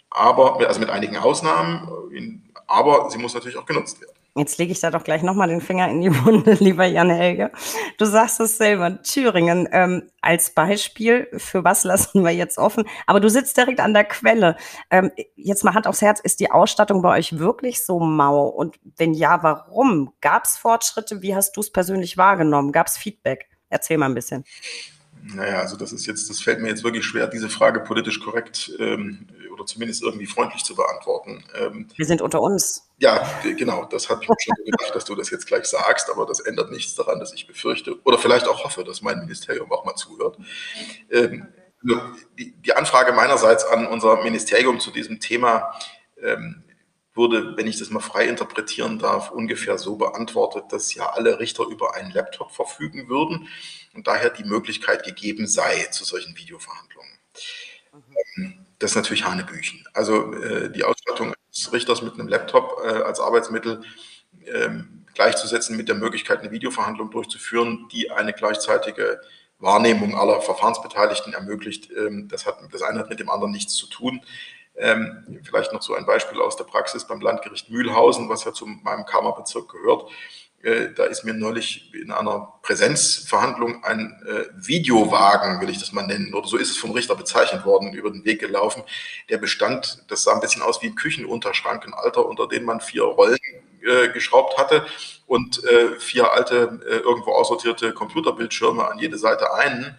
aber 0.10 0.66
also 0.66 0.80
mit 0.80 0.90
einigen 0.90 1.18
Ausnahmen, 1.18 2.50
aber 2.66 3.10
sie 3.10 3.18
muss 3.18 3.34
natürlich 3.34 3.58
auch 3.58 3.66
genutzt 3.66 4.00
werden. 4.00 4.19
Jetzt 4.36 4.58
lege 4.58 4.72
ich 4.72 4.80
da 4.80 4.92
doch 4.92 5.04
gleich 5.04 5.24
nochmal 5.24 5.48
den 5.48 5.62
Finger 5.62 5.90
in 5.90 6.02
die 6.02 6.14
Wunde, 6.26 6.54
lieber 6.54 6.86
Jan 6.86 7.10
Helge. 7.10 7.52
Du 7.98 8.06
sagst 8.06 8.40
es 8.40 8.58
selber, 8.58 9.02
Thüringen 9.02 9.68
ähm, 9.72 10.10
als 10.22 10.52
Beispiel, 10.52 11.28
für 11.38 11.64
was 11.64 11.84
lassen 11.84 12.24
wir 12.24 12.32
jetzt 12.32 12.58
offen? 12.58 12.86
Aber 13.08 13.20
du 13.20 13.30
sitzt 13.30 13.58
direkt 13.58 13.80
an 13.80 13.94
der 13.94 14.06
Quelle. 14.06 14.56
Ähm, 14.92 15.12
jetzt 15.36 15.64
mal 15.64 15.74
Hand 15.74 15.88
aufs 15.88 16.02
Herz, 16.02 16.20
ist 16.20 16.40
die 16.40 16.52
Ausstattung 16.52 17.02
bei 17.02 17.18
euch 17.18 17.40
wirklich 17.40 17.84
so 17.86 18.00
mau? 18.00 18.48
Und 18.48 18.80
wenn 18.98 19.14
ja, 19.14 19.42
warum? 19.42 20.14
Gab 20.22 20.46
es 20.46 20.58
Fortschritte? 20.58 21.22
Wie 21.22 21.36
hast 21.36 21.58
du 21.58 21.62
es 21.62 21.72
persönlich 21.72 22.18
wahrgenommen? 22.18 22.72
Gab 22.72 22.88
es 22.88 22.98
Feedback? 22.98 23.50
Erzähl 23.70 23.98
mal 23.98 24.08
ein 24.08 24.16
bisschen. 24.16 24.46
Naja, 25.22 25.60
also 25.60 25.76
das 25.76 25.92
ist 25.92 26.06
jetzt, 26.06 26.30
das 26.30 26.42
fällt 26.42 26.62
mir 26.62 26.70
jetzt 26.70 26.84
wirklich 26.84 27.06
schwer, 27.06 27.28
diese 27.28 27.50
Frage 27.50 27.82
politisch 27.82 28.20
korrekt 28.20 28.72
ähm, 28.80 29.28
oder 29.54 29.66
zumindest 29.66 30.02
irgendwie 30.02 30.26
freundlich 30.26 30.64
zu 30.64 30.76
beantworten. 30.76 31.44
Ähm, 31.56 31.88
Wir 31.96 32.06
sind 32.06 32.22
unter 32.22 32.42
uns. 32.42 32.90
Ja, 33.00 33.28
genau, 33.44 33.86
das 33.86 34.10
habe 34.10 34.24
ich 34.24 34.30
mir 34.30 34.36
schon 34.40 34.66
gedacht, 34.66 34.96
dass 34.96 35.06
du 35.06 35.16
das 35.16 35.30
jetzt 35.30 35.46
gleich 35.46 35.66
sagst, 35.66 36.10
aber 36.10 36.26
das 36.26 36.40
ändert 36.40 36.72
nichts 36.72 36.96
daran, 36.96 37.20
dass 37.20 37.34
ich 37.34 37.48
befürchte 37.48 38.02
oder 38.04 38.18
vielleicht 38.18 38.48
auch 38.48 38.64
hoffe, 38.64 38.84
dass 38.84 39.02
mein 39.02 39.20
Ministerium 39.20 39.72
auch 39.72 39.86
mal 39.86 39.96
zuhört. 39.96 40.38
Ähm, 41.12 41.48
die, 42.38 42.54
die, 42.60 42.74
Anfrage 42.74 43.14
meinerseits 43.14 43.66
an 43.66 43.88
unser 43.88 44.22
Ministerium 44.24 44.80
zu 44.80 44.92
diesem 44.92 45.20
Thema 45.20 45.74
ähm, 46.22 46.64
wurde, 47.14 47.56
wenn 47.58 47.68
ich 47.68 47.80
das 47.80 47.90
mal 47.90 48.00
frei 48.00 48.28
interpretieren 48.28 49.00
darf, 49.00 49.32
ungefähr 49.32 49.78
so 49.78 49.96
beantwortet, 49.96 50.66
dass 50.70 50.94
ja 50.94 51.10
alle 51.10 51.40
Richter 51.40 51.66
über 51.66 51.96
einen 51.96 52.12
Laptop 52.12 52.52
verfügen 52.52 53.10
würden 53.10 53.48
und 53.94 54.08
daher 54.08 54.30
die 54.30 54.44
Möglichkeit 54.44 55.04
gegeben 55.04 55.48
sei 55.48 55.86
zu 55.92 56.06
solchen 56.06 56.38
Videoverhandlungen. 56.38 57.12
Mhm. 58.36 58.66
Das 58.80 58.92
ist 58.92 58.96
natürlich 58.96 59.26
Hanebüchen. 59.26 59.86
Also 59.94 60.34
äh, 60.34 60.72
die 60.72 60.84
Ausstattung 60.84 61.34
des 61.54 61.74
Richters 61.74 62.02
mit 62.02 62.14
einem 62.14 62.28
Laptop 62.28 62.82
äh, 62.84 62.88
als 62.88 63.20
Arbeitsmittel 63.20 63.82
ähm, 64.46 65.06
gleichzusetzen 65.14 65.76
mit 65.76 65.90
der 65.90 65.96
Möglichkeit, 65.96 66.40
eine 66.40 66.52
Videoverhandlung 66.52 67.12
durchzuführen, 67.12 67.88
die 67.92 68.10
eine 68.12 68.32
gleichzeitige 68.34 69.20
Wahrnehmung 69.58 70.16
aller 70.16 70.42
Verfahrensbeteiligten 70.42 71.34
ermöglicht. 71.34 71.92
Ähm, 71.92 72.28
das, 72.30 72.46
hat, 72.46 72.60
das 72.72 72.82
eine 72.82 73.00
hat 73.00 73.10
mit 73.10 73.20
dem 73.20 73.30
anderen 73.30 73.52
nichts 73.52 73.76
zu 73.76 73.88
tun. 73.88 74.22
Ähm, 74.78 75.42
vielleicht 75.44 75.74
noch 75.74 75.82
so 75.82 75.94
ein 75.94 76.06
Beispiel 76.06 76.40
aus 76.40 76.56
der 76.56 76.64
Praxis 76.64 77.06
beim 77.06 77.20
Landgericht 77.20 77.70
Mühlhausen, 77.70 78.30
was 78.30 78.46
ja 78.46 78.54
zu 78.54 78.66
meinem 78.66 79.06
Kammerbezirk 79.06 79.70
gehört. 79.70 80.10
Äh, 80.62 80.90
da 80.94 81.06
ist 81.06 81.24
mir 81.24 81.34
neulich 81.34 81.94
in 81.94 82.12
einer 82.12 82.54
Präsenzverhandlung 82.62 83.84
ein 83.84 84.22
äh, 84.28 84.46
Videowagen, 84.56 85.62
will 85.62 85.70
ich 85.70 85.80
das 85.80 85.94
mal 85.94 86.06
nennen, 86.06 86.34
oder 86.34 86.48
so 86.48 86.58
ist 86.58 86.70
es 86.70 86.78
vom 86.78 86.92
Richter 86.92 87.16
bezeichnet 87.16 87.66
worden, 87.66 87.94
über 87.94 88.12
den 88.12 88.26
Weg 88.26 88.40
gelaufen. 88.40 88.84
Der 89.30 89.38
bestand, 89.38 90.04
das 90.10 90.24
sah 90.24 90.34
ein 90.34 90.42
bisschen 90.42 90.62
aus 90.62 90.82
wie 90.82 90.88
ein 90.88 90.96
Küchenunterschrank, 90.96 91.86
ein 91.86 91.94
Alter, 91.94 92.26
unter 92.26 92.48
den 92.48 92.66
man 92.66 92.82
vier 92.82 93.04
Rollen 93.04 93.38
äh, 93.82 94.10
geschraubt 94.10 94.58
hatte 94.58 94.86
und 95.26 95.64
äh, 95.64 95.98
vier 96.00 96.34
alte, 96.34 96.82
äh, 96.86 96.98
irgendwo 96.98 97.32
aussortierte 97.32 97.94
Computerbildschirme 97.94 98.86
an 98.86 99.00
jede 99.00 99.18
Seite 99.18 99.54
einen 99.54 99.98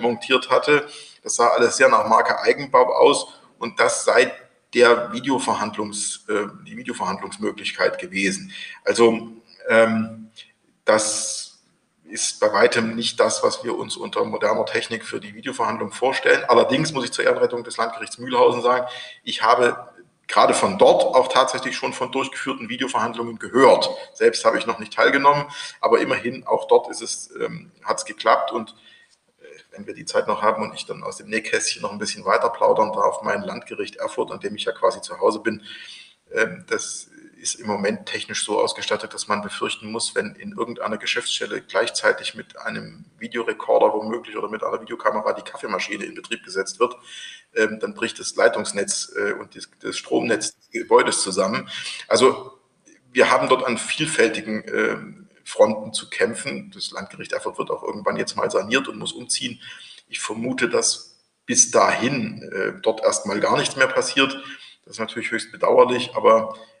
montiert 0.00 0.50
hatte. 0.50 0.86
Das 1.24 1.34
sah 1.34 1.48
alles 1.48 1.76
sehr 1.76 1.88
nach 1.88 2.06
Marke 2.06 2.38
Eigenbau 2.38 2.94
aus 2.94 3.26
und 3.58 3.80
das 3.80 4.04
sei 4.04 4.32
der 4.72 5.12
Videoverhandlungs, 5.12 6.26
die 6.64 6.76
Videoverhandlungsmöglichkeit 6.76 7.98
gewesen. 7.98 8.52
Also 8.84 9.32
ähm, 9.68 10.30
das 10.84 11.62
ist 12.04 12.38
bei 12.40 12.52
weitem 12.52 12.94
nicht 12.94 13.18
das, 13.18 13.42
was 13.42 13.64
wir 13.64 13.76
uns 13.76 13.96
unter 13.96 14.24
moderner 14.24 14.66
Technik 14.66 15.04
für 15.04 15.20
die 15.20 15.34
Videoverhandlung 15.34 15.92
vorstellen. 15.92 16.44
Allerdings 16.46 16.92
muss 16.92 17.04
ich 17.04 17.12
zur 17.12 17.24
Ehrenrettung 17.24 17.64
des 17.64 17.76
Landgerichts 17.76 18.18
Mühlhausen 18.18 18.62
sagen, 18.62 18.86
ich 19.24 19.42
habe 19.42 19.88
gerade 20.26 20.54
von 20.54 20.78
dort 20.78 21.02
auch 21.02 21.28
tatsächlich 21.28 21.76
schon 21.76 21.92
von 21.92 22.12
durchgeführten 22.12 22.68
Videoverhandlungen 22.68 23.38
gehört. 23.38 23.90
Selbst 24.12 24.44
habe 24.44 24.58
ich 24.58 24.66
noch 24.66 24.78
nicht 24.78 24.92
teilgenommen, 24.92 25.46
aber 25.80 26.00
immerhin 26.00 26.46
auch 26.46 26.66
dort 26.68 26.88
ist 26.88 27.02
es, 27.02 27.30
ähm, 27.40 27.72
hat 27.82 27.98
es 27.98 28.04
geklappt 28.04 28.52
und 28.52 28.74
wenn 29.74 29.86
wir 29.86 29.94
die 29.94 30.04
Zeit 30.04 30.28
noch 30.28 30.42
haben 30.42 30.62
und 30.62 30.74
ich 30.74 30.86
dann 30.86 31.02
aus 31.02 31.16
dem 31.16 31.28
Nähkästchen 31.28 31.82
noch 31.82 31.92
ein 31.92 31.98
bisschen 31.98 32.24
weiter 32.24 32.50
plaudern 32.50 32.92
darf, 32.92 33.22
mein 33.22 33.42
Landgericht 33.42 33.96
Erfurt, 33.96 34.30
an 34.30 34.40
dem 34.40 34.54
ich 34.56 34.64
ja 34.64 34.72
quasi 34.72 35.00
zu 35.00 35.18
Hause 35.18 35.40
bin, 35.40 35.62
ähm, 36.32 36.64
das 36.68 37.10
ist 37.44 37.56
im 37.56 37.66
Moment 37.66 38.06
technisch 38.06 38.42
so 38.42 38.58
ausgestattet, 38.58 39.12
dass 39.12 39.28
man 39.28 39.42
befürchten 39.42 39.92
muss, 39.92 40.14
wenn 40.14 40.34
in 40.36 40.52
irgendeiner 40.52 40.96
Geschäftsstelle 40.96 41.60
gleichzeitig 41.60 42.34
mit 42.34 42.58
einem 42.58 43.04
Videorekorder 43.18 43.92
womöglich 43.92 44.34
oder 44.38 44.48
mit 44.48 44.64
einer 44.64 44.80
Videokamera 44.80 45.34
die 45.34 45.42
Kaffeemaschine 45.42 46.06
in 46.06 46.14
Betrieb 46.14 46.42
gesetzt 46.42 46.80
wird, 46.80 46.96
ähm, 47.54 47.78
dann 47.80 47.92
bricht 47.92 48.18
das 48.18 48.34
Leitungsnetz 48.34 49.12
äh, 49.14 49.32
und 49.32 49.54
das 49.82 49.98
Stromnetz 49.98 50.56
des 50.56 50.70
Gebäudes 50.70 51.20
zusammen. 51.20 51.68
Also 52.08 52.58
wir 53.12 53.30
haben 53.30 53.50
dort 53.50 53.66
an 53.66 53.76
vielfältigen 53.76 54.64
ähm, 54.66 55.28
Fronten 55.44 55.92
zu 55.92 56.08
kämpfen. 56.08 56.70
Das 56.74 56.92
Landgericht 56.92 57.32
Erfurt 57.32 57.58
wird 57.58 57.70
auch 57.70 57.82
irgendwann 57.82 58.16
jetzt 58.16 58.38
mal 58.38 58.50
saniert 58.50 58.88
und 58.88 58.98
muss 58.98 59.12
umziehen. 59.12 59.60
Ich 60.08 60.20
vermute, 60.20 60.70
dass 60.70 61.20
bis 61.44 61.70
dahin 61.70 62.42
äh, 62.54 62.80
dort 62.80 63.02
erstmal 63.02 63.38
gar 63.40 63.58
nichts 63.58 63.76
mehr 63.76 63.88
passiert. 63.88 64.32
Das 64.86 64.94
ist 64.94 64.98
natürlich 64.98 65.30
höchst 65.30 65.52
bedauerlich, 65.52 66.12
aber 66.14 66.56
äh, 66.56 66.73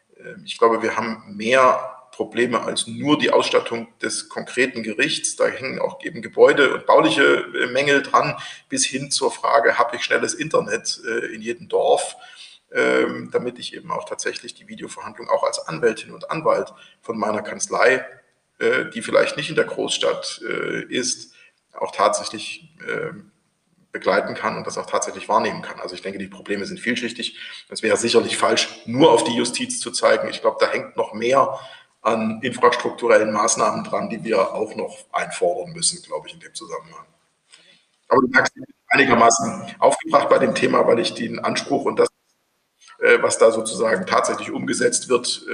ich 0.44 0.58
glaube, 0.58 0.82
wir 0.82 0.96
haben 0.96 1.36
mehr 1.36 1.94
Probleme 2.14 2.60
als 2.62 2.86
nur 2.86 3.18
die 3.18 3.30
Ausstattung 3.30 3.88
des 4.00 4.28
konkreten 4.28 4.84
Gerichts. 4.84 5.34
Da 5.34 5.46
hängen 5.46 5.80
auch 5.80 6.02
eben 6.02 6.22
Gebäude 6.22 6.72
und 6.72 6.86
bauliche 6.86 7.22
äh, 7.22 7.66
Mängel 7.66 8.02
dran, 8.02 8.36
bis 8.68 8.86
hin 8.86 9.10
zur 9.10 9.32
Frage, 9.32 9.78
habe 9.78 9.96
ich 9.96 10.04
schnelles 10.04 10.34
Internet 10.34 11.00
äh, 11.06 11.34
in 11.34 11.42
jedem 11.42 11.68
Dorf? 11.68 12.16
Ähm, 12.72 13.30
damit 13.32 13.58
ich 13.58 13.74
eben 13.74 13.92
auch 13.92 14.04
tatsächlich 14.08 14.54
die 14.54 14.66
Videoverhandlung 14.66 15.28
auch 15.28 15.44
als 15.44 15.60
Anwältin 15.60 16.12
und 16.12 16.30
Anwalt 16.30 16.72
von 17.02 17.18
meiner 17.18 17.42
Kanzlei 17.42 18.04
äh, 18.58 18.86
die 18.90 19.02
vielleicht 19.02 19.36
nicht 19.36 19.48
in 19.48 19.56
der 19.56 19.64
Großstadt 19.64 20.40
ist, 20.88 21.34
auch 21.72 21.90
tatsächlich 21.90 22.68
äh, 22.86 23.12
begleiten 23.94 24.34
kann 24.34 24.56
und 24.56 24.66
das 24.66 24.76
auch 24.76 24.86
tatsächlich 24.86 25.28
wahrnehmen 25.28 25.62
kann. 25.62 25.80
Also 25.80 25.94
ich 25.94 26.02
denke, 26.02 26.18
die 26.18 26.26
Probleme 26.26 26.66
sind 26.66 26.80
vielschichtig. 26.80 27.38
Es 27.70 27.82
wäre 27.82 27.96
sicherlich 27.96 28.36
falsch, 28.36 28.82
nur 28.86 29.12
auf 29.12 29.22
die 29.22 29.34
Justiz 29.34 29.78
zu 29.80 29.92
zeigen. 29.92 30.28
Ich 30.28 30.40
glaube, 30.40 30.58
da 30.60 30.66
hängt 30.66 30.96
noch 30.96 31.14
mehr 31.14 31.60
an 32.02 32.40
infrastrukturellen 32.42 33.32
Maßnahmen 33.32 33.84
dran, 33.84 34.10
die 34.10 34.22
wir 34.24 34.52
auch 34.52 34.74
noch 34.74 34.98
einfordern 35.12 35.72
müssen, 35.72 36.02
glaube 36.02 36.26
ich, 36.26 36.34
in 36.34 36.40
dem 36.40 36.52
Zusammenhang. 36.52 37.06
Aber 38.08 38.20
du 38.20 38.28
merkst, 38.28 38.52
einigermaßen 38.88 39.76
aufgebracht 39.78 40.28
bei 40.28 40.38
dem 40.38 40.56
Thema, 40.56 40.86
weil 40.86 40.98
ich 40.98 41.14
den 41.14 41.38
Anspruch 41.38 41.84
und 41.84 42.00
das, 42.00 42.08
was 43.20 43.38
da 43.38 43.52
sozusagen 43.52 44.06
tatsächlich 44.06 44.50
umgesetzt 44.50 45.08
wird, 45.08 45.46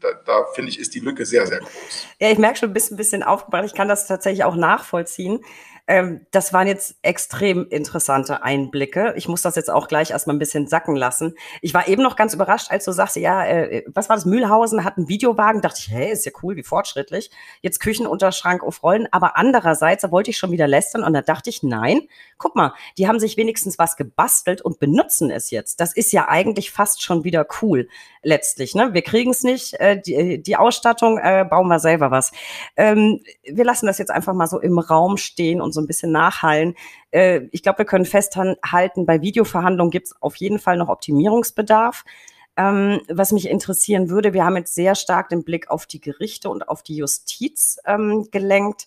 da, 0.00 0.12
da 0.24 0.44
finde 0.54 0.70
ich, 0.70 0.78
ist 0.78 0.94
die 0.94 1.00
Lücke 1.00 1.26
sehr, 1.26 1.46
sehr 1.46 1.58
groß. 1.58 2.06
Ja, 2.20 2.30
ich 2.30 2.38
merke 2.38 2.58
schon, 2.58 2.68
du 2.68 2.74
bist 2.74 2.92
ein 2.92 2.96
bisschen 2.96 3.22
aufgebracht. 3.22 3.64
Ich 3.64 3.74
kann 3.74 3.88
das 3.88 4.06
tatsächlich 4.06 4.44
auch 4.44 4.56
nachvollziehen. 4.56 5.44
Ähm, 5.86 6.26
das 6.30 6.52
waren 6.54 6.66
jetzt 6.66 6.96
extrem 7.02 7.68
interessante 7.68 8.42
Einblicke. 8.42 9.12
Ich 9.16 9.28
muss 9.28 9.42
das 9.42 9.54
jetzt 9.54 9.70
auch 9.70 9.86
gleich 9.86 10.12
erstmal 10.12 10.34
ein 10.34 10.38
bisschen 10.38 10.66
sacken 10.66 10.96
lassen. 10.96 11.34
Ich 11.60 11.74
war 11.74 11.88
eben 11.88 12.02
noch 12.02 12.16
ganz 12.16 12.32
überrascht, 12.32 12.70
als 12.70 12.86
du 12.86 12.92
sagst, 12.92 13.16
ja, 13.16 13.44
äh, 13.44 13.84
was 13.92 14.08
war 14.08 14.16
das? 14.16 14.24
Mühlhausen 14.24 14.84
hat 14.84 14.96
einen 14.96 15.08
Videowagen. 15.08 15.60
Dachte 15.60 15.80
ich, 15.80 15.90
hey, 15.90 16.10
ist 16.10 16.24
ja 16.24 16.32
cool, 16.42 16.56
wie 16.56 16.62
fortschrittlich. 16.62 17.30
Jetzt 17.60 17.80
Küchenunterschrank 17.80 18.62
auf 18.62 18.82
Rollen. 18.82 19.08
Aber 19.10 19.36
andererseits, 19.36 20.02
da 20.02 20.10
wollte 20.10 20.30
ich 20.30 20.38
schon 20.38 20.52
wieder 20.52 20.66
lästern 20.66 21.04
und 21.04 21.12
da 21.12 21.20
dachte 21.20 21.50
ich, 21.50 21.62
nein, 21.62 22.08
guck 22.38 22.56
mal, 22.56 22.72
die 22.96 23.06
haben 23.06 23.20
sich 23.20 23.36
wenigstens 23.36 23.78
was 23.78 23.96
gebastelt 23.96 24.62
und 24.62 24.78
benutzen 24.78 25.30
es 25.30 25.50
jetzt. 25.50 25.80
Das 25.80 25.94
ist 25.94 26.12
ja 26.12 26.28
eigentlich 26.28 26.70
fast 26.70 27.02
schon 27.02 27.24
wieder 27.24 27.46
cool, 27.60 27.88
letztlich. 28.22 28.74
Ne? 28.74 28.94
Wir 28.94 29.02
kriegen 29.02 29.32
es 29.32 29.42
nicht, 29.42 29.74
äh, 29.74 30.00
die, 30.00 30.42
die 30.42 30.56
Ausstattung, 30.56 31.18
äh, 31.18 31.44
bauen 31.48 31.68
wir 31.68 31.78
selber 31.78 32.10
was. 32.10 32.32
Ähm, 32.76 33.20
wir 33.44 33.64
lassen 33.64 33.86
das 33.86 33.98
jetzt 33.98 34.10
einfach 34.10 34.32
mal 34.32 34.46
so 34.46 34.60
im 34.60 34.78
Raum 34.78 35.18
stehen 35.18 35.60
und 35.60 35.72
so 35.74 35.80
ein 35.80 35.86
bisschen 35.86 36.12
nachhallen. 36.12 36.74
Äh, 37.10 37.42
ich 37.52 37.62
glaube, 37.62 37.78
wir 37.78 37.84
können 37.84 38.06
festhalten, 38.06 39.06
bei 39.06 39.20
Videoverhandlungen 39.20 39.90
gibt 39.90 40.06
es 40.06 40.22
auf 40.22 40.36
jeden 40.36 40.58
Fall 40.58 40.76
noch 40.76 40.88
Optimierungsbedarf. 40.88 42.04
Ähm, 42.56 43.00
was 43.08 43.32
mich 43.32 43.48
interessieren 43.48 44.08
würde, 44.08 44.32
wir 44.32 44.44
haben 44.44 44.56
jetzt 44.56 44.74
sehr 44.74 44.94
stark 44.94 45.28
den 45.28 45.42
Blick 45.42 45.70
auf 45.70 45.86
die 45.86 46.00
Gerichte 46.00 46.48
und 46.48 46.68
auf 46.68 46.82
die 46.82 46.96
Justiz 46.96 47.78
ähm, 47.84 48.28
gelenkt. 48.30 48.86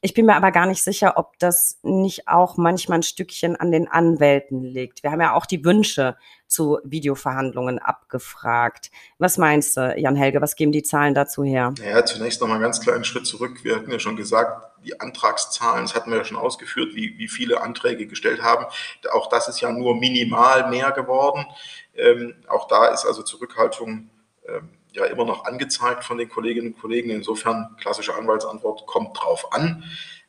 Ich 0.00 0.14
bin 0.14 0.26
mir 0.26 0.36
aber 0.36 0.52
gar 0.52 0.66
nicht 0.66 0.82
sicher, 0.82 1.14
ob 1.16 1.38
das 1.38 1.78
nicht 1.82 2.28
auch 2.28 2.56
manchmal 2.56 3.00
ein 3.00 3.02
Stückchen 3.02 3.56
an 3.56 3.72
den 3.72 3.88
Anwälten 3.88 4.62
liegt. 4.62 5.02
Wir 5.02 5.10
haben 5.10 5.20
ja 5.20 5.34
auch 5.34 5.46
die 5.46 5.64
Wünsche 5.64 6.16
zu 6.48 6.78
Videoverhandlungen 6.82 7.78
abgefragt. 7.78 8.90
Was 9.18 9.38
meinst 9.38 9.76
du, 9.76 9.94
Jan-Helge? 9.96 10.40
Was 10.40 10.56
geben 10.56 10.72
die 10.72 10.82
Zahlen 10.82 11.14
dazu 11.14 11.44
her? 11.44 11.74
Ja, 11.84 12.04
zunächst 12.04 12.40
noch 12.40 12.48
mal 12.48 12.54
einen 12.54 12.62
ganz 12.62 12.80
kleinen 12.80 13.04
Schritt 13.04 13.26
zurück. 13.26 13.62
Wir 13.62 13.76
hatten 13.76 13.90
ja 13.90 13.98
schon 13.98 14.16
gesagt, 14.16 14.64
die 14.84 14.98
Antragszahlen, 15.00 15.84
das 15.84 15.94
hatten 15.94 16.10
wir 16.10 16.18
ja 16.18 16.24
schon 16.24 16.36
ausgeführt, 16.36 16.94
wie, 16.94 17.18
wie 17.18 17.28
viele 17.28 17.60
Anträge 17.60 18.06
gestellt 18.06 18.42
haben. 18.42 18.66
Auch 19.12 19.28
das 19.28 19.48
ist 19.48 19.60
ja 19.60 19.70
nur 19.70 19.96
minimal 19.96 20.70
mehr 20.70 20.92
geworden. 20.92 21.46
Ähm, 21.94 22.34
auch 22.48 22.68
da 22.68 22.86
ist 22.88 23.04
also 23.04 23.22
Zurückhaltung 23.22 24.10
ähm, 24.46 24.70
ja 24.92 25.04
immer 25.04 25.24
noch 25.24 25.44
angezeigt 25.44 26.04
von 26.04 26.18
den 26.18 26.28
Kolleginnen 26.28 26.74
und 26.74 26.80
Kollegen. 26.80 27.10
Insofern 27.10 27.76
klassische 27.80 28.14
Anwaltsantwort 28.14 28.86
kommt 28.86 29.20
drauf 29.20 29.52
an. 29.52 29.84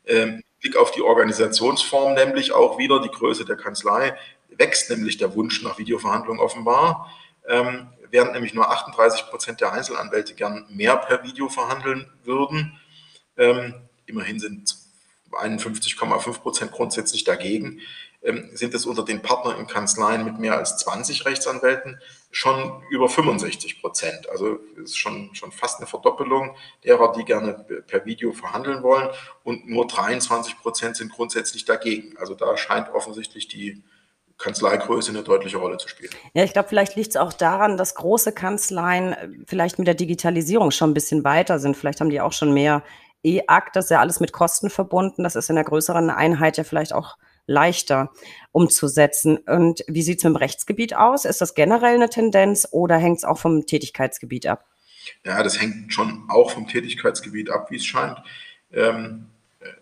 Ähm, 0.06 0.42
Blick 0.60 0.76
auf 0.76 0.92
die 0.92 1.02
Organisationsform 1.02 2.16
nämlich 2.16 2.52
auch 2.52 2.78
wieder, 2.78 3.02
die 3.02 3.10
Größe 3.10 3.46
der 3.46 3.56
Kanzlei, 3.56 4.18
wächst 4.60 4.90
nämlich 4.92 5.18
der 5.18 5.34
Wunsch 5.36 5.64
nach 5.64 5.80
Videoverhandlungen 5.80 6.42
offenbar. 6.42 7.12
Ähm, 7.48 7.90
während 8.12 8.34
nämlich 8.34 8.54
nur 8.54 8.70
38 8.70 9.28
Prozent 9.28 9.62
der 9.62 9.74
Einzelanwälte 9.74 10.36
gern 10.36 10.66
mehr 10.70 10.98
per 10.98 11.24
Video 11.24 11.50
verhandeln 11.50 12.12
würden. 12.24 12.80
Ähm, 13.38 13.74
immerhin 14.06 14.40
sind 14.40 14.76
51,5 15.32 16.40
Prozent 16.40 16.72
grundsätzlich 16.72 17.24
dagegen. 17.24 17.82
ähm, 18.22 18.50
sind 18.54 18.74
es 18.74 18.86
unter 18.86 19.06
den 19.06 19.22
Partnern 19.22 19.58
in 19.58 19.68
Kanzleien 19.68 20.26
mit 20.26 20.40
mehr 20.40 20.58
als 20.58 20.78
20 20.78 21.26
Rechtsanwälten 21.26 22.02
schon 22.32 22.84
über 22.90 23.08
65 23.08 23.80
Prozent. 23.80 24.30
Also 24.30 24.60
ist 24.84 24.98
schon, 24.98 25.34
schon 25.34 25.52
fast 25.52 25.78
eine 25.78 25.88
Verdoppelung 25.88 26.56
derer, 26.84 27.14
die 27.14 27.24
gerne 27.24 27.54
per 27.88 28.06
Video 28.06 28.34
verhandeln 28.34 28.84
wollen. 28.84 29.10
Und 29.44 29.70
nur 29.70 29.88
23 29.88 30.58
Prozent 30.58 30.98
sind 30.98 31.12
grundsätzlich 31.12 31.64
dagegen. 31.66 32.18
Also 32.18 32.36
da 32.36 32.58
scheint 32.58 32.90
offensichtlich 32.90 33.48
die 33.48 33.84
Kanzleigröße 34.40 35.12
eine 35.12 35.22
deutliche 35.22 35.58
Rolle 35.58 35.78
zu 35.78 35.88
spielen. 35.88 36.12
Ja, 36.34 36.44
ich 36.44 36.54
glaube, 36.54 36.70
vielleicht 36.70 36.96
liegt 36.96 37.10
es 37.10 37.18
auch 37.18 37.34
daran, 37.34 37.78
dass 37.78 37.94
große 37.96 38.32
Kanzleien 38.32 39.14
äh, 39.14 39.30
vielleicht 39.46 39.78
mit 39.78 39.88
der 39.88 39.96
Digitalisierung 39.96 40.72
schon 40.72 40.92
ein 40.92 40.94
bisschen 40.96 41.24
weiter 41.24 41.60
sind. 41.60 41.78
Vielleicht 41.78 42.02
haben 42.02 42.10
die 42.10 42.22
auch 42.22 42.34
schon 42.34 42.54
mehr 42.54 42.84
E-Akt, 43.22 43.76
das 43.76 43.86
ist 43.86 43.92
ja 43.92 44.00
alles 44.00 44.22
mit 44.22 44.32
Kosten 44.32 44.70
verbunden. 44.70 45.24
Das 45.24 45.36
ist 45.36 45.50
in 45.50 45.56
der 45.56 45.66
größeren 45.66 46.10
Einheit 46.10 46.58
ja 46.58 46.64
vielleicht 46.64 46.94
auch 46.94 47.18
leichter 47.46 48.12
umzusetzen. 48.52 49.38
Und 49.38 49.84
wie 49.88 50.04
sieht 50.04 50.20
es 50.20 50.24
mit 50.24 50.36
dem 50.36 50.38
Rechtsgebiet 50.38 50.96
aus? 50.96 51.26
Ist 51.26 51.42
das 51.42 51.54
generell 51.54 51.96
eine 51.96 52.10
Tendenz 52.10 52.68
oder 52.72 52.98
hängt 52.98 53.18
es 53.18 53.24
auch 53.26 53.38
vom 53.38 53.66
Tätigkeitsgebiet 53.66 54.48
ab? 54.48 54.66
Ja, 55.26 55.44
das 55.44 55.60
hängt 55.60 55.94
schon 55.94 56.26
auch 56.30 56.52
vom 56.52 56.68
Tätigkeitsgebiet 56.68 57.50
ab, 57.50 57.72
wie 57.72 57.78
es 57.78 57.86
scheint. 57.86 58.20
Ähm, 58.72 59.28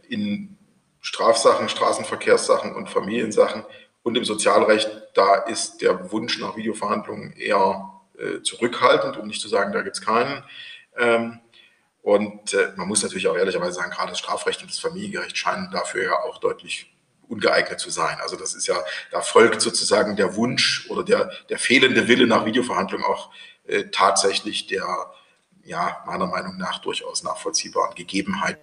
in 0.08 0.58
Strafsachen, 1.02 1.70
Straßenverkehrssachen 1.70 2.74
und 2.74 2.90
Familiensachen 2.90 3.64
und 4.08 4.16
im 4.16 4.24
Sozialrecht, 4.24 4.90
da 5.16 5.36
ist 5.36 5.82
der 5.82 6.14
Wunsch 6.14 6.40
nach 6.40 6.56
Videoverhandlungen 6.56 7.34
eher 7.34 7.92
äh, 8.18 8.42
zurückhaltend, 8.42 9.18
um 9.18 9.28
nicht 9.28 9.42
zu 9.42 9.50
sagen, 9.50 9.74
da 9.74 9.82
gibt 9.82 9.98
es 9.98 10.02
keinen. 10.02 10.46
Ähm, 10.96 11.42
und 12.04 12.54
äh, 12.54 12.72
man 12.78 12.88
muss 12.88 13.04
natürlich 13.04 13.28
auch 13.28 13.36
ehrlicherweise 13.36 13.74
sagen, 13.74 13.92
gerade 13.92 14.12
das 14.12 14.20
Strafrecht 14.20 14.62
und 14.62 14.72
das 14.72 14.80
Familiengerecht 14.80 15.38
scheinen 15.38 15.70
dafür 15.72 16.06
ja 16.06 16.22
auch 16.22 16.38
deutlich 16.38 16.96
ungeeignet 17.28 17.82
zu 17.82 17.90
sein. 17.90 18.18
Also 18.22 18.38
das 18.38 18.54
ist 18.54 18.66
ja, 18.66 18.82
da 19.12 19.20
folgt 19.20 19.60
sozusagen 19.60 20.16
der 20.16 20.38
Wunsch 20.38 20.90
oder 20.90 21.04
der, 21.04 21.30
der 21.50 21.60
fehlende 21.60 22.08
Wille 22.08 22.28
nach 22.28 22.46
Videoverhandlungen 22.46 23.06
auch 23.06 23.30
äh, 23.66 23.90
tatsächlich 23.92 24.68
der, 24.68 25.12
ja, 25.66 26.02
meiner 26.08 26.28
Meinung 26.28 26.56
nach 26.56 26.80
durchaus 26.80 27.24
nachvollziehbaren 27.24 27.94
Gegebenheit. 27.94 28.58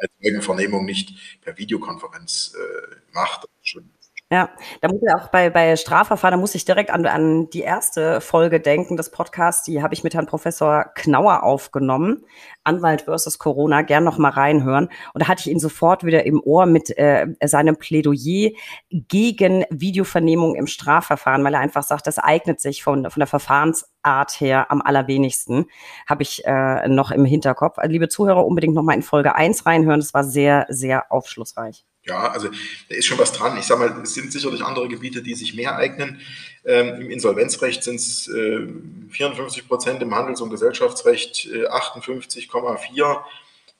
Eine 0.00 0.10
Zeugenvernehmung 0.20 0.84
nicht 0.84 1.40
per 1.40 1.56
Videokonferenz 1.56 2.56
äh, 2.58 2.96
macht. 3.12 3.46
Schon 3.62 3.93
ja, 4.34 4.50
da 4.80 4.88
muss 4.88 5.00
ich 5.00 5.14
auch 5.14 5.28
bei, 5.28 5.48
bei 5.48 5.76
Strafverfahren, 5.76 6.32
da 6.32 6.40
muss 6.40 6.56
ich 6.56 6.64
direkt 6.64 6.90
an, 6.90 7.06
an 7.06 7.50
die 7.50 7.60
erste 7.60 8.20
Folge 8.20 8.58
denken 8.58 8.96
des 8.96 9.10
Podcasts, 9.10 9.62
die 9.62 9.80
habe 9.80 9.94
ich 9.94 10.02
mit 10.02 10.12
Herrn 10.12 10.26
Professor 10.26 10.86
Knauer 10.96 11.44
aufgenommen. 11.44 12.24
Anwalt 12.64 13.02
versus 13.02 13.38
Corona, 13.38 13.82
gern 13.82 14.02
noch 14.02 14.18
mal 14.18 14.30
reinhören. 14.30 14.88
Und 15.12 15.22
da 15.22 15.28
hatte 15.28 15.42
ich 15.42 15.52
ihn 15.52 15.60
sofort 15.60 16.02
wieder 16.02 16.26
im 16.26 16.42
Ohr 16.42 16.66
mit 16.66 16.98
äh, 16.98 17.28
seinem 17.44 17.76
Plädoyer 17.76 18.50
gegen 18.90 19.64
Videovernehmung 19.70 20.56
im 20.56 20.66
Strafverfahren, 20.66 21.44
weil 21.44 21.54
er 21.54 21.60
einfach 21.60 21.84
sagt, 21.84 22.08
das 22.08 22.18
eignet 22.18 22.60
sich 22.60 22.82
von, 22.82 23.08
von 23.08 23.20
der 23.20 23.28
Verfahrensart 23.28 24.40
her 24.40 24.68
am 24.72 24.82
allerwenigsten, 24.82 25.66
habe 26.08 26.24
ich 26.24 26.44
äh, 26.44 26.88
noch 26.88 27.12
im 27.12 27.24
Hinterkopf. 27.24 27.78
Also, 27.78 27.92
liebe 27.92 28.08
Zuhörer, 28.08 28.44
unbedingt 28.44 28.74
noch 28.74 28.82
mal 28.82 28.94
in 28.94 29.02
Folge 29.02 29.36
1 29.36 29.64
reinhören. 29.64 30.00
Das 30.00 30.12
war 30.12 30.24
sehr, 30.24 30.66
sehr 30.70 31.12
aufschlussreich. 31.12 31.84
Ja, 32.06 32.28
also 32.28 32.48
da 32.48 32.94
ist 32.94 33.06
schon 33.06 33.18
was 33.18 33.32
dran. 33.32 33.56
Ich 33.56 33.64
sage 33.64 33.80
mal, 33.80 34.02
es 34.02 34.12
sind 34.12 34.30
sicherlich 34.30 34.62
andere 34.62 34.88
Gebiete, 34.88 35.22
die 35.22 35.34
sich 35.34 35.54
mehr 35.54 35.76
eignen. 35.76 36.20
Ähm, 36.64 37.00
Im 37.00 37.10
Insolvenzrecht 37.10 37.82
sind 37.82 37.96
es 37.96 38.28
äh, 38.28 38.66
54 39.10 39.66
Prozent, 39.66 40.02
im 40.02 40.14
Handels- 40.14 40.42
und 40.42 40.50
Gesellschaftsrecht 40.50 41.46
äh, 41.46 41.66
58,4 41.66 43.22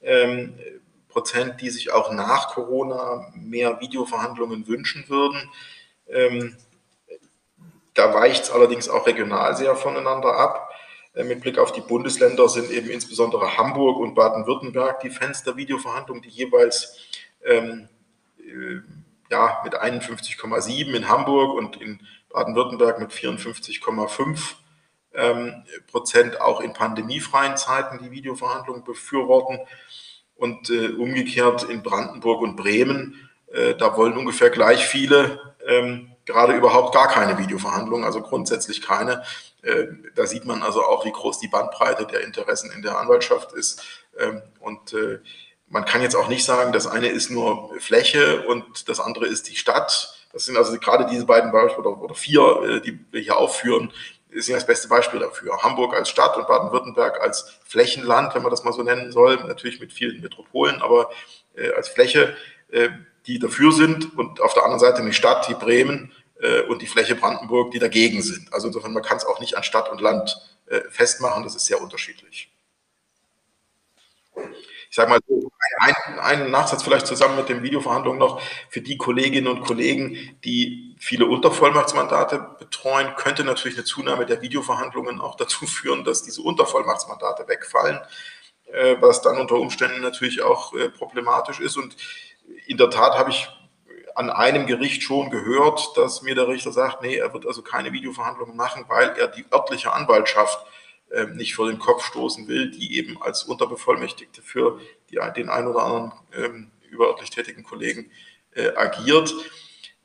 ähm, 0.02 0.54
Prozent, 1.08 1.60
die 1.60 1.68
sich 1.68 1.92
auch 1.92 2.12
nach 2.12 2.54
Corona 2.54 3.30
mehr 3.34 3.80
Videoverhandlungen 3.80 4.66
wünschen 4.66 5.04
würden. 5.08 5.50
Ähm, 6.08 6.56
da 7.92 8.12
weicht 8.12 8.44
es 8.44 8.50
allerdings 8.50 8.88
auch 8.88 9.06
regional 9.06 9.56
sehr 9.56 9.76
voneinander 9.76 10.34
ab. 10.34 10.70
Äh, 11.14 11.24
mit 11.24 11.40
Blick 11.40 11.58
auf 11.58 11.72
die 11.72 11.82
Bundesländer 11.82 12.48
sind 12.48 12.70
eben 12.70 12.88
insbesondere 12.88 13.56
Hamburg 13.56 13.98
und 13.98 14.14
Baden-Württemberg 14.14 15.00
die 15.00 15.10
Fans 15.10 15.42
der 15.44 15.56
Videoverhandlungen, 15.56 16.22
die 16.22 16.30
jeweils 16.30 16.98
ähm, 17.44 17.82
äh, 17.82 17.93
ja, 19.30 19.60
mit 19.64 19.74
51,7 19.74 20.94
in 20.94 21.08
Hamburg 21.08 21.56
und 21.56 21.80
in 21.80 22.00
Baden-Württemberg 22.30 22.98
mit 23.00 23.10
54,5 23.10 24.54
ähm, 25.14 25.64
Prozent 25.86 26.40
auch 26.40 26.60
in 26.60 26.72
pandemiefreien 26.72 27.56
Zeiten 27.56 27.98
die 27.98 28.10
Videoverhandlungen 28.10 28.84
befürworten. 28.84 29.58
Und 30.36 30.68
äh, 30.68 30.88
umgekehrt 30.88 31.62
in 31.62 31.84
Brandenburg 31.84 32.42
und 32.42 32.56
Bremen, 32.56 33.30
äh, 33.52 33.74
da 33.76 33.96
wollen 33.96 34.16
ungefähr 34.16 34.50
gleich 34.50 34.84
viele 34.84 35.54
ähm, 35.66 36.10
gerade 36.24 36.54
überhaupt 36.54 36.94
gar 36.94 37.08
keine 37.08 37.38
Videoverhandlungen, 37.38 38.04
also 38.04 38.20
grundsätzlich 38.20 38.82
keine. 38.82 39.22
Äh, 39.62 39.86
da 40.14 40.26
sieht 40.26 40.44
man 40.44 40.62
also 40.62 40.82
auch, 40.84 41.04
wie 41.04 41.12
groß 41.12 41.38
die 41.38 41.48
Bandbreite 41.48 42.06
der 42.06 42.22
Interessen 42.22 42.70
in 42.72 42.82
der 42.82 42.98
Anwaltschaft 42.98 43.52
ist. 43.52 43.82
Ähm, 44.18 44.42
und 44.60 44.92
äh, 44.92 45.20
man 45.68 45.84
kann 45.84 46.02
jetzt 46.02 46.14
auch 46.14 46.28
nicht 46.28 46.44
sagen, 46.44 46.72
das 46.72 46.86
eine 46.86 47.08
ist 47.08 47.30
nur 47.30 47.74
Fläche 47.80 48.42
und 48.46 48.88
das 48.88 49.00
andere 49.00 49.26
ist 49.26 49.48
die 49.48 49.56
Stadt. 49.56 50.14
Das 50.32 50.44
sind 50.44 50.56
also 50.56 50.76
gerade 50.78 51.06
diese 51.06 51.26
beiden 51.26 51.52
Beispiele 51.52 51.88
oder, 51.88 52.14
vier, 52.14 52.62
äh, 52.62 52.80
die 52.80 52.98
wir 53.10 53.20
hier 53.20 53.36
aufführen, 53.36 53.92
sind 54.30 54.54
das 54.54 54.66
beste 54.66 54.88
Beispiel 54.88 55.20
dafür. 55.20 55.62
Hamburg 55.62 55.94
als 55.94 56.08
Stadt 56.08 56.36
und 56.36 56.48
Baden-Württemberg 56.48 57.20
als 57.20 57.60
Flächenland, 57.64 58.34
wenn 58.34 58.42
man 58.42 58.50
das 58.50 58.64
mal 58.64 58.72
so 58.72 58.82
nennen 58.82 59.12
soll, 59.12 59.36
natürlich 59.36 59.80
mit 59.80 59.92
vielen 59.92 60.20
Metropolen, 60.20 60.82
aber 60.82 61.10
äh, 61.54 61.70
als 61.72 61.88
Fläche, 61.88 62.36
äh, 62.70 62.88
die 63.26 63.38
dafür 63.38 63.72
sind 63.72 64.18
und 64.18 64.40
auf 64.40 64.54
der 64.54 64.64
anderen 64.64 64.80
Seite 64.80 64.98
eine 64.98 65.12
Stadt, 65.12 65.48
die 65.48 65.54
Bremen 65.54 66.12
und 66.68 66.82
die 66.82 66.86
Fläche 66.86 67.14
Brandenburg, 67.14 67.70
die 67.70 67.78
dagegen 67.78 68.20
sind. 68.20 68.52
Also 68.52 68.66
insofern, 68.66 68.92
man 68.92 69.02
kann 69.02 69.16
es 69.16 69.24
auch 69.24 69.40
nicht 69.40 69.56
an 69.56 69.62
Stadt 69.62 69.90
und 69.90 70.02
Land 70.02 70.36
festmachen, 70.90 71.42
das 71.42 71.54
ist 71.54 71.64
sehr 71.64 71.80
unterschiedlich 71.80 72.50
ich 74.94 74.96
sage 74.96 75.10
mal 75.10 75.18
so, 75.26 75.50
ein, 75.80 76.18
ein 76.20 76.50
Nachsatz 76.52 76.84
vielleicht 76.84 77.08
zusammen 77.08 77.34
mit 77.34 77.48
den 77.48 77.64
Videoverhandlungen 77.64 78.20
noch 78.20 78.40
für 78.68 78.80
die 78.80 78.96
Kolleginnen 78.96 79.48
und 79.48 79.66
Kollegen, 79.66 80.38
die 80.44 80.94
viele 81.00 81.26
Untervollmachtsmandate 81.26 82.38
betreuen, 82.60 83.16
könnte 83.16 83.42
natürlich 83.42 83.76
eine 83.76 83.84
Zunahme 83.84 84.24
der 84.24 84.40
Videoverhandlungen 84.40 85.20
auch 85.20 85.34
dazu 85.34 85.66
führen, 85.66 86.04
dass 86.04 86.22
diese 86.22 86.42
Untervollmachtsmandate 86.42 87.48
wegfallen, 87.48 87.98
äh, 88.72 88.94
was 89.00 89.20
dann 89.20 89.36
unter 89.38 89.56
Umständen 89.56 90.00
natürlich 90.00 90.42
auch 90.42 90.72
äh, 90.74 90.90
problematisch 90.90 91.58
ist. 91.58 91.76
Und 91.76 91.96
in 92.66 92.76
der 92.76 92.90
Tat 92.90 93.18
habe 93.18 93.30
ich 93.30 93.48
an 94.14 94.30
einem 94.30 94.64
Gericht 94.64 95.02
schon 95.02 95.28
gehört, 95.28 95.96
dass 95.96 96.22
mir 96.22 96.36
der 96.36 96.46
Richter 96.46 96.70
sagt, 96.70 97.02
nee, 97.02 97.16
er 97.16 97.34
wird 97.34 97.48
also 97.48 97.62
keine 97.62 97.90
Videoverhandlungen 97.90 98.54
machen, 98.54 98.84
weil 98.86 99.08
er 99.18 99.26
die 99.26 99.44
örtliche 99.52 99.92
Anwaltschaft 99.92 100.64
nicht 101.34 101.54
vor 101.54 101.68
den 101.68 101.78
Kopf 101.78 102.04
stoßen 102.04 102.48
will, 102.48 102.70
die 102.70 102.96
eben 102.96 103.20
als 103.22 103.44
Unterbevollmächtigte 103.44 104.42
für 104.42 104.80
die, 105.10 105.18
den 105.36 105.48
einen 105.48 105.68
oder 105.68 105.84
anderen 105.84 106.12
ähm, 106.36 106.70
überörtlich 106.90 107.30
tätigen 107.30 107.62
Kollegen 107.62 108.10
äh, 108.54 108.74
agiert. 108.74 109.34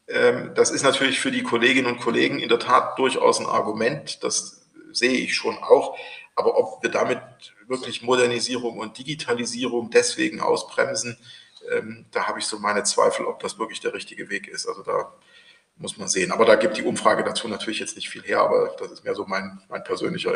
Ähm, 0.08 0.52
das 0.56 0.72
ist 0.72 0.84
natürlich 0.84 1.20
für 1.20 1.32
die 1.32 1.44
Kolleginnen 1.44 1.88
und 1.88 2.00
Kollegen 2.00 2.40
in 2.40 2.50
der 2.50 2.60
Tat 2.60 2.98
durchaus 2.98 3.40
ein 3.40 3.46
Argument, 3.46 4.24
das 4.24 4.68
sehe 4.92 5.20
ich 5.20 5.36
schon 5.36 5.58
auch. 5.58 5.98
Aber 6.36 6.58
ob 6.58 6.82
wir 6.82 6.90
damit 6.90 7.20
wirklich 7.68 8.02
Modernisierung 8.02 8.78
und 8.78 8.98
Digitalisierung 8.98 9.90
deswegen 9.92 10.42
ausbremsen, 10.42 11.18
ähm, 11.72 12.06
da 12.12 12.28
habe 12.28 12.40
ich 12.40 12.46
so 12.46 12.60
meine 12.60 12.84
Zweifel, 12.84 13.26
ob 13.26 13.40
das 13.40 13.60
wirklich 13.60 13.80
der 13.82 13.94
richtige 13.94 14.30
Weg 14.30 14.48
ist. 14.48 14.68
Also 14.68 14.82
da 14.82 15.14
muss 15.76 15.98
man 15.98 16.08
sehen. 16.08 16.32
Aber 16.32 16.46
da 16.46 16.56
gibt 16.56 16.78
die 16.78 16.84
Umfrage 16.84 17.24
dazu 17.24 17.48
natürlich 17.48 17.80
jetzt 17.80 17.96
nicht 17.96 18.10
viel 18.10 18.24
her, 18.24 18.42
aber 18.42 18.76
das 18.80 18.92
ist 18.92 19.04
mehr 19.04 19.16
so 19.16 19.26
mein, 19.26 19.62
mein 19.70 19.84
persönlicher 19.84 20.34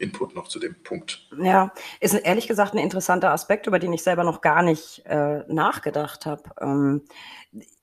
Input 0.00 0.34
noch 0.34 0.48
zu 0.48 0.58
dem 0.58 0.82
Punkt. 0.82 1.28
Ja, 1.38 1.72
ist 2.00 2.14
ehrlich 2.14 2.48
gesagt 2.48 2.74
ein 2.74 2.78
interessanter 2.78 3.30
Aspekt, 3.30 3.66
über 3.66 3.78
den 3.78 3.92
ich 3.92 4.02
selber 4.02 4.24
noch 4.24 4.40
gar 4.40 4.62
nicht 4.62 5.04
äh, 5.06 5.44
nachgedacht 5.48 6.26
habe. 6.26 6.42
Ähm, 6.60 7.02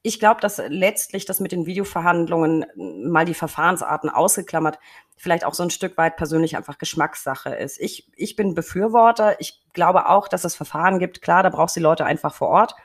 ich 0.02 0.20
glaube, 0.20 0.42
dass 0.42 0.62
letztlich 0.68 1.26
das 1.26 1.40
mit 1.40 1.52
den 1.52 1.66
Videoverhandlungen 1.66 2.66
mal 2.76 3.26
die 3.26 3.34
Verfahrensarten 3.34 4.10
ausgeklammert, 4.10 4.80
vielleicht 5.18 5.44
auch 5.44 5.54
so 5.54 5.64
ein 5.64 5.70
Stück 5.70 5.98
weit 5.98 6.16
persönlich 6.16 6.56
einfach 6.56 6.78
Geschmackssache 6.78 7.50
ist. 7.50 7.80
Ich, 7.80 8.08
ich 8.16 8.36
bin 8.36 8.54
Befürworter. 8.54 9.40
Ich 9.42 9.62
glaube 9.74 10.08
auch, 10.08 10.28
dass 10.28 10.46
es 10.46 10.56
Verfahren 10.56 11.00
gibt. 11.00 11.22
Klar, 11.22 11.44
da 11.44 11.50
brauchst 11.50 11.76
du 11.76 11.80
die 11.80 11.84
Leute 11.84 12.06
einfach 12.06 12.34
vor 12.34 12.50
Ort. 12.50 12.76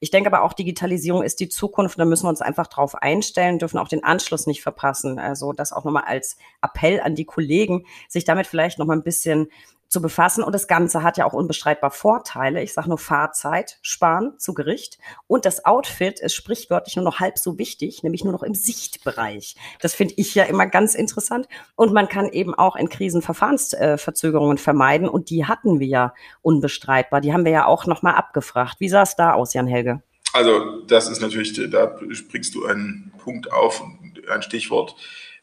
Ich 0.00 0.10
denke 0.10 0.32
aber 0.32 0.42
auch, 0.42 0.52
Digitalisierung 0.52 1.22
ist 1.22 1.40
die 1.40 1.48
Zukunft. 1.48 1.98
Da 1.98 2.04
müssen 2.04 2.24
wir 2.24 2.30
uns 2.30 2.40
einfach 2.40 2.68
drauf 2.68 2.94
einstellen, 2.94 3.58
dürfen 3.58 3.78
auch 3.78 3.88
den 3.88 4.04
Anschluss 4.04 4.46
nicht 4.46 4.62
verpassen. 4.62 5.18
Also 5.18 5.52
das 5.52 5.72
auch 5.72 5.84
nochmal 5.84 6.04
als 6.06 6.36
Appell 6.62 7.00
an 7.00 7.14
die 7.14 7.24
Kollegen, 7.24 7.84
sich 8.08 8.24
damit 8.24 8.46
vielleicht 8.46 8.78
nochmal 8.78 8.96
ein 8.96 9.02
bisschen 9.02 9.48
zu 9.88 10.02
befassen. 10.02 10.44
Und 10.44 10.54
das 10.54 10.68
Ganze 10.68 11.02
hat 11.02 11.16
ja 11.16 11.24
auch 11.24 11.32
unbestreitbar 11.32 11.90
Vorteile. 11.90 12.62
Ich 12.62 12.72
sage 12.72 12.88
nur 12.88 12.98
Fahrzeit 12.98 13.78
sparen 13.82 14.38
zu 14.38 14.54
Gericht. 14.54 14.98
Und 15.26 15.44
das 15.44 15.64
Outfit 15.64 16.20
ist 16.20 16.34
sprichwörtlich 16.34 16.96
nur 16.96 17.04
noch 17.04 17.20
halb 17.20 17.38
so 17.38 17.58
wichtig, 17.58 18.02
nämlich 18.02 18.24
nur 18.24 18.32
noch 18.32 18.42
im 18.42 18.54
Sichtbereich. 18.54 19.56
Das 19.80 19.94
finde 19.94 20.14
ich 20.16 20.34
ja 20.34 20.44
immer 20.44 20.66
ganz 20.66 20.94
interessant. 20.94 21.48
Und 21.74 21.92
man 21.92 22.08
kann 22.08 22.28
eben 22.28 22.54
auch 22.54 22.76
in 22.76 22.88
Krisen 22.88 23.22
Verfahrensverzögerungen 23.22 24.58
vermeiden. 24.58 25.08
Und 25.08 25.30
die 25.30 25.46
hatten 25.46 25.80
wir 25.80 25.86
ja 25.86 26.14
unbestreitbar. 26.42 27.20
Die 27.20 27.32
haben 27.32 27.44
wir 27.44 27.52
ja 27.52 27.66
auch 27.66 27.86
nochmal 27.86 28.14
abgefragt. 28.14 28.76
Wie 28.78 28.88
sah 28.88 29.02
es 29.02 29.16
da 29.16 29.32
aus, 29.32 29.54
Jan 29.54 29.66
Helge? 29.66 30.02
Also 30.34 30.82
das 30.86 31.08
ist 31.08 31.22
natürlich, 31.22 31.54
da 31.70 31.98
springst 32.12 32.54
du 32.54 32.66
einen 32.66 33.12
Punkt 33.18 33.50
auf, 33.50 33.82
ein 34.30 34.42
Stichwort. 34.42 34.94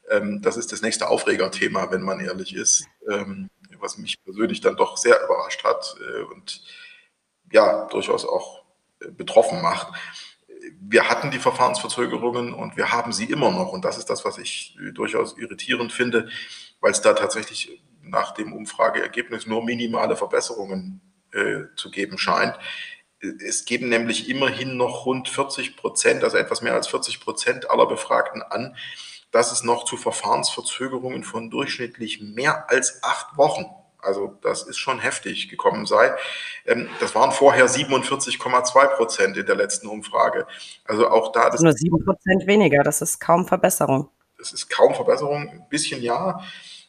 Ähm, 0.09 0.41
das 0.41 0.57
ist 0.57 0.71
das 0.71 0.81
nächste 0.81 1.09
Aufregerthema, 1.09 1.91
wenn 1.91 2.01
man 2.01 2.19
ehrlich 2.19 2.55
ist, 2.55 2.85
ähm, 3.09 3.49
was 3.79 3.97
mich 3.97 4.15
persönlich 4.23 4.61
dann 4.61 4.75
doch 4.75 4.97
sehr 4.97 5.23
überrascht 5.23 5.63
hat 5.63 5.95
äh, 5.99 6.23
und 6.33 6.61
ja, 7.51 7.85
durchaus 7.85 8.25
auch 8.25 8.63
äh, 8.99 9.11
betroffen 9.11 9.61
macht. 9.61 9.87
Wir 10.79 11.09
hatten 11.09 11.31
die 11.31 11.39
Verfahrensverzögerungen 11.39 12.53
und 12.53 12.77
wir 12.77 12.91
haben 12.91 13.13
sie 13.13 13.25
immer 13.25 13.51
noch. 13.51 13.71
Und 13.71 13.85
das 13.85 13.97
ist 13.97 14.09
das, 14.09 14.25
was 14.25 14.37
ich 14.37 14.77
durchaus 14.93 15.37
irritierend 15.37 15.91
finde, 15.91 16.29
weil 16.79 16.91
es 16.91 17.01
da 17.01 17.13
tatsächlich 17.13 17.81
nach 18.01 18.31
dem 18.31 18.53
Umfrageergebnis 18.53 19.45
nur 19.45 19.63
minimale 19.63 20.15
Verbesserungen 20.15 21.01
äh, 21.31 21.65
zu 21.75 21.91
geben 21.91 22.17
scheint. 22.17 22.57
Es 23.19 23.65
geben 23.65 23.89
nämlich 23.89 24.29
immerhin 24.29 24.77
noch 24.77 25.05
rund 25.05 25.29
40 25.29 25.75
Prozent, 25.77 26.23
also 26.23 26.37
etwas 26.37 26.61
mehr 26.61 26.73
als 26.73 26.87
40 26.87 27.19
Prozent 27.19 27.69
aller 27.69 27.87
Befragten 27.87 28.41
an, 28.43 28.75
dass 29.35 29.51
es 29.51 29.63
noch 29.63 29.83
zu 29.83 29.97
Verfahrensverzögerungen 29.97 31.25
von 31.25 31.49
durchschnittlich 31.49 32.21
mehr 32.21 32.69
als 32.69 33.03
acht 33.03 33.35
Wochen, 33.35 33.65
also 33.99 34.37
das 34.41 34.63
ist 34.63 34.77
schon 34.77 34.99
heftig 34.99 35.49
gekommen 35.49 35.85
sei. 35.85 36.15
Ähm, 36.65 36.87
das 37.01 37.15
waren 37.15 37.33
vorher 37.33 37.67
47,2 37.67 38.87
Prozent 38.95 39.35
in 39.35 39.45
der 39.45 39.57
letzten 39.57 39.87
Umfrage. 39.87 40.47
Also 40.85 41.09
auch 41.09 41.33
da. 41.33 41.49
Das 41.49 41.59
nur 41.59 41.73
sieben 41.73 42.01
Prozent 42.05 42.47
weniger, 42.47 42.81
das 42.81 43.01
ist 43.01 43.19
kaum 43.19 43.45
Verbesserung. 43.45 44.09
Das 44.37 44.53
ist 44.53 44.69
kaum 44.69 44.95
Verbesserung, 44.95 45.49
ein 45.49 45.65
bisschen 45.69 46.01
ja. 46.01 46.39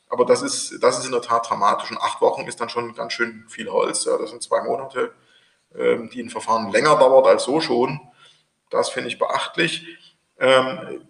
Aber 0.09 0.25
das 0.25 0.43
ist, 0.43 0.79
das 0.81 1.01
ist 1.01 1.07
in 1.07 1.11
der 1.11 1.23
Tat 1.23 1.51
dramatisch. 1.51 1.91
Und 1.91 1.99
acht 1.99 2.21
Wochen 2.21 2.47
ist 2.47 2.61
dann 2.61 2.69
schon 2.69 2.95
ganz 2.95 3.13
schön 3.13 3.45
viel 3.49 3.69
Holz. 3.69 4.05
Ja, 4.05 4.19
das 4.19 4.31
sind 4.31 4.41
zwei 4.41 4.63
Monate, 4.63 5.11
ähm, 5.77 6.11
die 6.11 6.23
ein 6.23 6.31
Verfahren 6.31 6.71
länger 6.71 6.97
dauert 6.97 7.27
als 7.27 7.43
so 7.43 7.61
schon. 7.61 7.99
Das 8.71 8.89
finde 8.89 9.09
ich 9.09 9.19
beachtlich. 9.19 9.85
Ähm, 10.39 11.01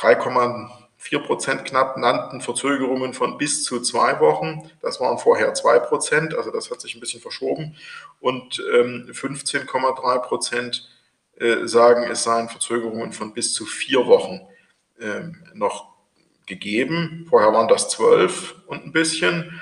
3,4 0.00 1.18
Prozent 1.20 1.64
knapp 1.66 1.96
nannten 1.98 2.40
Verzögerungen 2.40 3.12
von 3.12 3.36
bis 3.36 3.64
zu 3.64 3.80
zwei 3.80 4.18
Wochen. 4.20 4.70
Das 4.80 5.00
waren 5.00 5.18
vorher 5.18 5.52
zwei 5.54 5.78
Prozent, 5.78 6.34
also 6.34 6.50
das 6.50 6.70
hat 6.70 6.80
sich 6.80 6.94
ein 6.94 7.00
bisschen 7.00 7.20
verschoben. 7.20 7.76
Und 8.20 8.62
ähm, 8.74 9.08
15,3 9.10 10.18
Prozent 10.20 10.88
äh, 11.36 11.66
sagen, 11.66 12.04
es 12.10 12.22
seien 12.22 12.48
Verzögerungen 12.48 13.12
von 13.12 13.34
bis 13.34 13.52
zu 13.52 13.66
vier 13.66 14.06
Wochen 14.06 14.40
ähm, 15.00 15.42
noch 15.54 15.90
gegeben. 16.46 17.26
Vorher 17.28 17.52
waren 17.52 17.68
das 17.68 17.88
zwölf 17.90 18.56
und 18.66 18.84
ein 18.84 18.92
bisschen. 18.92 19.60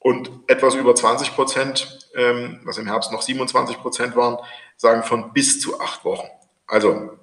Und 0.00 0.30
etwas 0.46 0.74
über 0.74 0.94
20 0.94 1.34
Prozent, 1.34 2.10
ähm, 2.14 2.60
was 2.64 2.78
im 2.78 2.86
Herbst 2.86 3.12
noch 3.12 3.22
27 3.22 3.78
Prozent 3.78 4.16
waren, 4.16 4.38
sagen 4.76 5.02
von 5.02 5.32
bis 5.32 5.60
zu 5.60 5.80
acht 5.80 6.04
Wochen. 6.04 6.28
Also 6.66 7.18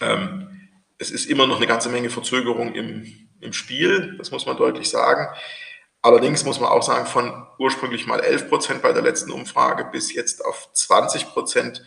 ähm, 0.00 0.61
es 1.02 1.10
ist 1.10 1.26
immer 1.26 1.46
noch 1.46 1.56
eine 1.56 1.66
ganze 1.66 1.88
Menge 1.88 2.10
Verzögerung 2.10 2.74
im, 2.74 3.28
im 3.40 3.52
Spiel, 3.52 4.16
das 4.18 4.30
muss 4.30 4.46
man 4.46 4.56
deutlich 4.56 4.88
sagen. 4.88 5.28
Allerdings 6.00 6.44
muss 6.44 6.58
man 6.58 6.70
auch 6.70 6.82
sagen, 6.82 7.06
von 7.06 7.46
ursprünglich 7.58 8.06
mal 8.06 8.20
11 8.20 8.48
Prozent 8.48 8.82
bei 8.82 8.92
der 8.92 9.02
letzten 9.02 9.30
Umfrage 9.30 9.84
bis 9.84 10.12
jetzt 10.12 10.44
auf 10.44 10.72
20 10.72 11.26
Prozent 11.28 11.82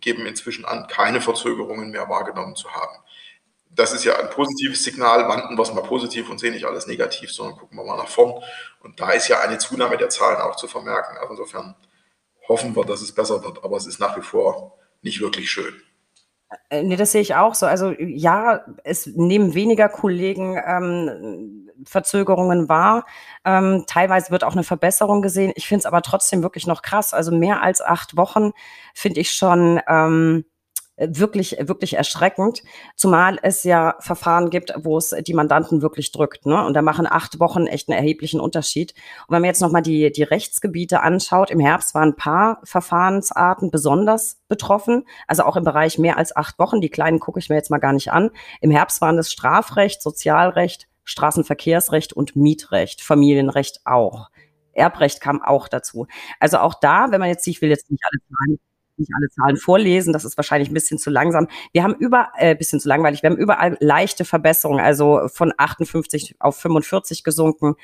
geben 0.00 0.26
inzwischen 0.26 0.64
an, 0.64 0.86
keine 0.86 1.20
Verzögerungen 1.20 1.90
mehr 1.90 2.08
wahrgenommen 2.08 2.54
zu 2.54 2.70
haben 2.70 2.96
das 3.70 3.92
ist 3.92 4.04
ja 4.04 4.18
ein 4.18 4.30
positives 4.30 4.82
Signal. 4.82 5.28
Wanden 5.28 5.56
wir 5.56 5.62
es 5.62 5.72
mal 5.72 5.82
positiv 5.82 6.28
und 6.28 6.38
sehen 6.38 6.54
nicht 6.54 6.66
alles 6.66 6.86
negativ, 6.86 7.32
sondern 7.32 7.56
gucken 7.56 7.78
wir 7.78 7.84
mal 7.84 7.96
nach 7.96 8.08
vorn. 8.08 8.42
Und 8.80 9.00
da 9.00 9.10
ist 9.10 9.28
ja 9.28 9.40
eine 9.40 9.58
Zunahme 9.58 9.96
der 9.96 10.10
Zahlen 10.10 10.40
auch 10.40 10.56
zu 10.56 10.66
vermerken. 10.66 11.16
Also 11.18 11.34
insofern 11.34 11.76
hoffen 12.48 12.74
wir, 12.74 12.84
dass 12.84 13.00
es 13.00 13.12
besser 13.12 13.42
wird, 13.44 13.62
aber 13.64 13.76
es 13.76 13.86
ist 13.86 14.00
nach 14.00 14.16
wie 14.16 14.22
vor 14.22 14.78
nicht 15.02 15.20
wirklich 15.20 15.50
schön. 15.50 15.80
Äh, 16.68 16.82
nee, 16.82 16.96
das 16.96 17.12
sehe 17.12 17.20
ich 17.20 17.34
auch 17.34 17.54
so. 17.54 17.66
Also 17.66 17.92
ja, 17.98 18.64
es 18.84 19.06
nehmen 19.06 19.54
weniger 19.54 19.88
Kollegen 19.88 20.56
ähm, 20.66 21.68
Verzögerungen 21.84 22.68
wahr. 22.68 23.06
Ähm, 23.44 23.84
teilweise 23.86 24.30
wird 24.30 24.44
auch 24.44 24.52
eine 24.52 24.64
Verbesserung 24.64 25.22
gesehen. 25.22 25.52
Ich 25.54 25.66
finde 25.68 25.80
es 25.80 25.86
aber 25.86 26.02
trotzdem 26.02 26.42
wirklich 26.42 26.66
noch 26.66 26.82
krass. 26.82 27.14
Also 27.14 27.32
mehr 27.32 27.62
als 27.62 27.80
acht 27.80 28.16
Wochen 28.16 28.52
finde 28.94 29.20
ich 29.20 29.32
schon. 29.32 29.80
Ähm, 29.88 30.44
wirklich, 31.00 31.56
wirklich 31.60 31.94
erschreckend. 31.94 32.62
Zumal 32.94 33.38
es 33.42 33.64
ja 33.64 33.96
Verfahren 34.00 34.50
gibt, 34.50 34.74
wo 34.76 34.98
es 34.98 35.14
die 35.26 35.34
Mandanten 35.34 35.82
wirklich 35.82 36.12
drückt. 36.12 36.46
Ne? 36.46 36.64
Und 36.64 36.74
da 36.74 36.82
machen 36.82 37.06
acht 37.08 37.40
Wochen 37.40 37.66
echt 37.66 37.88
einen 37.88 37.98
erheblichen 37.98 38.40
Unterschied. 38.40 38.94
Und 39.26 39.34
wenn 39.34 39.42
man 39.42 39.48
jetzt 39.48 39.62
nochmal 39.62 39.82
die, 39.82 40.12
die 40.12 40.22
Rechtsgebiete 40.22 41.00
anschaut, 41.02 41.50
im 41.50 41.60
Herbst 41.60 41.94
waren 41.94 42.10
ein 42.10 42.16
paar 42.16 42.60
Verfahrensarten 42.64 43.70
besonders 43.70 44.38
betroffen. 44.48 45.06
Also 45.26 45.44
auch 45.44 45.56
im 45.56 45.64
Bereich 45.64 45.98
mehr 45.98 46.18
als 46.18 46.36
acht 46.36 46.58
Wochen. 46.58 46.80
Die 46.80 46.90
kleinen 46.90 47.20
gucke 47.20 47.38
ich 47.38 47.48
mir 47.48 47.56
jetzt 47.56 47.70
mal 47.70 47.78
gar 47.78 47.92
nicht 47.92 48.12
an. 48.12 48.30
Im 48.60 48.70
Herbst 48.70 49.00
waren 49.00 49.18
es 49.18 49.32
Strafrecht, 49.32 50.02
Sozialrecht, 50.02 50.88
Straßenverkehrsrecht 51.04 52.12
und 52.12 52.36
Mietrecht, 52.36 53.00
Familienrecht 53.00 53.80
auch. 53.84 54.30
Erbrecht 54.72 55.20
kam 55.20 55.42
auch 55.42 55.66
dazu. 55.66 56.06
Also 56.38 56.58
auch 56.58 56.74
da, 56.74 57.10
wenn 57.10 57.20
man 57.20 57.28
jetzt, 57.28 57.46
ich 57.46 57.60
will 57.60 57.70
jetzt 57.70 57.90
nicht 57.90 58.02
alle 58.04 58.20
Zahlen 58.28 58.60
nicht 59.00 59.10
alle 59.16 59.28
Zahlen 59.30 59.56
vorlesen, 59.56 60.12
das 60.12 60.24
ist 60.24 60.36
wahrscheinlich 60.36 60.70
ein 60.70 60.74
bisschen 60.74 60.98
zu 60.98 61.10
langsam. 61.10 61.48
Wir 61.72 61.82
haben 61.82 61.94
über, 61.94 62.28
äh, 62.36 62.54
bisschen 62.54 62.80
zu 62.80 62.88
langweilig, 62.88 63.22
wir 63.22 63.30
haben 63.30 63.36
überall 63.36 63.76
leichte 63.80 64.24
Verbesserungen, 64.24 64.84
also 64.84 65.22
von 65.32 65.52
58 65.56 66.36
auf 66.38 66.56
45 66.56 67.24
gesunken. 67.24 67.74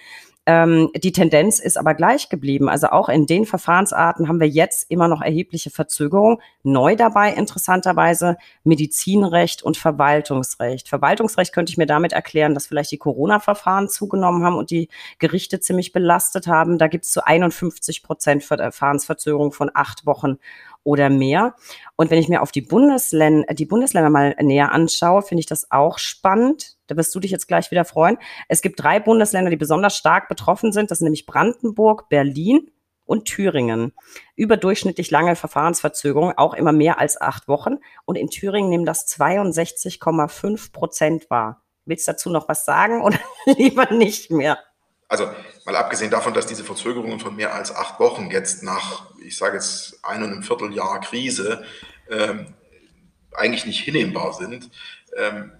Ähm, 0.48 0.90
die 0.94 1.10
Tendenz 1.10 1.58
ist 1.58 1.76
aber 1.76 1.94
gleich 1.94 2.28
geblieben. 2.28 2.68
Also 2.68 2.86
auch 2.88 3.08
in 3.08 3.26
den 3.26 3.46
Verfahrensarten 3.46 4.28
haben 4.28 4.38
wir 4.38 4.48
jetzt 4.48 4.88
immer 4.88 5.08
noch 5.08 5.20
erhebliche 5.20 5.70
Verzögerungen. 5.70 6.38
Neu 6.62 6.94
dabei 6.94 7.32
interessanterweise 7.32 8.36
Medizinrecht 8.62 9.64
und 9.64 9.76
Verwaltungsrecht. 9.76 10.88
Verwaltungsrecht 10.88 11.52
könnte 11.52 11.70
ich 11.70 11.78
mir 11.78 11.86
damit 11.86 12.12
erklären, 12.12 12.54
dass 12.54 12.68
vielleicht 12.68 12.92
die 12.92 12.98
Corona-Verfahren 12.98 13.88
zugenommen 13.88 14.44
haben 14.44 14.56
und 14.56 14.70
die 14.70 14.88
Gerichte 15.18 15.58
ziemlich 15.58 15.92
belastet 15.92 16.46
haben. 16.46 16.78
Da 16.78 16.86
gibt 16.86 17.06
es 17.06 17.10
zu 17.10 17.26
51 17.26 18.04
Prozent 18.04 18.44
Verfahrensverzögerung 18.44 19.50
von 19.50 19.72
acht 19.74 20.06
Wochen 20.06 20.38
oder 20.86 21.10
mehr. 21.10 21.56
Und 21.96 22.10
wenn 22.10 22.20
ich 22.20 22.28
mir 22.28 22.42
auf 22.42 22.52
die 22.52 22.62
Bundesländer, 22.62 23.52
die 23.52 23.66
Bundesländer 23.66 24.08
mal 24.08 24.36
näher 24.40 24.70
anschaue, 24.70 25.22
finde 25.22 25.40
ich 25.40 25.46
das 25.46 25.70
auch 25.70 25.98
spannend. 25.98 26.76
Da 26.86 26.96
wirst 26.96 27.12
du 27.14 27.18
dich 27.18 27.32
jetzt 27.32 27.48
gleich 27.48 27.72
wieder 27.72 27.84
freuen. 27.84 28.18
Es 28.48 28.62
gibt 28.62 28.80
drei 28.80 29.00
Bundesländer, 29.00 29.50
die 29.50 29.56
besonders 29.56 29.96
stark 29.96 30.28
betroffen 30.28 30.70
sind. 30.70 30.90
Das 30.90 30.98
sind 30.98 31.06
nämlich 31.06 31.26
Brandenburg, 31.26 32.08
Berlin 32.08 32.70
und 33.04 33.24
Thüringen. 33.24 33.94
Überdurchschnittlich 34.36 35.10
lange 35.10 35.34
Verfahrensverzögerungen, 35.34 36.38
auch 36.38 36.54
immer 36.54 36.72
mehr 36.72 37.00
als 37.00 37.20
acht 37.20 37.48
Wochen. 37.48 37.78
Und 38.04 38.16
in 38.16 38.28
Thüringen 38.28 38.70
nehmen 38.70 38.86
das 38.86 39.08
62,5 39.08 40.72
Prozent 40.72 41.30
wahr. 41.30 41.64
Willst 41.84 42.06
du 42.06 42.12
dazu 42.12 42.30
noch 42.30 42.48
was 42.48 42.64
sagen 42.64 43.02
oder 43.02 43.18
lieber 43.46 43.92
nicht 43.92 44.30
mehr? 44.30 44.58
Also 45.08 45.30
mal 45.64 45.76
abgesehen 45.76 46.10
davon, 46.10 46.34
dass 46.34 46.46
diese 46.46 46.64
Verzögerungen 46.64 47.20
von 47.20 47.36
mehr 47.36 47.54
als 47.54 47.74
acht 47.74 48.00
Wochen 48.00 48.30
jetzt 48.30 48.62
nach, 48.62 49.10
ich 49.22 49.36
sage 49.36 49.54
jetzt, 49.54 50.04
ein 50.04 50.22
und 50.22 50.32
einem 50.32 50.42
Vierteljahr 50.42 51.00
Krise 51.00 51.64
ähm, 52.10 52.54
eigentlich 53.32 53.66
nicht 53.66 53.80
hinnehmbar 53.80 54.32
sind, 54.32 54.70
ähm, 55.16 55.52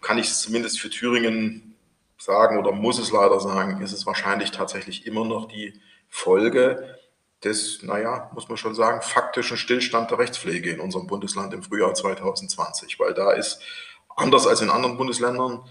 kann 0.00 0.18
ich 0.18 0.28
es 0.28 0.40
zumindest 0.40 0.80
für 0.80 0.90
Thüringen 0.90 1.74
sagen 2.18 2.58
oder 2.58 2.72
muss 2.72 2.98
es 2.98 3.10
leider 3.10 3.40
sagen, 3.40 3.80
ist 3.82 3.92
es 3.92 4.06
wahrscheinlich 4.06 4.52
tatsächlich 4.52 5.06
immer 5.06 5.24
noch 5.24 5.48
die 5.48 5.80
Folge 6.08 6.98
des, 7.42 7.82
naja, 7.82 8.30
muss 8.34 8.48
man 8.48 8.56
schon 8.56 8.74
sagen, 8.74 9.02
faktischen 9.02 9.56
Stillstand 9.56 10.10
der 10.10 10.18
Rechtspflege 10.18 10.70
in 10.70 10.80
unserem 10.80 11.08
Bundesland 11.08 11.52
im 11.54 11.62
Frühjahr 11.62 11.94
2020, 11.94 13.00
weil 13.00 13.14
da 13.14 13.32
ist 13.32 13.60
anders 14.08 14.46
als 14.46 14.60
in 14.60 14.70
anderen 14.70 14.96
Bundesländern 14.96 15.64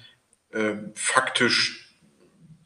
äh, 0.52 0.76
faktisch 0.96 1.81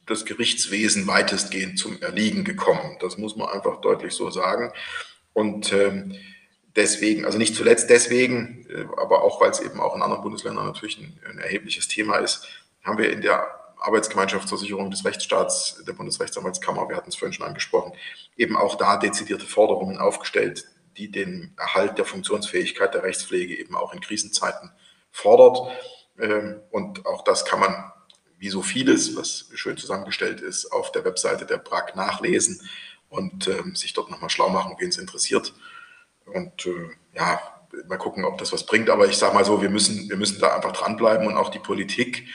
das 0.06 0.26
Gerichtswesen 0.26 1.08
weitestgehend 1.08 1.80
zum 1.80 2.02
Erliegen 2.02 2.44
gekommen. 2.44 2.98
Das 3.00 3.18
muss 3.18 3.36
man 3.36 3.50
einfach 3.50 3.82
deutlich 3.82 4.14
so 4.14 4.30
sagen. 4.30 4.72
Und 5.34 5.74
ähm, 5.74 6.16
deswegen, 6.76 7.26
also 7.26 7.38
nicht 7.38 7.56
zuletzt 7.56 7.90
deswegen, 7.90 8.66
äh, 8.70 8.86
aber 8.98 9.24
auch 9.24 9.42
weil 9.42 9.50
es 9.50 9.60
eben 9.60 9.80
auch 9.80 9.96
in 9.96 10.02
anderen 10.02 10.24
Bundesländern 10.24 10.66
natürlich 10.66 10.98
ein, 11.00 11.20
ein, 11.30 11.40
erhebliches 11.40 11.88
Thema 11.88 12.18
ist, 12.18 12.48
haben 12.84 12.98
wir 12.98 13.12
in 13.12 13.22
der 13.22 13.48
Arbeitsgemeinschaftsversicherung 13.80 14.92
des 14.92 15.06
Rechtsstaats 15.06 15.84
der 15.86 15.94
Bundesrechtsanwaltskammer, 15.94 16.88
wir 16.88 16.96
hatten 16.96 17.10
es 17.10 17.16
vorhin 17.16 17.34
schon 17.34 17.46
angesprochen, 17.46 17.94
eben 18.38 18.56
auch 18.56 18.76
da 18.76 18.98
dezidierte 18.98 19.46
Forderungen 19.46 19.98
aufgestellt, 19.98 20.66
die 20.98 21.12
den 21.12 21.54
Erhalt 21.58 21.98
der 21.98 22.06
Funktionsfähigkeit 22.06 22.94
der 22.94 23.04
Rechtspflege 23.04 23.58
eben 23.58 23.76
auch 23.76 23.94
in 23.94 24.00
Krisenzeiten 24.00 24.72
fordert. 25.12 25.60
Ähm, 26.20 26.62
und 26.72 27.06
auch 27.06 27.24
das 27.24 27.46
kann 27.46 27.60
man 27.60 27.92
wie 28.38 28.50
so 28.50 28.62
vieles, 28.62 29.16
was 29.16 29.50
schön 29.54 29.78
zusammengestellt 29.78 30.42
ist, 30.42 30.72
auf 30.72 30.92
der 30.92 31.06
Webseite 31.06 31.46
der 31.46 31.58
BRAG 31.58 31.96
nachlesen 31.96 32.62
und 33.10 33.48
äh, 33.48 33.62
sich 33.74 33.94
dort 33.94 34.12
nochmal 34.12 34.30
schlau 34.30 34.50
machen, 34.50 34.76
wen 34.80 34.90
es 34.90 34.98
interessiert. 34.98 35.54
Und 36.26 36.66
äh, 36.66 36.90
ja, 37.16 37.40
mal 37.88 37.98
gucken, 37.98 38.26
ob 38.26 38.38
das 38.38 38.52
was 38.52 38.66
bringt. 38.66 38.90
Aber 38.90 39.08
ich 39.08 39.18
sage 39.18 39.34
mal 39.34 39.46
so, 39.46 39.62
wir 39.62 39.70
müssen, 39.70 40.10
wir 40.10 40.18
müssen 40.18 40.40
da 40.40 40.56
einfach 40.56 40.74
dranbleiben 40.74 41.28
und 41.28 41.38
auch 41.38 41.50
die 41.50 41.60
Politik 41.60 42.28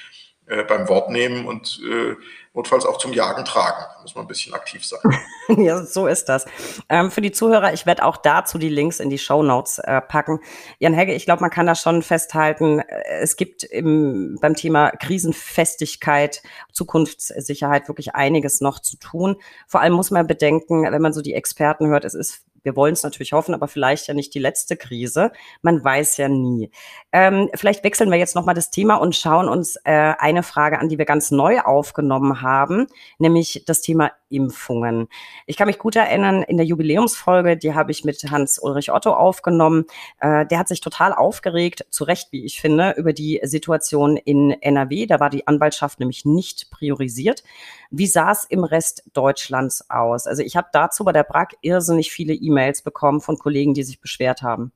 äh, 0.51 0.65
beim 0.65 0.89
Wort 0.89 1.11
nehmen 1.11 1.47
und 1.47 1.81
äh, 1.89 2.17
notfalls 2.55 2.85
auch 2.85 2.99
zum 2.99 3.13
Jagen 3.13 3.45
tragen. 3.45 3.85
Da 3.95 4.03
muss 4.03 4.17
man 4.17 4.25
ein 4.25 4.29
bisschen 4.29 4.53
aktiv 4.53 4.85
sein. 4.85 5.01
ja, 5.49 5.85
so 5.85 6.09
ist 6.09 6.29
das. 6.29 6.45
Ähm, 6.89 7.13
für 7.13 7.21
die 7.21 7.31
Zuhörer, 7.31 7.73
ich 7.73 7.87
werde 7.87 8.05
auch 8.05 8.17
dazu 8.17 8.59
die 8.59 8.69
Links 8.69 8.99
in 8.99 9.11
die 9.11 9.19
Show 9.19 9.45
Notes 9.45 9.79
äh, 9.79 10.01
packen. 10.01 10.41
Jan 10.81 10.93
Hegge, 10.93 11.15
ich 11.15 11.25
glaube, 11.25 11.43
man 11.43 11.51
kann 11.51 11.67
da 11.67 11.77
schon 11.77 12.03
festhalten, 12.03 12.81
äh, 12.81 13.21
es 13.21 13.37
gibt 13.37 13.63
im, 13.63 14.39
beim 14.41 14.57
Thema 14.57 14.91
Krisenfestigkeit, 14.91 16.43
Zukunftssicherheit 16.73 17.87
wirklich 17.87 18.17
einiges 18.17 18.61
noch 18.61 18.81
zu 18.81 18.97
tun. 18.97 19.37
Vor 19.69 19.81
allem 19.81 19.93
muss 19.93 20.11
man 20.11 20.27
bedenken, 20.27 20.83
wenn 20.83 21.03
man 21.03 21.13
so 21.13 21.23
die 21.23 21.35
Experten 21.35 21.87
hört, 21.87 22.05
es 22.05 22.15
ist 22.15 22.43
wir 22.63 22.77
wollen 22.77 22.95
es 22.95 23.03
natürlich 23.03 23.33
hoffen, 23.33 23.55
aber 23.55 23.69
vielleicht 23.69 24.07
ja 24.09 24.15
nicht 24.15 24.35
die 24.35 24.39
letzte 24.39 24.77
Krise. 24.77 25.33
Man 25.63 25.83
weiß 25.83 26.17
ja 26.17 26.29
nie. 26.29 26.71
Ähm, 27.13 27.49
vielleicht 27.55 27.85
wechseln 27.85 28.11
wir 28.11 28.19
jetzt 28.19 28.35
nochmal 28.35 28.55
das 28.55 28.71
Thema 28.71 28.97
und 28.97 29.17
schauen 29.17 29.49
uns 29.49 29.77
äh, 29.85 30.15
eine 30.19 30.43
Frage 30.43 30.79
an, 30.79 30.89
die 30.89 30.99
wir 30.99 31.05
ganz 31.05 31.31
neu 31.31 31.61
aufgenommen 31.61 32.43
haben, 32.43 32.87
nämlich 33.19 33.65
das 33.67 33.81
Thema 33.81 34.13
Impfungen. 34.31 35.09
Ich 35.47 35.57
kann 35.57 35.67
mich 35.67 35.79
gut 35.79 35.97
erinnern, 35.97 36.43
in 36.43 36.57
der 36.57 36.67
Jubiläumsfolge, 36.67 37.57
die 37.57 37.75
habe 37.75 37.91
ich 37.91 38.05
mit 38.05 38.23
Hans-Ulrich 38.31 38.93
Otto 38.93 39.13
aufgenommen. 39.13 39.85
Äh, 40.21 40.47
der 40.47 40.59
hat 40.59 40.69
sich 40.69 40.81
total 40.81 41.13
aufgeregt, 41.13 41.85
zu 41.91 42.05
Recht, 42.05 42.29
wie 42.33 42.45
ich 42.45 42.61
finde, 42.61 42.95
über 42.97 43.13
die 43.13 43.41
Situation 43.43 44.17
in 44.17 44.51
NRW. 44.51 45.07
Da 45.07 45.21
war 45.21 45.31
die 45.31 45.47
Anwaltschaft 45.47 46.01
nämlich 46.01 46.25
nicht 46.25 46.71
priorisiert. 46.71 47.43
Wie 47.91 48.07
sah 48.07 48.31
es 48.31 48.45
im 48.45 48.65
Rest 48.65 49.05
Deutschlands 49.13 49.91
aus? 49.91 50.27
Also 50.27 50.43
ich 50.43 50.57
habe 50.57 50.69
dazu 50.73 51.05
bei 51.05 51.13
der 51.13 51.25
BRAG 51.25 51.57
irrsinnig 51.61 52.11
viele 52.11 52.35
E-Mails 52.35 52.83
bekommen 52.83 53.21
von 53.21 53.39
Kollegen, 53.39 53.75
die 53.75 53.83
sich 53.83 54.01
beschwert 54.01 54.43
haben. 54.43 54.73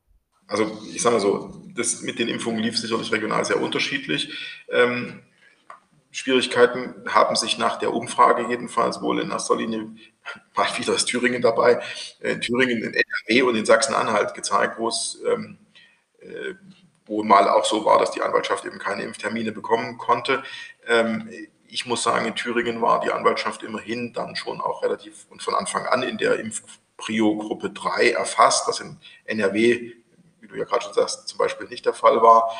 Also 0.47 0.71
ich 0.93 1.01
sage 1.01 1.17
mal 1.17 1.21
so, 1.21 1.63
das 1.75 2.03
mit 2.03 2.19
den 2.19 2.29
Impfungen 2.29 2.63
lief 2.63 2.79
sicherlich 2.79 3.11
regional 3.13 3.45
sehr 3.45 3.61
unterschiedlich. 3.61 4.31
Ähm, 4.71 5.23
Schwierigkeiten 6.15 6.95
haben 7.09 7.35
sich 7.35 7.59
nach 7.59 7.77
der 7.77 7.93
Umfrage 7.93 8.47
jedenfalls 8.49 9.03
wohl 9.03 9.21
in 9.21 9.31
erster 9.31 9.57
Linie, 9.57 9.89
mal 10.55 10.69
wieder 10.79 10.95
ist 10.95 11.07
Thüringen 11.07 11.43
dabei, 11.43 11.83
in 12.21 12.41
Thüringen, 12.41 12.83
in 12.83 12.95
NRW 12.95 13.43
und 13.43 13.57
in 13.57 13.67
Sachsen-Anhalt 13.67 14.33
gezeigt, 14.35 14.79
wo 14.79 14.89
es 14.89 15.21
ähm, 15.27 15.59
äh, 16.21 16.55
wo 17.07 17.23
mal 17.23 17.49
auch 17.49 17.65
so 17.65 17.85
war, 17.85 17.99
dass 17.99 18.13
die 18.13 18.23
Anwaltschaft 18.23 18.65
eben 18.65 18.79
keine 18.79 19.03
Impftermine 19.03 19.53
bekommen 19.53 19.99
konnte. 19.99 20.43
Ähm, 20.87 21.29
ich 21.69 21.87
muss 21.87 22.03
sagen, 22.03 22.27
in 22.27 22.35
Thüringen 22.35 22.81
war 22.81 23.01
die 23.01 23.11
Anwaltschaft 23.11 23.63
immerhin 23.63 24.13
dann 24.13 24.37
schon 24.37 24.61
auch 24.61 24.83
relativ 24.83 25.27
und 25.31 25.43
von 25.43 25.55
Anfang 25.55 25.87
an 25.87 26.03
in 26.03 26.17
der 26.17 26.39
Impfprio-Gruppe 26.39 27.71
3 27.71 28.13
erfasst, 28.13 28.69
was 28.69 28.81
in 28.81 28.99
NRW, 29.25 29.93
wie 30.41 30.47
du 30.47 30.55
ja 30.55 30.65
gerade 30.65 30.85
schon 30.85 30.95
sagst, 30.95 31.29
zum 31.29 31.39
Beispiel 31.39 31.67
nicht 31.69 31.85
der 31.85 31.93
Fall 31.93 32.23
war. 32.23 32.51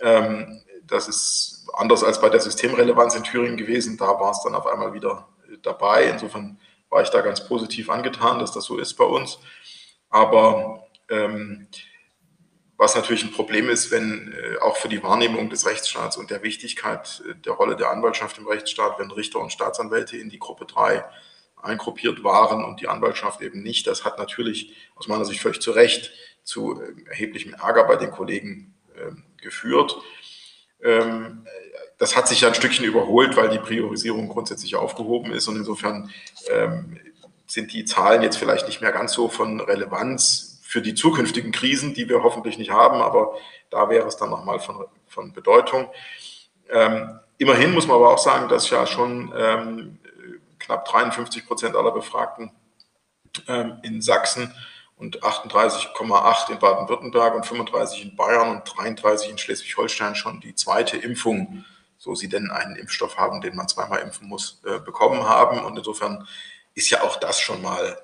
Ähm, 0.00 0.62
das 0.88 1.08
ist 1.08 1.66
anders 1.74 2.02
als 2.02 2.20
bei 2.20 2.28
der 2.28 2.40
Systemrelevanz 2.40 3.14
in 3.14 3.24
Thüringen 3.24 3.56
gewesen. 3.56 3.96
Da 3.96 4.06
war 4.06 4.30
es 4.30 4.42
dann 4.42 4.54
auf 4.54 4.66
einmal 4.66 4.92
wieder 4.92 5.28
dabei. 5.62 6.04
Insofern 6.04 6.58
war 6.90 7.02
ich 7.02 7.10
da 7.10 7.20
ganz 7.20 7.46
positiv 7.46 7.90
angetan, 7.90 8.38
dass 8.38 8.52
das 8.52 8.64
so 8.64 8.78
ist 8.78 8.94
bei 8.94 9.04
uns. 9.04 9.38
Aber 10.10 10.86
ähm, 11.10 11.68
was 12.76 12.94
natürlich 12.94 13.24
ein 13.24 13.32
Problem 13.32 13.68
ist, 13.68 13.90
wenn 13.90 14.32
äh, 14.32 14.58
auch 14.58 14.76
für 14.76 14.88
die 14.88 15.02
Wahrnehmung 15.02 15.50
des 15.50 15.66
Rechtsstaats 15.66 16.16
und 16.16 16.30
der 16.30 16.42
Wichtigkeit 16.42 17.22
äh, 17.28 17.34
der 17.34 17.54
Rolle 17.54 17.76
der 17.76 17.90
Anwaltschaft 17.90 18.38
im 18.38 18.46
Rechtsstaat, 18.46 18.98
wenn 18.98 19.10
Richter 19.10 19.40
und 19.40 19.52
Staatsanwälte 19.52 20.16
in 20.16 20.30
die 20.30 20.38
Gruppe 20.38 20.64
3 20.64 21.04
eingruppiert 21.60 22.22
waren 22.22 22.64
und 22.64 22.80
die 22.80 22.88
Anwaltschaft 22.88 23.40
eben 23.40 23.62
nicht. 23.62 23.86
Das 23.88 24.04
hat 24.04 24.18
natürlich 24.18 24.74
aus 24.94 25.08
meiner 25.08 25.24
Sicht 25.24 25.40
völlig 25.40 25.60
zu 25.60 25.72
Recht 25.72 26.12
zu 26.44 26.80
äh, 26.80 27.08
erheblichem 27.10 27.54
Ärger 27.54 27.84
bei 27.84 27.96
den 27.96 28.12
Kollegen 28.12 28.74
äh, 28.94 29.10
geführt. 29.42 29.96
Ähm, 30.82 31.44
das 31.98 32.16
hat 32.16 32.28
sich 32.28 32.42
ja 32.42 32.48
ein 32.48 32.54
Stückchen 32.54 32.84
überholt, 32.84 33.36
weil 33.36 33.48
die 33.48 33.58
Priorisierung 33.58 34.28
grundsätzlich 34.28 34.76
aufgehoben 34.76 35.32
ist 35.32 35.48
und 35.48 35.56
insofern 35.56 36.10
ähm, 36.48 36.98
sind 37.46 37.72
die 37.72 37.84
Zahlen 37.84 38.22
jetzt 38.22 38.36
vielleicht 38.36 38.66
nicht 38.66 38.80
mehr 38.80 38.92
ganz 38.92 39.12
so 39.12 39.28
von 39.28 39.60
Relevanz 39.60 40.60
für 40.62 40.82
die 40.82 40.94
zukünftigen 40.94 41.50
Krisen, 41.50 41.94
die 41.94 42.08
wir 42.08 42.22
hoffentlich 42.22 42.58
nicht 42.58 42.70
haben, 42.70 43.00
aber 43.00 43.34
da 43.70 43.88
wäre 43.88 44.06
es 44.06 44.16
dann 44.16 44.30
nochmal 44.30 44.60
von, 44.60 44.84
von 45.06 45.32
Bedeutung. 45.32 45.88
Ähm, 46.70 47.18
immerhin 47.38 47.72
muss 47.72 47.86
man 47.86 47.96
aber 47.96 48.12
auch 48.12 48.18
sagen, 48.18 48.48
dass 48.48 48.68
ja 48.70 48.86
schon 48.86 49.32
ähm, 49.36 49.98
knapp 50.58 50.84
53 50.84 51.46
Prozent 51.46 51.74
aller 51.74 51.90
Befragten 51.90 52.52
ähm, 53.48 53.78
in 53.82 54.02
Sachsen 54.02 54.54
und 54.98 55.22
38,8 55.22 56.50
in 56.50 56.58
Baden-Württemberg 56.58 57.34
und 57.34 57.46
35 57.46 58.02
in 58.02 58.16
Bayern 58.16 58.50
und 58.50 58.64
33 58.64 59.30
in 59.30 59.38
Schleswig-Holstein 59.38 60.14
schon 60.14 60.40
die 60.40 60.54
zweite 60.54 60.96
Impfung, 60.96 61.64
so 61.98 62.14
sie 62.14 62.28
denn 62.28 62.50
einen 62.50 62.76
Impfstoff 62.76 63.16
haben, 63.16 63.40
den 63.40 63.56
man 63.56 63.68
zweimal 63.68 64.00
impfen 64.00 64.28
muss, 64.28 64.60
äh, 64.66 64.80
bekommen 64.80 65.22
haben. 65.28 65.64
Und 65.64 65.76
insofern 65.76 66.26
ist 66.74 66.90
ja 66.90 67.02
auch 67.02 67.16
das 67.16 67.38
schon 67.38 67.62
mal 67.62 67.98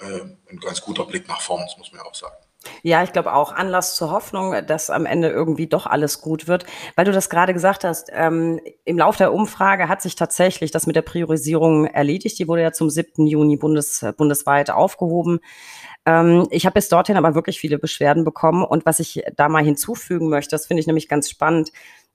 äh, 0.00 0.20
ein 0.50 0.58
ganz 0.60 0.80
guter 0.80 1.04
Blick 1.04 1.28
nach 1.28 1.40
vorn, 1.40 1.62
das 1.64 1.78
muss 1.78 1.92
man 1.92 2.00
ja 2.00 2.06
auch 2.06 2.14
sagen. 2.14 2.36
Ja, 2.82 3.02
ich 3.02 3.12
glaube 3.12 3.34
auch 3.34 3.52
Anlass 3.52 3.94
zur 3.94 4.10
Hoffnung, 4.10 4.54
dass 4.66 4.90
am 4.90 5.06
Ende 5.06 5.28
irgendwie 5.28 5.66
doch 5.66 5.86
alles 5.86 6.20
gut 6.20 6.48
wird. 6.48 6.64
Weil 6.96 7.04
du 7.04 7.12
das 7.12 7.30
gerade 7.30 7.52
gesagt 7.52 7.84
hast, 7.84 8.10
ähm, 8.12 8.60
im 8.84 8.98
Lauf 8.98 9.16
der 9.16 9.32
Umfrage 9.32 9.88
hat 9.88 10.02
sich 10.02 10.16
tatsächlich 10.16 10.70
das 10.70 10.86
mit 10.86 10.96
der 10.96 11.02
Priorisierung 11.02 11.86
erledigt. 11.86 12.38
Die 12.38 12.48
wurde 12.48 12.62
ja 12.62 12.72
zum 12.72 12.90
7. 12.90 13.26
Juni 13.26 13.56
bundes, 13.56 14.04
bundesweit 14.16 14.70
aufgehoben. 14.70 15.40
Ähm, 16.06 16.46
ich 16.50 16.66
habe 16.66 16.74
bis 16.74 16.88
dorthin 16.88 17.16
aber 17.16 17.34
wirklich 17.34 17.58
viele 17.58 17.78
Beschwerden 17.78 18.24
bekommen. 18.24 18.64
Und 18.64 18.86
was 18.86 19.00
ich 19.00 19.22
da 19.36 19.48
mal 19.48 19.64
hinzufügen 19.64 20.28
möchte, 20.28 20.50
das 20.50 20.66
finde 20.66 20.80
ich 20.80 20.86
nämlich 20.86 21.08
ganz 21.08 21.30
spannend, 21.30 21.70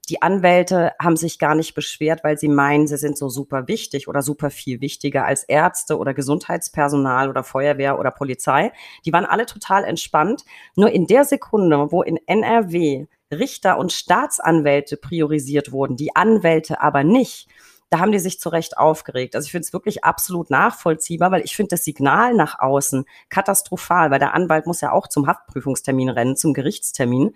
die 0.09 0.23
Anwälte 0.23 0.93
haben 0.99 1.17
sich 1.17 1.37
gar 1.37 1.53
nicht 1.53 1.75
beschwert, 1.75 2.23
weil 2.23 2.37
sie 2.37 2.47
meinen, 2.47 2.87
sie 2.87 2.97
sind 2.97 3.15
so 3.15 3.29
super 3.29 3.67
wichtig 3.67 4.07
oder 4.07 4.23
super 4.23 4.49
viel 4.49 4.81
wichtiger 4.81 5.25
als 5.25 5.43
Ärzte 5.43 5.97
oder 5.97 6.15
Gesundheitspersonal 6.15 7.29
oder 7.29 7.43
Feuerwehr 7.43 7.99
oder 7.99 8.09
Polizei. 8.09 8.71
Die 9.05 9.13
waren 9.13 9.25
alle 9.25 9.45
total 9.45 9.83
entspannt. 9.83 10.45
Nur 10.75 10.89
in 10.89 11.05
der 11.05 11.25
Sekunde, 11.25 11.91
wo 11.91 12.01
in 12.01 12.17
NRW 12.25 13.05
Richter 13.31 13.77
und 13.77 13.91
Staatsanwälte 13.91 14.97
priorisiert 14.97 15.71
wurden, 15.71 15.95
die 15.95 16.15
Anwälte 16.15 16.81
aber 16.81 17.03
nicht, 17.03 17.47
da 17.89 17.99
haben 17.99 18.11
die 18.11 18.19
sich 18.19 18.39
zu 18.39 18.49
Recht 18.49 18.77
aufgeregt. 18.77 19.35
Also 19.35 19.45
ich 19.45 19.51
finde 19.51 19.65
es 19.65 19.73
wirklich 19.73 20.03
absolut 20.03 20.49
nachvollziehbar, 20.49 21.31
weil 21.31 21.41
ich 21.41 21.55
finde 21.55 21.69
das 21.69 21.83
Signal 21.83 22.35
nach 22.35 22.59
außen 22.59 23.05
katastrophal, 23.29 24.11
weil 24.11 24.19
der 24.19 24.33
Anwalt 24.33 24.67
muss 24.67 24.81
ja 24.81 24.91
auch 24.91 25.07
zum 25.07 25.27
Haftprüfungstermin 25.27 26.09
rennen, 26.09 26.35
zum 26.35 26.53
Gerichtstermin. 26.53 27.33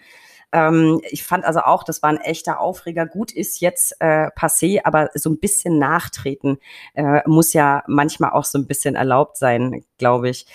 Ähm, 0.52 1.02
ich 1.10 1.24
fand 1.24 1.44
also 1.44 1.62
auch, 1.62 1.84
das 1.84 2.04
war 2.04 2.12
ein 2.12 2.22
echter 2.22 2.60
Aufreger. 2.60 3.08
Gut 3.08 3.32
ist 3.32 3.60
jetzt 3.60 3.96
äh, 4.00 4.28
passé, 4.38 4.82
aber 4.84 5.10
so 5.16 5.32
ein 5.32 5.40
bisschen 5.40 5.80
nachtreten 5.80 6.60
äh, 6.94 7.28
muss 7.28 7.54
ja 7.54 7.84
manchmal 7.88 8.32
auch 8.32 8.46
so 8.46 8.60
ein 8.60 8.68
bisschen 8.68 8.96
erlaubt 8.96 9.38
sein, 9.38 9.84
glaube 9.98 10.30
ich. 10.30 10.46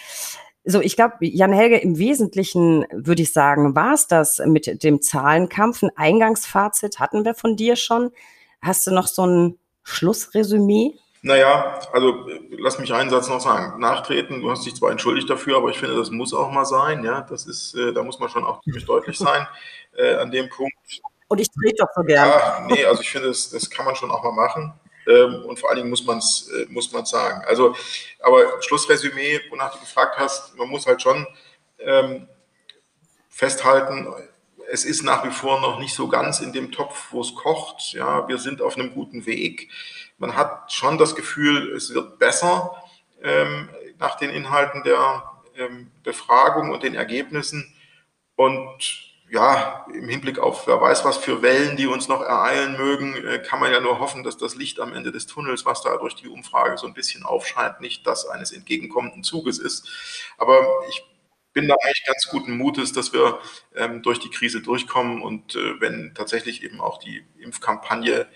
So, 0.65 0.81
ich 0.81 0.97
glaube, 0.97 1.15
Jan 1.21 1.53
Helge, 1.53 1.79
im 1.79 1.99
Wesentlichen 1.99 2.87
würde 2.93 3.23
ich 3.23 3.33
sagen, 3.33 3.75
war 3.75 3.95
es 3.95 4.07
das 4.07 4.39
mit 4.45 4.85
dem 4.85 5.03
Zahlenkampf. 5.03 5.83
Ein 5.83 5.91
Eingangsfazit 5.97 7.01
hatten 7.01 7.25
wir 7.25 7.35
von 7.35 7.57
dir 7.57 7.75
schon. 7.75 8.11
Hast 8.61 8.87
du 8.87 8.93
noch 8.93 9.07
so 9.09 9.27
ein 9.27 9.59
Schlussresümee? 9.89 10.95
Naja, 11.23 11.81
also 11.93 12.29
lass 12.51 12.79
mich 12.79 12.93
einen 12.93 13.11
Satz 13.11 13.29
noch 13.29 13.41
sagen. 13.41 13.81
Nachtreten, 13.81 14.41
du 14.41 14.51
hast 14.51 14.65
dich 14.65 14.77
zwar 14.77 14.91
entschuldigt 14.91 15.29
dafür, 15.29 15.57
aber 15.57 15.71
ich 15.71 15.79
finde, 15.79 15.97
das 15.97 16.11
muss 16.11 16.33
auch 16.33 16.51
mal 16.51 16.65
sein. 16.65 17.03
Ja, 17.05 17.23
das 17.23 17.47
ist, 17.47 17.75
äh, 17.75 17.93
da 17.93 18.03
muss 18.03 18.21
man 18.21 18.29
schon 18.29 18.45
auch 18.45 18.63
ziemlich 18.63 18.85
deutlich 18.85 19.19
sein 19.19 19.47
äh, 19.97 20.15
an 20.15 20.31
dem 20.31 20.49
Punkt. 20.49 20.73
Und 21.27 21.41
ich 21.41 21.49
trete 21.51 21.77
doch 21.79 21.89
so 21.95 22.03
gerne. 22.03 22.31
Ja, 22.31 22.67
nee, 22.69 22.85
also 22.85 23.03
ich 23.03 23.11
finde, 23.11 23.29
das, 23.29 23.51
das 23.51 23.69
kann 23.69 23.85
man 23.85 23.97
schon 23.97 24.11
auch 24.11 24.23
mal 24.23 24.33
machen. 24.33 24.73
Ähm, 25.09 25.45
und 25.47 25.59
vor 25.59 25.71
allen 25.71 25.79
Dingen 25.79 25.91
muss 25.91 26.05
man 26.05 26.19
es 26.19 26.51
äh, 26.51 26.67
muss 26.69 26.93
man's 26.93 27.11
sagen. 27.11 27.43
Also, 27.47 27.75
aber 28.21 28.63
Schlussresümee, 28.63 29.41
wonach 29.51 29.73
du 29.73 29.81
gefragt 29.81 30.19
hast, 30.19 30.57
man 30.57 30.69
muss 30.69 30.87
halt 30.87 31.03
schon 31.03 31.27
ähm, 31.79 32.29
festhalten, 33.29 34.07
es 34.71 34.85
ist 34.85 35.03
nach 35.03 35.25
wie 35.25 35.31
vor 35.31 35.61
noch 35.61 35.79
nicht 35.79 35.95
so 35.95 36.09
ganz 36.09 36.41
in 36.41 36.53
dem 36.53 36.73
Topf, 36.73 37.09
wo 37.11 37.21
es 37.21 37.35
kocht. 37.35 37.93
Ja, 37.93 38.29
wir 38.29 38.39
sind 38.39 38.63
auf 38.63 38.77
einem 38.77 38.93
guten 38.93 39.27
Weg. 39.27 39.71
Man 40.19 40.37
hat 40.37 40.73
schon 40.73 40.99
das 40.99 41.15
Gefühl, 41.15 41.73
es 41.73 41.95
wird 41.95 42.19
besser 42.19 42.83
ähm, 43.23 43.69
nach 43.99 44.17
den 44.17 44.31
Inhalten 44.31 44.83
der 44.83 45.23
ähm, 45.57 45.91
Befragung 46.03 46.71
und 46.71 46.83
den 46.83 46.95
Ergebnissen. 46.95 47.73
Und 48.37 49.09
ja, 49.31 49.87
im 49.93 50.09
Hinblick 50.09 50.39
auf 50.39 50.67
wer 50.67 50.81
weiß 50.81 51.05
was 51.05 51.19
für 51.19 51.43
Wellen, 51.43 51.77
die 51.77 51.87
uns 51.87 52.09
noch 52.09 52.23
ereilen 52.23 52.77
mögen, 52.77 53.15
äh, 53.17 53.39
kann 53.39 53.61
man 53.61 53.71
ja 53.71 53.81
nur 53.81 53.99
hoffen, 53.99 54.23
dass 54.23 54.39
das 54.39 54.55
Licht 54.55 54.81
am 54.81 54.95
Ende 54.95 55.13
des 55.13 55.27
Tunnels, 55.27 55.67
was 55.67 55.83
da 55.83 55.97
durch 55.97 56.15
die 56.15 56.29
Umfrage 56.29 56.79
so 56.79 56.87
ein 56.87 56.95
bisschen 56.95 57.25
aufscheint, 57.25 57.81
nicht 57.81 58.07
das 58.07 58.27
eines 58.27 58.53
entgegenkommenden 58.53 59.23
Zuges 59.23 59.59
ist. 59.59 59.89
Aber 60.39 60.67
ich 60.89 61.05
bin 61.59 61.67
da 61.67 61.75
eigentlich 61.83 62.05
ganz 62.05 62.29
guten 62.29 62.57
Mutes, 62.57 62.93
dass 62.93 63.13
wir 63.13 63.41
ähm, 63.75 64.01
durch 64.03 64.21
die 64.21 64.31
Krise 64.31 64.63
durchkommen 64.63 65.23
und 65.23 65.57
äh, 65.57 65.81
wenn 65.81 66.13
tatsächlich 66.15 66.63
eben 66.63 66.81
auch 66.81 66.99
die 66.99 67.25
Impfkampagne 67.41 68.29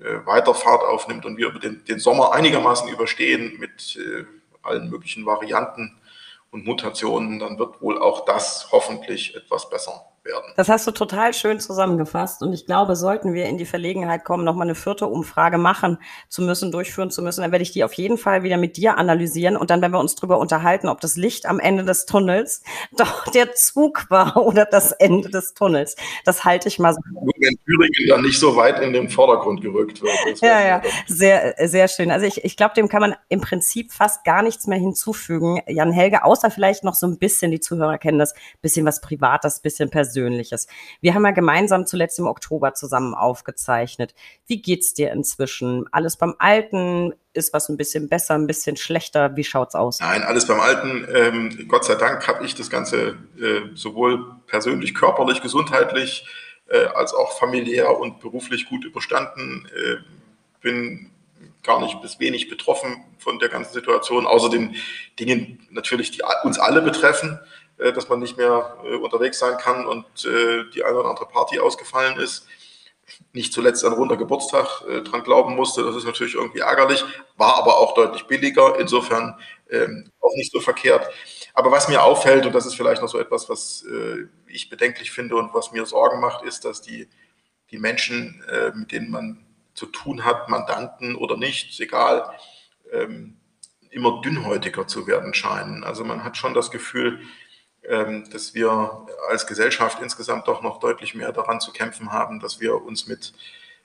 äh, 0.00 0.26
weiter 0.26 0.54
Fahrt 0.54 0.82
aufnimmt 0.82 1.24
und 1.24 1.36
wir 1.36 1.52
den, 1.52 1.84
den 1.84 2.00
Sommer 2.00 2.32
einigermaßen 2.32 2.88
überstehen 2.88 3.60
mit 3.60 3.96
äh, 3.96 4.24
allen 4.62 4.90
möglichen 4.90 5.24
Varianten 5.24 6.00
und 6.50 6.64
Mutationen, 6.64 7.38
dann 7.38 7.60
wird 7.60 7.80
wohl 7.80 7.96
auch 7.96 8.24
das 8.24 8.72
hoffentlich 8.72 9.36
etwas 9.36 9.70
besser. 9.70 10.04
Werden. 10.24 10.52
Das 10.56 10.68
hast 10.68 10.86
du 10.86 10.90
total 10.90 11.34
schön 11.34 11.60
zusammengefasst. 11.60 12.42
Und 12.42 12.52
ich 12.52 12.66
glaube, 12.66 12.96
sollten 12.96 13.34
wir 13.34 13.46
in 13.46 13.58
die 13.58 13.66
Verlegenheit 13.66 14.24
kommen, 14.24 14.44
nochmal 14.44 14.66
eine 14.66 14.74
vierte 14.74 15.06
Umfrage 15.06 15.58
machen 15.58 15.98
zu 16.28 16.42
müssen, 16.42 16.72
durchführen 16.72 17.10
zu 17.10 17.22
müssen, 17.22 17.42
dann 17.42 17.52
werde 17.52 17.62
ich 17.62 17.72
die 17.72 17.84
auf 17.84 17.92
jeden 17.94 18.18
Fall 18.18 18.42
wieder 18.42 18.56
mit 18.56 18.76
dir 18.76 18.96
analysieren. 18.96 19.56
Und 19.56 19.70
dann 19.70 19.82
werden 19.82 19.92
wir 19.92 20.00
uns 20.00 20.14
darüber 20.14 20.38
unterhalten, 20.38 20.88
ob 20.88 21.00
das 21.00 21.16
Licht 21.16 21.46
am 21.46 21.60
Ende 21.60 21.84
des 21.84 22.06
Tunnels 22.06 22.62
doch 22.96 23.26
der 23.32 23.54
Zug 23.54 24.06
war 24.08 24.36
oder 24.36 24.64
das 24.64 24.92
Ende 24.92 25.28
des 25.28 25.54
Tunnels. 25.54 25.96
Das 26.24 26.44
halte 26.44 26.68
ich 26.68 26.78
mal 26.78 26.94
so. 26.94 27.00
Wenn 27.38 27.56
Thüringen 27.64 28.08
dann 28.08 28.22
nicht 28.22 28.38
so 28.38 28.56
weit 28.56 28.80
in 28.80 28.92
den 28.92 29.10
Vordergrund 29.10 29.60
gerückt 29.60 30.02
wird. 30.02 30.40
Ja, 30.40 30.66
ja, 30.66 30.82
sehr, 31.06 31.54
sehr 31.58 31.88
schön. 31.88 32.10
Also 32.10 32.26
ich, 32.26 32.44
ich 32.44 32.56
glaube, 32.56 32.74
dem 32.74 32.88
kann 32.88 33.00
man 33.00 33.14
im 33.28 33.40
Prinzip 33.40 33.92
fast 33.92 34.24
gar 34.24 34.42
nichts 34.42 34.66
mehr 34.66 34.78
hinzufügen. 34.78 35.60
Jan 35.66 35.92
Helge, 35.92 36.24
außer 36.24 36.50
vielleicht 36.50 36.84
noch 36.84 36.94
so 36.94 37.06
ein 37.06 37.18
bisschen, 37.18 37.50
die 37.50 37.60
Zuhörer 37.60 37.98
kennen 37.98 38.18
das, 38.18 38.34
bisschen 38.62 38.86
was 38.86 39.00
Privates, 39.00 39.60
bisschen 39.60 39.90
Persönliches. 39.90 40.13
Wir 41.00 41.14
haben 41.14 41.24
ja 41.24 41.30
gemeinsam 41.32 41.86
zuletzt 41.86 42.18
im 42.18 42.26
Oktober 42.26 42.74
zusammen 42.74 43.14
aufgezeichnet. 43.14 44.14
Wie 44.46 44.60
geht's 44.60 44.94
dir 44.94 45.12
inzwischen? 45.12 45.86
Alles 45.92 46.16
beim 46.16 46.34
Alten? 46.38 47.14
Ist 47.32 47.52
was 47.52 47.68
ein 47.68 47.76
bisschen 47.76 48.08
besser, 48.08 48.34
ein 48.34 48.46
bisschen 48.46 48.76
schlechter? 48.76 49.36
Wie 49.36 49.44
schaut's 49.44 49.74
aus? 49.74 50.00
Nein, 50.00 50.22
alles 50.22 50.46
beim 50.46 50.60
Alten. 50.60 51.06
Ähm, 51.12 51.66
Gott 51.68 51.84
sei 51.84 51.96
Dank 51.96 52.26
habe 52.28 52.44
ich 52.44 52.54
das 52.54 52.70
Ganze 52.70 53.16
äh, 53.40 53.74
sowohl 53.74 54.36
persönlich, 54.46 54.94
körperlich, 54.94 55.42
gesundheitlich 55.42 56.26
äh, 56.68 56.86
als 56.94 57.12
auch 57.12 57.38
familiär 57.38 57.98
und 57.98 58.20
beruflich 58.20 58.66
gut 58.66 58.84
überstanden. 58.84 59.68
Äh, 59.74 59.96
bin 60.60 61.10
gar 61.64 61.80
nicht 61.80 62.00
bis 62.02 62.20
wenig 62.20 62.48
betroffen 62.48 63.04
von 63.18 63.38
der 63.38 63.48
ganzen 63.48 63.72
Situation, 63.72 64.26
außer 64.26 64.50
den 64.50 64.76
Dingen 65.18 65.66
natürlich, 65.70 66.10
die 66.10 66.22
uns 66.44 66.58
alle 66.58 66.82
betreffen, 66.82 67.40
dass 67.76 68.08
man 68.08 68.20
nicht 68.20 68.36
mehr 68.36 68.76
äh, 68.84 68.96
unterwegs 68.96 69.38
sein 69.38 69.56
kann 69.58 69.86
und 69.86 70.04
äh, 70.24 70.64
die 70.74 70.84
eine 70.84 70.98
oder 70.98 71.10
andere 71.10 71.26
Party 71.26 71.58
ausgefallen 71.58 72.18
ist. 72.18 72.46
Nicht 73.32 73.52
zuletzt 73.52 73.84
an 73.84 73.92
runder 73.92 74.16
Geburtstag 74.16 74.82
dran 75.04 75.22
glauben 75.24 75.54
musste, 75.54 75.84
das 75.84 75.94
ist 75.94 76.06
natürlich 76.06 76.36
irgendwie 76.36 76.60
ärgerlich, 76.60 77.04
war 77.36 77.58
aber 77.58 77.76
auch 77.76 77.92
deutlich 77.92 78.24
billiger, 78.24 78.78
insofern 78.80 79.38
ähm, 79.70 80.10
auch 80.22 80.34
nicht 80.36 80.50
so 80.50 80.60
verkehrt. 80.60 81.06
Aber 81.52 81.70
was 81.70 81.88
mir 81.88 82.02
auffällt, 82.02 82.46
und 82.46 82.54
das 82.54 82.64
ist 82.64 82.76
vielleicht 82.76 83.02
noch 83.02 83.10
so 83.10 83.18
etwas, 83.18 83.50
was 83.50 83.84
ich 84.46 84.70
bedenklich 84.70 85.10
finde 85.10 85.36
und 85.36 85.52
was 85.52 85.70
mir 85.70 85.84
Sorgen 85.84 86.18
macht, 86.18 86.46
ist, 86.46 86.64
dass 86.64 86.80
die, 86.80 87.06
die 87.70 87.78
Menschen, 87.78 88.42
mit 88.74 88.90
denen 88.90 89.10
man 89.10 89.44
zu 89.74 89.86
tun 89.86 90.24
hat, 90.24 90.48
Mandanten 90.48 91.14
oder 91.14 91.36
nicht, 91.36 91.70
ist 91.70 91.80
egal, 91.80 92.30
ähm, 92.90 93.36
immer 93.90 94.20
dünnhäutiger 94.22 94.86
zu 94.86 95.06
werden 95.06 95.34
scheinen. 95.34 95.84
Also 95.84 96.04
man 96.04 96.24
hat 96.24 96.36
schon 96.36 96.54
das 96.54 96.70
Gefühl, 96.70 97.20
dass 97.86 98.54
wir 98.54 99.06
als 99.28 99.46
Gesellschaft 99.46 100.00
insgesamt 100.00 100.48
doch 100.48 100.62
noch 100.62 100.80
deutlich 100.80 101.14
mehr 101.14 101.32
daran 101.32 101.60
zu 101.60 101.70
kämpfen 101.70 102.12
haben, 102.12 102.40
dass 102.40 102.58
wir 102.60 102.82
uns 102.82 103.06
mit, 103.06 103.34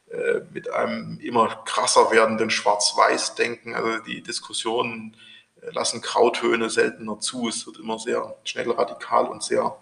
äh, 0.09 0.41
mit 0.53 0.69
einem 0.71 1.19
immer 1.19 1.63
krasser 1.65 2.09
werdenden 2.11 2.49
Schwarz-Weiß-Denken, 2.49 3.75
also 3.75 3.99
die 3.99 4.21
Diskussionen 4.21 5.17
äh, 5.61 5.71
lassen 5.71 6.01
Grautöne 6.01 6.69
seltener 6.69 7.19
zu. 7.19 7.49
Es 7.49 7.65
wird 7.65 7.77
immer 7.77 7.99
sehr 7.99 8.37
schnell 8.45 8.71
radikal 8.71 9.25
und 9.25 9.43
sehr 9.43 9.77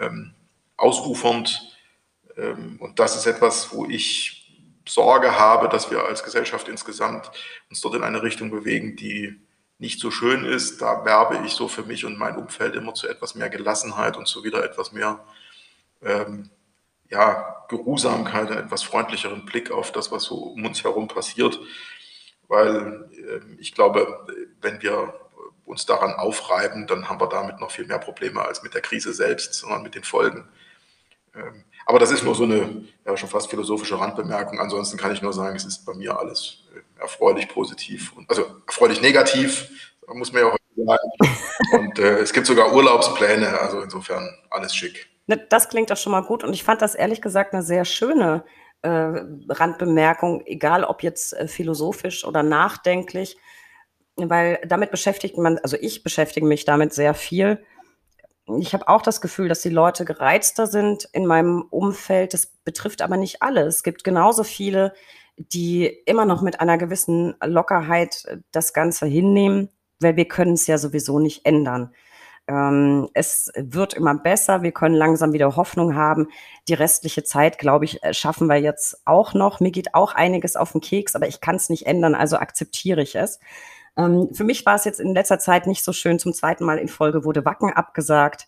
ähm, 0.00 0.34
ausufernd. 0.76 1.78
Ähm, 2.36 2.78
und 2.80 2.98
das 2.98 3.16
ist 3.16 3.26
etwas, 3.26 3.72
wo 3.72 3.86
ich 3.86 4.44
Sorge 4.86 5.38
habe, 5.38 5.68
dass 5.68 5.90
wir 5.90 6.04
als 6.04 6.24
Gesellschaft 6.24 6.68
insgesamt 6.68 7.30
uns 7.70 7.80
dort 7.80 7.94
in 7.94 8.02
eine 8.02 8.22
Richtung 8.22 8.50
bewegen, 8.50 8.96
die 8.96 9.40
nicht 9.78 10.00
so 10.00 10.10
schön 10.10 10.44
ist. 10.44 10.80
Da 10.80 11.04
werbe 11.04 11.44
ich 11.44 11.52
so 11.52 11.68
für 11.68 11.82
mich 11.82 12.04
und 12.04 12.18
mein 12.18 12.36
Umfeld 12.36 12.74
immer 12.74 12.94
zu 12.94 13.08
etwas 13.08 13.34
mehr 13.34 13.50
Gelassenheit 13.50 14.16
und 14.16 14.26
zu 14.26 14.44
wieder 14.44 14.64
etwas 14.64 14.92
mehr 14.92 15.24
ähm, 16.02 16.50
ja, 17.10 17.64
Geruhsamkeit, 17.68 18.50
einen 18.50 18.66
etwas 18.66 18.82
freundlicheren 18.82 19.44
Blick 19.44 19.70
auf 19.70 19.92
das, 19.92 20.10
was 20.10 20.24
so 20.24 20.36
um 20.36 20.64
uns 20.64 20.84
herum 20.84 21.08
passiert. 21.08 21.58
Weil 22.48 23.08
äh, 23.12 23.40
ich 23.60 23.74
glaube, 23.74 24.26
wenn 24.60 24.82
wir 24.82 25.14
uns 25.64 25.86
daran 25.86 26.14
aufreiben, 26.14 26.86
dann 26.86 27.08
haben 27.08 27.20
wir 27.20 27.28
damit 27.28 27.58
noch 27.60 27.70
viel 27.70 27.86
mehr 27.86 27.98
Probleme 27.98 28.42
als 28.42 28.62
mit 28.62 28.74
der 28.74 28.82
Krise 28.82 29.12
selbst, 29.12 29.54
sondern 29.54 29.82
mit 29.82 29.94
den 29.94 30.04
Folgen. 30.04 30.48
Ähm, 31.34 31.64
aber 31.86 31.98
das 31.98 32.10
ist 32.10 32.22
nur 32.22 32.34
so 32.34 32.44
eine 32.44 32.84
ja, 33.04 33.16
schon 33.16 33.28
fast 33.28 33.50
philosophische 33.50 33.98
Randbemerkung. 33.98 34.60
Ansonsten 34.60 34.96
kann 34.96 35.12
ich 35.12 35.22
nur 35.22 35.32
sagen, 35.32 35.56
es 35.56 35.64
ist 35.64 35.84
bei 35.84 35.94
mir 35.94 36.18
alles 36.18 36.63
erfreulich 36.98 37.48
positiv. 37.48 38.12
Und, 38.16 38.28
also 38.28 38.44
erfreulich 38.66 39.00
negativ, 39.00 39.68
muss 40.12 40.32
man 40.32 40.42
ja 40.42 40.48
auch 40.48 40.56
sagen. 40.76 41.10
Und 41.72 41.98
äh, 41.98 42.18
es 42.18 42.32
gibt 42.32 42.46
sogar 42.46 42.74
Urlaubspläne, 42.74 43.60
also 43.60 43.80
insofern 43.80 44.28
alles 44.50 44.74
schick. 44.74 45.08
Das 45.48 45.68
klingt 45.68 45.90
doch 45.90 45.96
schon 45.96 46.12
mal 46.12 46.22
gut. 46.22 46.44
Und 46.44 46.52
ich 46.52 46.64
fand 46.64 46.82
das 46.82 46.94
ehrlich 46.94 47.22
gesagt 47.22 47.54
eine 47.54 47.62
sehr 47.62 47.84
schöne 47.84 48.44
äh, 48.82 48.88
Randbemerkung, 49.48 50.42
egal 50.46 50.84
ob 50.84 51.02
jetzt 51.02 51.32
äh, 51.32 51.48
philosophisch 51.48 52.24
oder 52.24 52.42
nachdenklich, 52.42 53.36
weil 54.16 54.60
damit 54.66 54.90
beschäftigt 54.90 55.38
man, 55.38 55.58
also 55.58 55.76
ich 55.80 56.02
beschäftige 56.02 56.46
mich 56.46 56.64
damit 56.64 56.92
sehr 56.92 57.14
viel 57.14 57.64
ich 58.46 58.74
habe 58.74 58.88
auch 58.88 59.00
das 59.00 59.20
Gefühl, 59.20 59.48
dass 59.48 59.62
die 59.62 59.70
Leute 59.70 60.04
gereizter 60.04 60.66
sind 60.66 61.08
in 61.12 61.24
meinem 61.24 61.62
Umfeld. 61.62 62.34
Das 62.34 62.46
betrifft 62.46 63.00
aber 63.00 63.16
nicht 63.16 63.42
alle. 63.42 63.62
Es 63.62 63.82
gibt 63.82 64.04
genauso 64.04 64.44
viele, 64.44 64.92
die 65.36 65.86
immer 65.86 66.24
noch 66.24 66.42
mit 66.42 66.60
einer 66.60 66.78
gewissen 66.78 67.34
Lockerheit 67.44 68.24
äh, 68.26 68.38
das 68.52 68.72
Ganze 68.72 69.06
hinnehmen, 69.06 69.68
weil 70.00 70.16
wir 70.16 70.26
können 70.26 70.54
es 70.54 70.66
ja 70.66 70.78
sowieso 70.78 71.18
nicht 71.18 71.44
ändern. 71.46 71.92
Ähm, 72.46 73.08
es 73.14 73.50
wird 73.56 73.94
immer 73.94 74.14
besser. 74.14 74.62
Wir 74.62 74.72
können 74.72 74.94
langsam 74.94 75.32
wieder 75.32 75.56
Hoffnung 75.56 75.94
haben. 75.94 76.28
Die 76.68 76.74
restliche 76.74 77.24
Zeit, 77.24 77.58
glaube 77.58 77.86
ich, 77.86 78.02
äh, 78.02 78.12
schaffen 78.12 78.48
wir 78.48 78.56
jetzt 78.56 79.00
auch 79.06 79.34
noch. 79.34 79.60
Mir 79.60 79.70
geht 79.70 79.94
auch 79.94 80.14
einiges 80.14 80.56
auf 80.56 80.72
den 80.72 80.80
Keks, 80.80 81.14
aber 81.14 81.26
ich 81.26 81.40
kann 81.40 81.56
es 81.56 81.70
nicht 81.70 81.86
ändern, 81.86 82.14
also 82.14 82.36
akzeptiere 82.36 83.02
ich 83.02 83.14
es. 83.16 83.40
Ähm, 83.96 84.28
für 84.32 84.44
mich 84.44 84.66
war 84.66 84.74
es 84.74 84.84
jetzt 84.84 85.00
in 85.00 85.14
letzter 85.14 85.38
Zeit 85.38 85.66
nicht 85.66 85.84
so 85.84 85.92
schön. 85.92 86.18
Zum 86.18 86.34
zweiten 86.34 86.64
Mal 86.64 86.78
in 86.78 86.88
Folge 86.88 87.24
wurde 87.24 87.44
Wacken 87.44 87.72
abgesagt. 87.72 88.46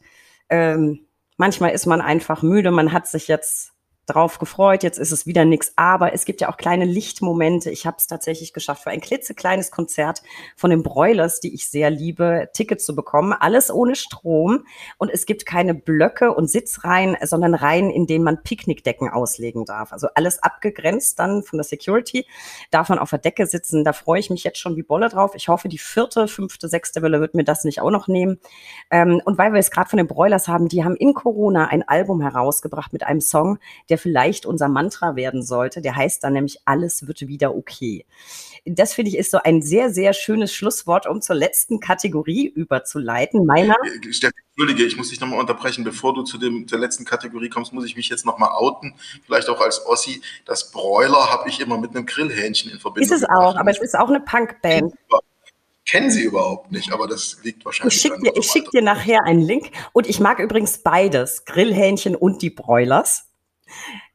Ähm, 0.50 1.06
manchmal 1.38 1.70
ist 1.72 1.86
man 1.86 2.00
einfach 2.00 2.42
müde. 2.42 2.70
Man 2.70 2.92
hat 2.92 3.06
sich 3.06 3.28
jetzt 3.28 3.72
drauf 4.06 4.38
gefreut, 4.38 4.82
jetzt 4.82 4.98
ist 4.98 5.10
es 5.10 5.26
wieder 5.26 5.44
nichts. 5.44 5.72
Aber 5.76 6.14
es 6.14 6.24
gibt 6.24 6.40
ja 6.40 6.48
auch 6.48 6.56
kleine 6.56 6.84
Lichtmomente. 6.84 7.70
Ich 7.70 7.86
habe 7.86 7.96
es 7.98 8.06
tatsächlich 8.06 8.52
geschafft, 8.52 8.84
für 8.84 8.90
ein 8.90 9.00
klitzekleines 9.00 9.70
Konzert 9.70 10.22
von 10.56 10.70
den 10.70 10.82
Broilers, 10.82 11.40
die 11.40 11.52
ich 11.52 11.68
sehr 11.68 11.90
liebe, 11.90 12.48
Tickets 12.52 12.84
zu 12.84 12.94
bekommen. 12.94 13.32
Alles 13.32 13.70
ohne 13.70 13.96
Strom. 13.96 14.64
Und 14.96 15.10
es 15.10 15.26
gibt 15.26 15.44
keine 15.44 15.74
Blöcke 15.74 16.32
und 16.32 16.48
Sitzreihen, 16.48 17.16
sondern 17.22 17.54
Reihen, 17.54 17.90
in 17.90 18.06
denen 18.06 18.24
man 18.24 18.42
Picknickdecken 18.42 19.10
auslegen 19.10 19.64
darf. 19.64 19.92
Also 19.92 20.06
alles 20.14 20.42
abgegrenzt 20.42 21.18
dann 21.18 21.42
von 21.42 21.58
der 21.58 21.64
Security. 21.64 22.26
Darf 22.70 22.88
man 22.88 22.98
auf 22.98 23.10
der 23.10 23.18
Decke 23.18 23.46
sitzen. 23.46 23.82
Da 23.84 23.92
freue 23.92 24.20
ich 24.20 24.30
mich 24.30 24.44
jetzt 24.44 24.58
schon 24.58 24.76
wie 24.76 24.82
Bolle 24.82 25.08
drauf. 25.08 25.32
Ich 25.34 25.48
hoffe, 25.48 25.68
die 25.68 25.78
vierte, 25.78 26.28
fünfte, 26.28 26.68
sechste 26.68 27.02
Welle 27.02 27.20
wird 27.20 27.34
mir 27.34 27.44
das 27.44 27.64
nicht 27.64 27.80
auch 27.80 27.90
noch 27.90 28.06
nehmen. 28.06 28.38
Ähm, 28.90 29.20
und 29.24 29.36
weil 29.36 29.52
wir 29.52 29.58
es 29.58 29.70
gerade 29.70 29.90
von 29.90 29.96
den 29.96 30.06
Broilers 30.06 30.46
haben, 30.46 30.68
die 30.68 30.84
haben 30.84 30.96
in 30.96 31.12
Corona 31.12 31.66
ein 31.66 31.86
Album 31.86 32.20
herausgebracht 32.20 32.92
mit 32.92 33.02
einem 33.02 33.20
Song, 33.20 33.58
der 33.88 33.95
der 33.96 34.02
vielleicht 34.02 34.44
unser 34.44 34.68
Mantra 34.68 35.16
werden 35.16 35.42
sollte. 35.42 35.80
Der 35.80 35.96
heißt 35.96 36.22
dann 36.22 36.34
nämlich, 36.34 36.60
alles 36.66 37.06
wird 37.06 37.22
wieder 37.22 37.54
okay. 37.54 38.04
Das 38.66 38.92
finde 38.92 39.10
ich 39.10 39.16
ist 39.16 39.30
so 39.30 39.38
ein 39.42 39.62
sehr, 39.62 39.90
sehr 39.90 40.12
schönes 40.12 40.52
Schlusswort, 40.52 41.06
um 41.06 41.22
zur 41.22 41.36
letzten 41.36 41.80
Kategorie 41.80 42.46
überzuleiten. 42.46 43.46
Meiner. 43.46 43.76
Äh, 43.84 44.12
Steffi, 44.12 44.34
Entschuldige, 44.50 44.84
ich 44.84 44.96
muss 44.96 45.08
dich 45.08 45.20
nochmal 45.20 45.40
unterbrechen. 45.40 45.84
Bevor 45.84 46.12
du 46.12 46.22
zu 46.22 46.36
dem, 46.36 46.68
zur 46.68 46.78
letzten 46.78 47.04
Kategorie 47.04 47.48
kommst, 47.48 47.72
muss 47.72 47.86
ich 47.86 47.96
mich 47.96 48.08
jetzt 48.08 48.26
nochmal 48.26 48.50
outen. 48.50 48.94
Vielleicht 49.24 49.48
auch 49.48 49.60
als 49.60 49.86
Ossi. 49.86 50.20
Das 50.44 50.70
Broiler 50.70 51.30
habe 51.30 51.48
ich 51.48 51.60
immer 51.60 51.78
mit 51.78 51.96
einem 51.96 52.04
Grillhähnchen 52.04 52.70
in 52.70 52.78
Verbindung. 52.78 53.16
Ist 53.16 53.22
es 53.22 53.28
auch, 53.28 53.56
aber 53.56 53.70
es 53.70 53.80
ist 53.80 53.96
auch 53.96 54.08
eine 54.08 54.20
Punkband 54.20 54.92
kennen 55.86 56.10
sie 56.10 56.24
überhaupt 56.24 56.72
nicht, 56.72 56.92
aber 56.92 57.06
das 57.06 57.38
liegt 57.42 57.64
wahrscheinlich. 57.64 57.94
Ich 57.94 58.02
schicke 58.02 58.20
dir, 58.20 58.42
schick 58.42 58.70
dir 58.70 58.82
nachher 58.82 59.24
einen 59.24 59.40
Link 59.40 59.70
und 59.92 60.08
ich 60.08 60.20
mag 60.20 60.40
übrigens 60.40 60.78
beides, 60.78 61.44
Grillhähnchen 61.44 62.16
und 62.16 62.42
die 62.42 62.50
Broilers. 62.50 63.25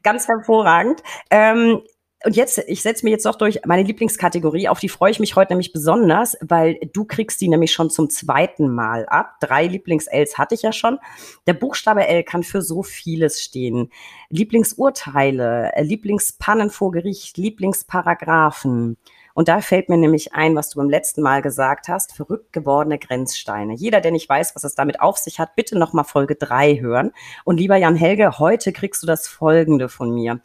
Ganz 0.03 0.27
hervorragend. 0.27 1.01
Ähm, 1.29 1.81
und 2.23 2.35
jetzt, 2.35 2.59
ich 2.67 2.83
setze 2.83 3.03
mir 3.03 3.09
jetzt 3.09 3.25
noch 3.25 3.35
durch 3.35 3.61
meine 3.65 3.81
Lieblingskategorie, 3.81 4.67
auf 4.67 4.79
die 4.79 4.89
freue 4.89 5.09
ich 5.09 5.19
mich 5.19 5.35
heute 5.35 5.53
nämlich 5.53 5.73
besonders, 5.73 6.37
weil 6.41 6.79
du 6.93 7.03
kriegst 7.03 7.41
die 7.41 7.47
nämlich 7.47 7.73
schon 7.73 7.89
zum 7.89 8.11
zweiten 8.11 8.71
Mal 8.71 9.07
ab. 9.07 9.37
Drei 9.39 9.65
Lieblings-Ls 9.65 10.37
hatte 10.37 10.53
ich 10.53 10.61
ja 10.61 10.71
schon. 10.71 10.99
Der 11.47 11.53
Buchstabe 11.53 12.07
L 12.07 12.23
kann 12.23 12.43
für 12.43 12.61
so 12.61 12.83
vieles 12.83 13.41
stehen. 13.41 13.91
Lieblingsurteile, 14.29 15.71
Lieblingspannen 15.81 16.69
vor 16.69 16.91
Gericht, 16.91 17.37
Lieblingsparagraphen, 17.37 18.97
und 19.33 19.47
da 19.47 19.61
fällt 19.61 19.89
mir 19.89 19.97
nämlich 19.97 20.33
ein, 20.33 20.55
was 20.55 20.69
du 20.69 20.79
beim 20.79 20.89
letzten 20.89 21.21
Mal 21.21 21.41
gesagt 21.41 21.87
hast, 21.87 22.13
verrückt 22.13 22.53
gewordene 22.53 22.99
Grenzsteine. 22.99 23.73
Jeder, 23.73 24.01
der 24.01 24.11
nicht 24.11 24.27
weiß, 24.27 24.55
was 24.55 24.63
es 24.63 24.75
damit 24.75 25.01
auf 25.01 25.17
sich 25.17 25.39
hat, 25.39 25.55
bitte 25.55 25.77
nochmal 25.77 26.05
Folge 26.05 26.35
drei 26.35 26.79
hören. 26.79 27.11
Und 27.43 27.57
lieber 27.57 27.77
Jan 27.77 27.95
Helge, 27.95 28.39
heute 28.39 28.71
kriegst 28.71 29.01
du 29.03 29.07
das 29.07 29.27
Folgende 29.27 29.89
von 29.89 30.13
mir. 30.13 30.41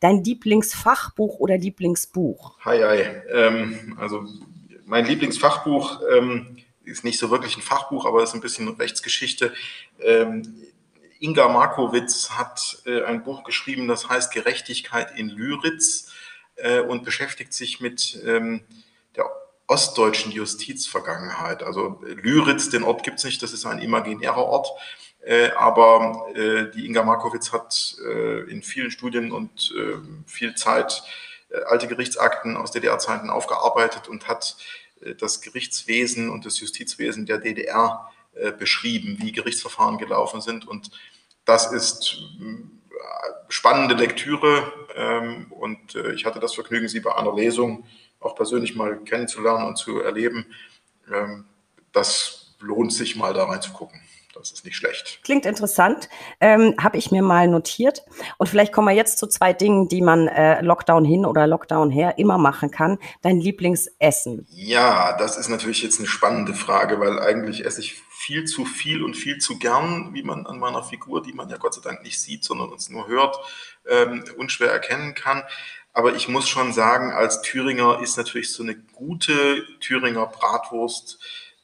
Dein 0.00 0.22
Lieblingsfachbuch 0.22 1.38
oder 1.40 1.58
Lieblingsbuch? 1.58 2.56
Hi, 2.64 2.78
hi. 2.82 3.04
Ähm, 3.32 3.96
also 3.98 4.24
mein 4.84 5.04
Lieblingsfachbuch 5.04 6.00
ähm, 6.16 6.58
ist 6.84 7.04
nicht 7.04 7.18
so 7.18 7.30
wirklich 7.30 7.56
ein 7.56 7.62
Fachbuch, 7.62 8.06
aber 8.06 8.22
ist 8.22 8.34
ein 8.34 8.40
bisschen 8.40 8.68
Rechtsgeschichte. 8.68 9.52
Ähm, 10.00 10.42
Inga 11.20 11.48
Markowitz 11.48 12.30
hat 12.30 12.78
äh, 12.86 13.02
ein 13.02 13.24
Buch 13.24 13.42
geschrieben, 13.42 13.88
das 13.88 14.08
heißt 14.08 14.32
Gerechtigkeit 14.32 15.18
in 15.18 15.28
Lyritz 15.28 16.12
äh, 16.58 16.80
und 16.80 17.04
beschäftigt 17.04 17.52
sich 17.52 17.80
mit 17.80 18.20
ähm, 18.24 18.62
der 19.16 19.26
ostdeutschen 19.66 20.32
Justizvergangenheit. 20.32 21.62
Also 21.62 22.00
Lyritz, 22.02 22.70
den 22.70 22.82
Ort 22.82 23.02
gibt 23.02 23.18
es 23.18 23.24
nicht, 23.24 23.42
das 23.42 23.52
ist 23.52 23.66
ein 23.66 23.80
imaginärer 23.80 24.44
Ort. 24.44 24.68
Äh, 25.20 25.50
aber 25.50 26.26
äh, 26.34 26.70
die 26.70 26.86
Inga 26.86 27.02
Markowitz 27.02 27.52
hat 27.52 27.96
äh, 28.06 28.50
in 28.50 28.62
vielen 28.62 28.90
Studien 28.90 29.32
und 29.32 29.74
äh, 29.76 29.98
viel 30.26 30.54
Zeit 30.54 31.02
äh, 31.50 31.60
alte 31.64 31.88
Gerichtsakten 31.88 32.56
aus 32.56 32.70
DDR-Zeiten 32.70 33.28
aufgearbeitet 33.28 34.08
und 34.08 34.28
hat 34.28 34.56
äh, 35.02 35.14
das 35.14 35.40
Gerichtswesen 35.40 36.30
und 36.30 36.46
das 36.46 36.60
Justizwesen 36.60 37.26
der 37.26 37.38
DDR 37.38 38.10
beschrieben, 38.56 39.16
wie 39.18 39.32
Gerichtsverfahren 39.32 39.98
gelaufen 39.98 40.40
sind. 40.40 40.68
Und 40.68 40.92
das 41.44 41.72
ist 41.72 42.18
spannende 43.48 43.94
Lektüre. 43.94 44.72
Ähm, 44.96 45.46
und 45.50 45.94
ich 46.14 46.24
hatte 46.24 46.40
das 46.40 46.54
Vergnügen, 46.54 46.88
Sie 46.88 47.00
bei 47.00 47.14
einer 47.14 47.34
Lesung 47.34 47.84
auch 48.20 48.34
persönlich 48.34 48.74
mal 48.74 48.98
kennenzulernen 48.98 49.66
und 49.66 49.76
zu 49.76 50.00
erleben. 50.00 50.46
Ähm, 51.12 51.44
das 51.92 52.54
lohnt 52.60 52.92
sich 52.92 53.16
mal 53.16 53.32
da 53.32 53.44
reinzugucken. 53.44 54.00
Das 54.34 54.52
ist 54.52 54.64
nicht 54.64 54.76
schlecht. 54.76 55.20
Klingt 55.24 55.46
interessant. 55.46 56.08
Ähm, 56.40 56.74
Habe 56.80 56.96
ich 56.96 57.10
mir 57.10 57.22
mal 57.22 57.48
notiert. 57.48 58.04
Und 58.36 58.48
vielleicht 58.48 58.72
kommen 58.72 58.86
wir 58.86 58.94
jetzt 58.94 59.18
zu 59.18 59.26
zwei 59.26 59.52
Dingen, 59.52 59.88
die 59.88 60.00
man 60.00 60.28
äh, 60.28 60.60
Lockdown 60.60 61.04
hin 61.04 61.26
oder 61.26 61.48
Lockdown 61.48 61.90
her 61.90 62.18
immer 62.18 62.38
machen 62.38 62.70
kann. 62.70 62.98
Dein 63.22 63.40
Lieblingsessen. 63.40 64.46
Ja, 64.50 65.16
das 65.16 65.36
ist 65.36 65.48
natürlich 65.48 65.82
jetzt 65.82 65.98
eine 65.98 66.06
spannende 66.06 66.54
Frage, 66.54 67.00
weil 67.00 67.18
eigentlich 67.18 67.64
esse 67.64 67.80
ich 67.80 68.00
viel 68.18 68.46
zu 68.46 68.64
viel 68.64 69.04
und 69.04 69.14
viel 69.14 69.38
zu 69.38 69.60
gern, 69.60 70.12
wie 70.12 70.24
man 70.24 70.44
an 70.44 70.58
meiner 70.58 70.82
Figur, 70.82 71.22
die 71.22 71.32
man 71.32 71.48
ja 71.48 71.56
Gott 71.56 71.74
sei 71.74 71.82
Dank 71.82 72.02
nicht 72.02 72.20
sieht, 72.20 72.42
sondern 72.42 72.70
uns 72.70 72.88
nur 72.88 73.06
hört, 73.06 73.38
ähm, 73.88 74.24
unschwer 74.36 74.72
erkennen 74.72 75.14
kann. 75.14 75.44
Aber 75.92 76.14
ich 76.16 76.28
muss 76.28 76.48
schon 76.48 76.72
sagen, 76.72 77.12
als 77.12 77.42
Thüringer 77.42 78.00
ist 78.02 78.16
natürlich 78.16 78.52
so 78.52 78.64
eine 78.64 78.74
gute 78.74 79.64
Thüringer 79.78 80.26
Bratwurst, 80.26 81.20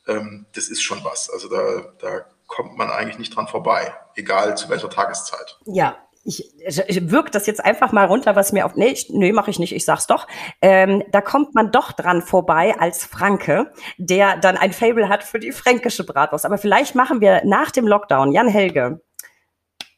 ähm, 0.06 0.46
das 0.54 0.68
ist 0.68 0.82
schon 0.82 1.02
was. 1.02 1.28
Also 1.28 1.48
da, 1.48 1.92
da 1.98 2.24
kommt 2.46 2.76
man 2.76 2.88
eigentlich 2.88 3.18
nicht 3.18 3.34
dran 3.34 3.48
vorbei, 3.48 3.92
egal 4.14 4.56
zu 4.56 4.68
welcher 4.68 4.90
Tageszeit. 4.90 5.58
Ja, 5.66 6.03
ich, 6.24 6.50
ich 6.88 7.10
wirke 7.10 7.30
das 7.30 7.46
jetzt 7.46 7.64
einfach 7.64 7.92
mal 7.92 8.06
runter, 8.06 8.34
was 8.34 8.52
mir 8.52 8.64
auf. 8.64 8.74
Nee, 8.76 8.88
ich, 8.88 9.10
nee 9.10 9.32
mache 9.32 9.50
ich 9.50 9.58
nicht, 9.58 9.74
ich 9.74 9.84
sag's 9.84 10.06
doch. 10.06 10.26
Ähm, 10.62 11.02
da 11.10 11.20
kommt 11.20 11.54
man 11.54 11.70
doch 11.70 11.92
dran 11.92 12.22
vorbei 12.22 12.74
als 12.78 13.04
Franke, 13.04 13.72
der 13.98 14.36
dann 14.38 14.56
ein 14.56 14.72
Fable 14.72 15.08
hat 15.08 15.22
für 15.22 15.38
die 15.38 15.52
fränkische 15.52 16.04
Bratwurst. 16.04 16.46
Aber 16.46 16.58
vielleicht 16.58 16.94
machen 16.94 17.20
wir 17.20 17.42
nach 17.44 17.70
dem 17.70 17.86
Lockdown, 17.86 18.32
Jan 18.32 18.48
Helge, 18.48 19.02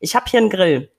ich 0.00 0.14
habe 0.14 0.26
hier 0.28 0.40
einen 0.40 0.50
Grill. 0.50 0.92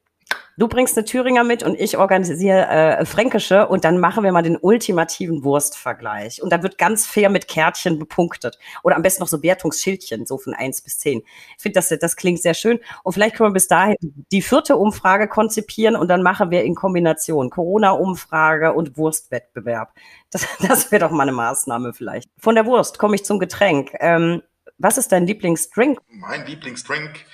Du 0.60 0.68
bringst 0.68 0.98
eine 0.98 1.06
Thüringer 1.06 1.44
mit 1.44 1.62
und 1.62 1.80
ich 1.80 2.00
organisiere 2.00 2.68
äh, 2.68 3.06
Fränkische 3.06 3.68
und 3.68 3.86
dann 3.86 4.00
machen 4.00 4.24
wir 4.24 4.32
mal 4.32 4.42
den 4.42 4.58
ultimativen 4.58 5.44
Wurstvergleich. 5.44 6.42
Und 6.42 6.52
dann 6.52 6.64
wird 6.64 6.80
ganz 6.80 7.06
fair 7.06 7.30
mit 7.30 7.48
Kärtchen 7.48 8.00
bepunktet. 8.00 8.58
Oder 8.82 8.96
am 8.96 9.04
besten 9.04 9.22
noch 9.22 9.28
so 9.28 9.44
Wertungsschildchen, 9.44 10.26
so 10.26 10.40
von 10.40 10.56
eins 10.56 10.82
bis 10.82 10.98
zehn. 10.98 11.22
Ich 11.56 11.62
finde, 11.62 11.76
das, 11.76 11.90
das 11.90 12.16
klingt 12.16 12.42
sehr 12.42 12.56
schön. 12.56 12.80
Und 13.04 13.14
vielleicht 13.14 13.36
können 13.36 13.50
wir 13.50 13.54
bis 13.54 13.68
dahin 13.68 13.98
die 14.32 14.42
vierte 14.42 14.78
Umfrage 14.78 15.28
konzipieren 15.28 15.96
und 15.96 16.08
dann 16.08 16.24
machen 16.24 16.50
wir 16.50 16.64
in 16.64 16.74
Kombination 16.74 17.52
Corona-Umfrage 17.52 18.74
und 18.74 18.98
Wurstwettbewerb. 18.98 19.94
Das, 20.32 20.48
das 20.68 20.92
wäre 20.92 21.02
doch 21.06 21.12
mal 21.12 21.22
eine 21.24 21.34
Maßnahme 21.34 21.94
vielleicht. 21.94 22.32
Von 22.40 22.56
der 22.56 22.66
Wurst 22.66 22.98
komme 22.98 23.14
ich 23.14 23.24
zum 23.24 23.38
Getränk. 23.38 23.92
Ähm, 24.00 24.42
was 24.80 24.98
ist 24.98 25.12
dein 25.12 25.28
Lieblingsdrink? 25.28 26.00
Mein 26.08 26.48
Lieblingsdrink 26.48 27.26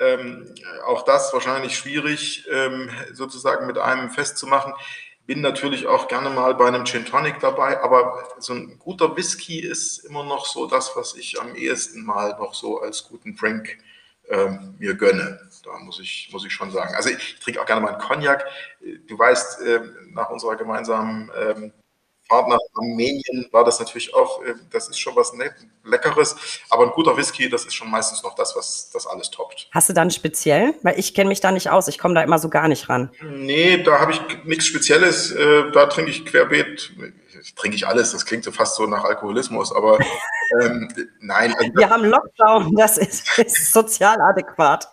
ähm, 0.00 0.54
auch 0.86 1.02
das 1.02 1.32
wahrscheinlich 1.32 1.76
schwierig 1.76 2.46
ähm, 2.50 2.90
sozusagen 3.12 3.66
mit 3.66 3.78
einem 3.78 4.10
festzumachen. 4.10 4.72
Bin 5.26 5.40
natürlich 5.40 5.86
auch 5.86 6.08
gerne 6.08 6.30
mal 6.30 6.54
bei 6.54 6.66
einem 6.66 6.86
Gin 6.86 7.04
Tonic 7.04 7.38
dabei, 7.40 7.82
aber 7.82 8.26
so 8.38 8.54
ein 8.54 8.78
guter 8.78 9.16
Whisky 9.16 9.60
ist 9.60 9.98
immer 9.98 10.24
noch 10.24 10.46
so 10.46 10.66
das, 10.66 10.96
was 10.96 11.14
ich 11.16 11.40
am 11.40 11.54
ehesten 11.54 12.04
mal 12.04 12.30
noch 12.38 12.54
so 12.54 12.80
als 12.80 13.04
guten 13.04 13.36
Drink 13.36 13.78
ähm, 14.30 14.74
mir 14.78 14.94
gönne. 14.94 15.40
Da 15.64 15.78
muss 15.78 16.00
ich, 16.00 16.30
muss 16.32 16.46
ich 16.46 16.52
schon 16.52 16.70
sagen. 16.70 16.94
Also 16.94 17.10
ich, 17.10 17.16
ich 17.16 17.40
trinke 17.40 17.60
auch 17.60 17.66
gerne 17.66 17.80
mal 17.80 17.92
einen 17.92 18.00
Cognac. 18.00 18.46
Du 19.06 19.18
weißt, 19.18 19.62
äh, 19.62 19.80
nach 20.12 20.30
unserer 20.30 20.56
gemeinsamen 20.56 21.30
ähm, 21.36 21.72
Fahrt 22.28 22.48
nach 22.48 22.58
Armenien 22.74 23.48
war 23.52 23.64
das 23.64 23.78
natürlich 23.78 24.14
auch, 24.14 24.42
äh, 24.42 24.54
das 24.70 24.88
ist 24.88 24.98
schon 24.98 25.16
was 25.16 25.32
Leckeres. 25.84 26.36
Aber 26.68 26.84
ein 26.84 26.90
guter 26.90 27.16
Whisky, 27.16 27.48
das 27.48 27.64
ist 27.64 27.74
schon 27.74 27.90
meistens 27.90 28.22
noch 28.22 28.34
das, 28.34 28.54
was 28.54 28.90
das 28.92 29.06
alles 29.06 29.30
toppt. 29.30 29.68
Hast 29.72 29.88
du 29.88 29.92
dann 29.94 30.10
speziell? 30.10 30.74
Weil 30.82 30.98
ich 30.98 31.14
kenne 31.14 31.28
mich 31.28 31.40
da 31.40 31.52
nicht 31.52 31.70
aus. 31.70 31.88
Ich 31.88 31.98
komme 31.98 32.14
da 32.14 32.22
immer 32.22 32.38
so 32.38 32.48
gar 32.48 32.68
nicht 32.68 32.88
ran. 32.88 33.10
Nee, 33.22 33.82
da 33.82 33.98
habe 34.00 34.12
ich 34.12 34.20
nichts 34.44 34.66
Spezielles. 34.66 35.32
Äh, 35.32 35.70
da 35.72 35.86
trinke 35.86 36.10
ich 36.10 36.26
querbeet. 36.26 36.92
Trinke 37.56 37.76
ich 37.76 37.86
alles. 37.86 38.12
Das 38.12 38.26
klingt 38.26 38.44
so 38.44 38.52
fast 38.52 38.76
so 38.76 38.86
nach 38.86 39.04
Alkoholismus. 39.04 39.74
Aber 39.74 39.98
ähm, 40.60 40.88
nein. 41.20 41.54
Also 41.58 41.72
Wir 41.74 41.88
haben 41.88 42.04
Lockdown. 42.04 42.74
Das 42.76 42.98
ist, 42.98 43.38
ist 43.38 43.72
sozial 43.72 44.20
adäquat. 44.20 44.88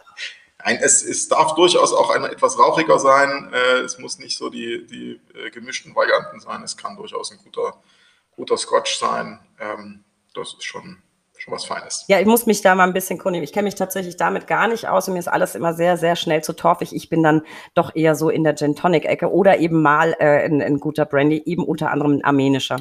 Nein, 0.65 0.79
es, 0.81 1.03
es 1.03 1.27
darf 1.27 1.53
durchaus 1.53 1.93
auch 1.93 2.09
ein, 2.09 2.23
etwas 2.23 2.57
rauchiger 2.57 2.97
sein. 2.97 3.51
Äh, 3.53 3.81
es 3.81 3.99
muss 3.99 4.17
nicht 4.17 4.35
so 4.35 4.49
die, 4.49 4.87
die 4.87 5.21
äh, 5.37 5.51
gemischten 5.51 5.95
Varianten 5.95 6.39
sein. 6.39 6.63
Es 6.63 6.75
kann 6.75 6.95
durchaus 6.95 7.31
ein 7.31 7.37
guter, 7.43 7.75
guter 8.35 8.57
Scotch 8.57 8.97
sein. 8.97 9.39
Ähm, 9.59 10.03
das 10.33 10.53
ist 10.53 10.63
schon, 10.63 10.97
schon 11.37 11.53
was 11.53 11.65
Feines. 11.65 12.05
Ja, 12.07 12.19
ich 12.19 12.25
muss 12.25 12.47
mich 12.47 12.63
da 12.63 12.73
mal 12.73 12.85
ein 12.85 12.93
bisschen 12.93 13.19
kundigen. 13.19 13.43
Ich 13.43 13.53
kenne 13.53 13.65
mich 13.65 13.75
tatsächlich 13.75 14.17
damit 14.17 14.47
gar 14.47 14.67
nicht 14.67 14.87
aus 14.87 15.07
und 15.07 15.13
mir 15.13 15.19
ist 15.19 15.27
alles 15.27 15.53
immer 15.53 15.75
sehr, 15.75 15.97
sehr 15.97 16.15
schnell 16.15 16.43
zu 16.43 16.53
torfig. 16.53 16.95
Ich 16.95 17.09
bin 17.09 17.21
dann 17.21 17.43
doch 17.75 17.95
eher 17.95 18.15
so 18.15 18.31
in 18.31 18.43
der 18.43 18.55
Gin 18.55 18.75
Tonic 18.75 19.05
Ecke 19.05 19.31
oder 19.31 19.59
eben 19.59 19.83
mal 19.83 20.15
äh, 20.17 20.45
ein, 20.45 20.63
ein 20.63 20.79
guter 20.79 21.05
Brandy, 21.05 21.43
eben 21.45 21.63
unter 21.63 21.91
anderem 21.91 22.13
ein 22.13 22.23
armenischer. 22.23 22.77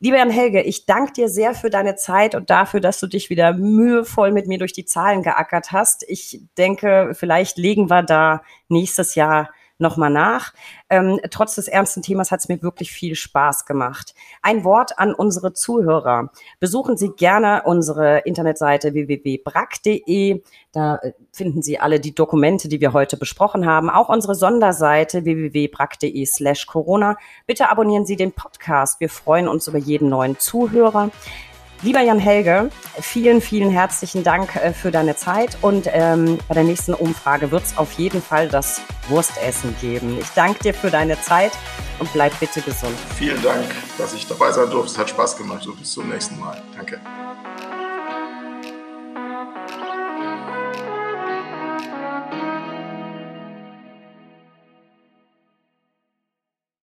Lieber 0.00 0.18
Jan 0.18 0.30
Helge, 0.30 0.62
ich 0.62 0.86
danke 0.86 1.12
dir 1.12 1.28
sehr 1.28 1.54
für 1.54 1.70
deine 1.70 1.96
Zeit 1.96 2.36
und 2.36 2.50
dafür, 2.50 2.78
dass 2.78 3.00
du 3.00 3.08
dich 3.08 3.30
wieder 3.30 3.52
mühevoll 3.52 4.30
mit 4.30 4.46
mir 4.46 4.58
durch 4.58 4.72
die 4.72 4.84
Zahlen 4.84 5.24
geackert 5.24 5.72
hast. 5.72 6.04
Ich 6.08 6.40
denke, 6.56 7.14
vielleicht 7.14 7.58
legen 7.58 7.90
wir 7.90 8.04
da 8.04 8.42
nächstes 8.68 9.16
Jahr 9.16 9.50
nochmal 9.78 10.10
nach. 10.10 10.52
Ähm, 10.90 11.20
trotz 11.30 11.54
des 11.54 11.68
ernsten 11.68 12.02
Themas 12.02 12.30
hat 12.30 12.40
es 12.40 12.48
mir 12.48 12.62
wirklich 12.62 12.92
viel 12.92 13.14
Spaß 13.14 13.66
gemacht. 13.66 14.14
Ein 14.42 14.64
Wort 14.64 14.98
an 14.98 15.14
unsere 15.14 15.52
Zuhörer. 15.52 16.30
Besuchen 16.60 16.96
Sie 16.96 17.10
gerne 17.10 17.62
unsere 17.64 18.18
Internetseite 18.20 18.94
www.brack.de. 18.94 20.42
Da 20.72 20.96
äh, 20.96 21.12
finden 21.32 21.62
Sie 21.62 21.78
alle 21.78 22.00
die 22.00 22.14
Dokumente, 22.14 22.68
die 22.68 22.80
wir 22.80 22.92
heute 22.92 23.16
besprochen 23.16 23.66
haben. 23.66 23.90
Auch 23.90 24.08
unsere 24.08 24.34
Sonderseite 24.34 25.24
www.brack.de 25.24 26.26
slash 26.26 26.66
Corona. 26.66 27.16
Bitte 27.46 27.70
abonnieren 27.70 28.06
Sie 28.06 28.16
den 28.16 28.32
Podcast. 28.32 29.00
Wir 29.00 29.08
freuen 29.08 29.48
uns 29.48 29.68
über 29.68 29.78
jeden 29.78 30.08
neuen 30.08 30.38
Zuhörer. 30.38 31.10
Lieber 31.82 32.00
Jan 32.00 32.18
Helge, 32.18 32.70
vielen, 33.00 33.40
vielen 33.40 33.70
herzlichen 33.70 34.24
Dank 34.24 34.56
äh, 34.56 34.72
für 34.72 34.90
deine 34.90 35.14
Zeit 35.14 35.56
und 35.62 35.88
ähm, 35.92 36.38
bei 36.48 36.54
der 36.54 36.64
nächsten 36.64 36.92
Umfrage 36.92 37.52
wird 37.52 37.62
es 37.62 37.78
auf 37.78 37.92
jeden 37.92 38.20
Fall 38.20 38.48
das 38.48 38.80
Wurstessen 39.08 39.76
geben. 39.80 40.18
Ich 40.20 40.28
danke 40.30 40.60
dir 40.60 40.74
für 40.74 40.90
deine 40.90 41.20
Zeit 41.20 41.52
und 42.00 42.12
bleib 42.12 42.38
bitte 42.40 42.62
gesund. 42.62 42.96
Vielen 43.16 43.40
Dank, 43.42 43.64
dass 43.96 44.12
ich 44.12 44.26
dabei 44.26 44.50
sein 44.50 44.70
durfte. 44.70 44.92
Es 44.92 44.98
hat 44.98 45.10
Spaß 45.10 45.36
gemacht 45.36 45.66
und 45.68 45.78
bis 45.78 45.92
zum 45.92 46.08
nächsten 46.08 46.40
Mal. 46.40 46.60
Danke. 46.74 47.00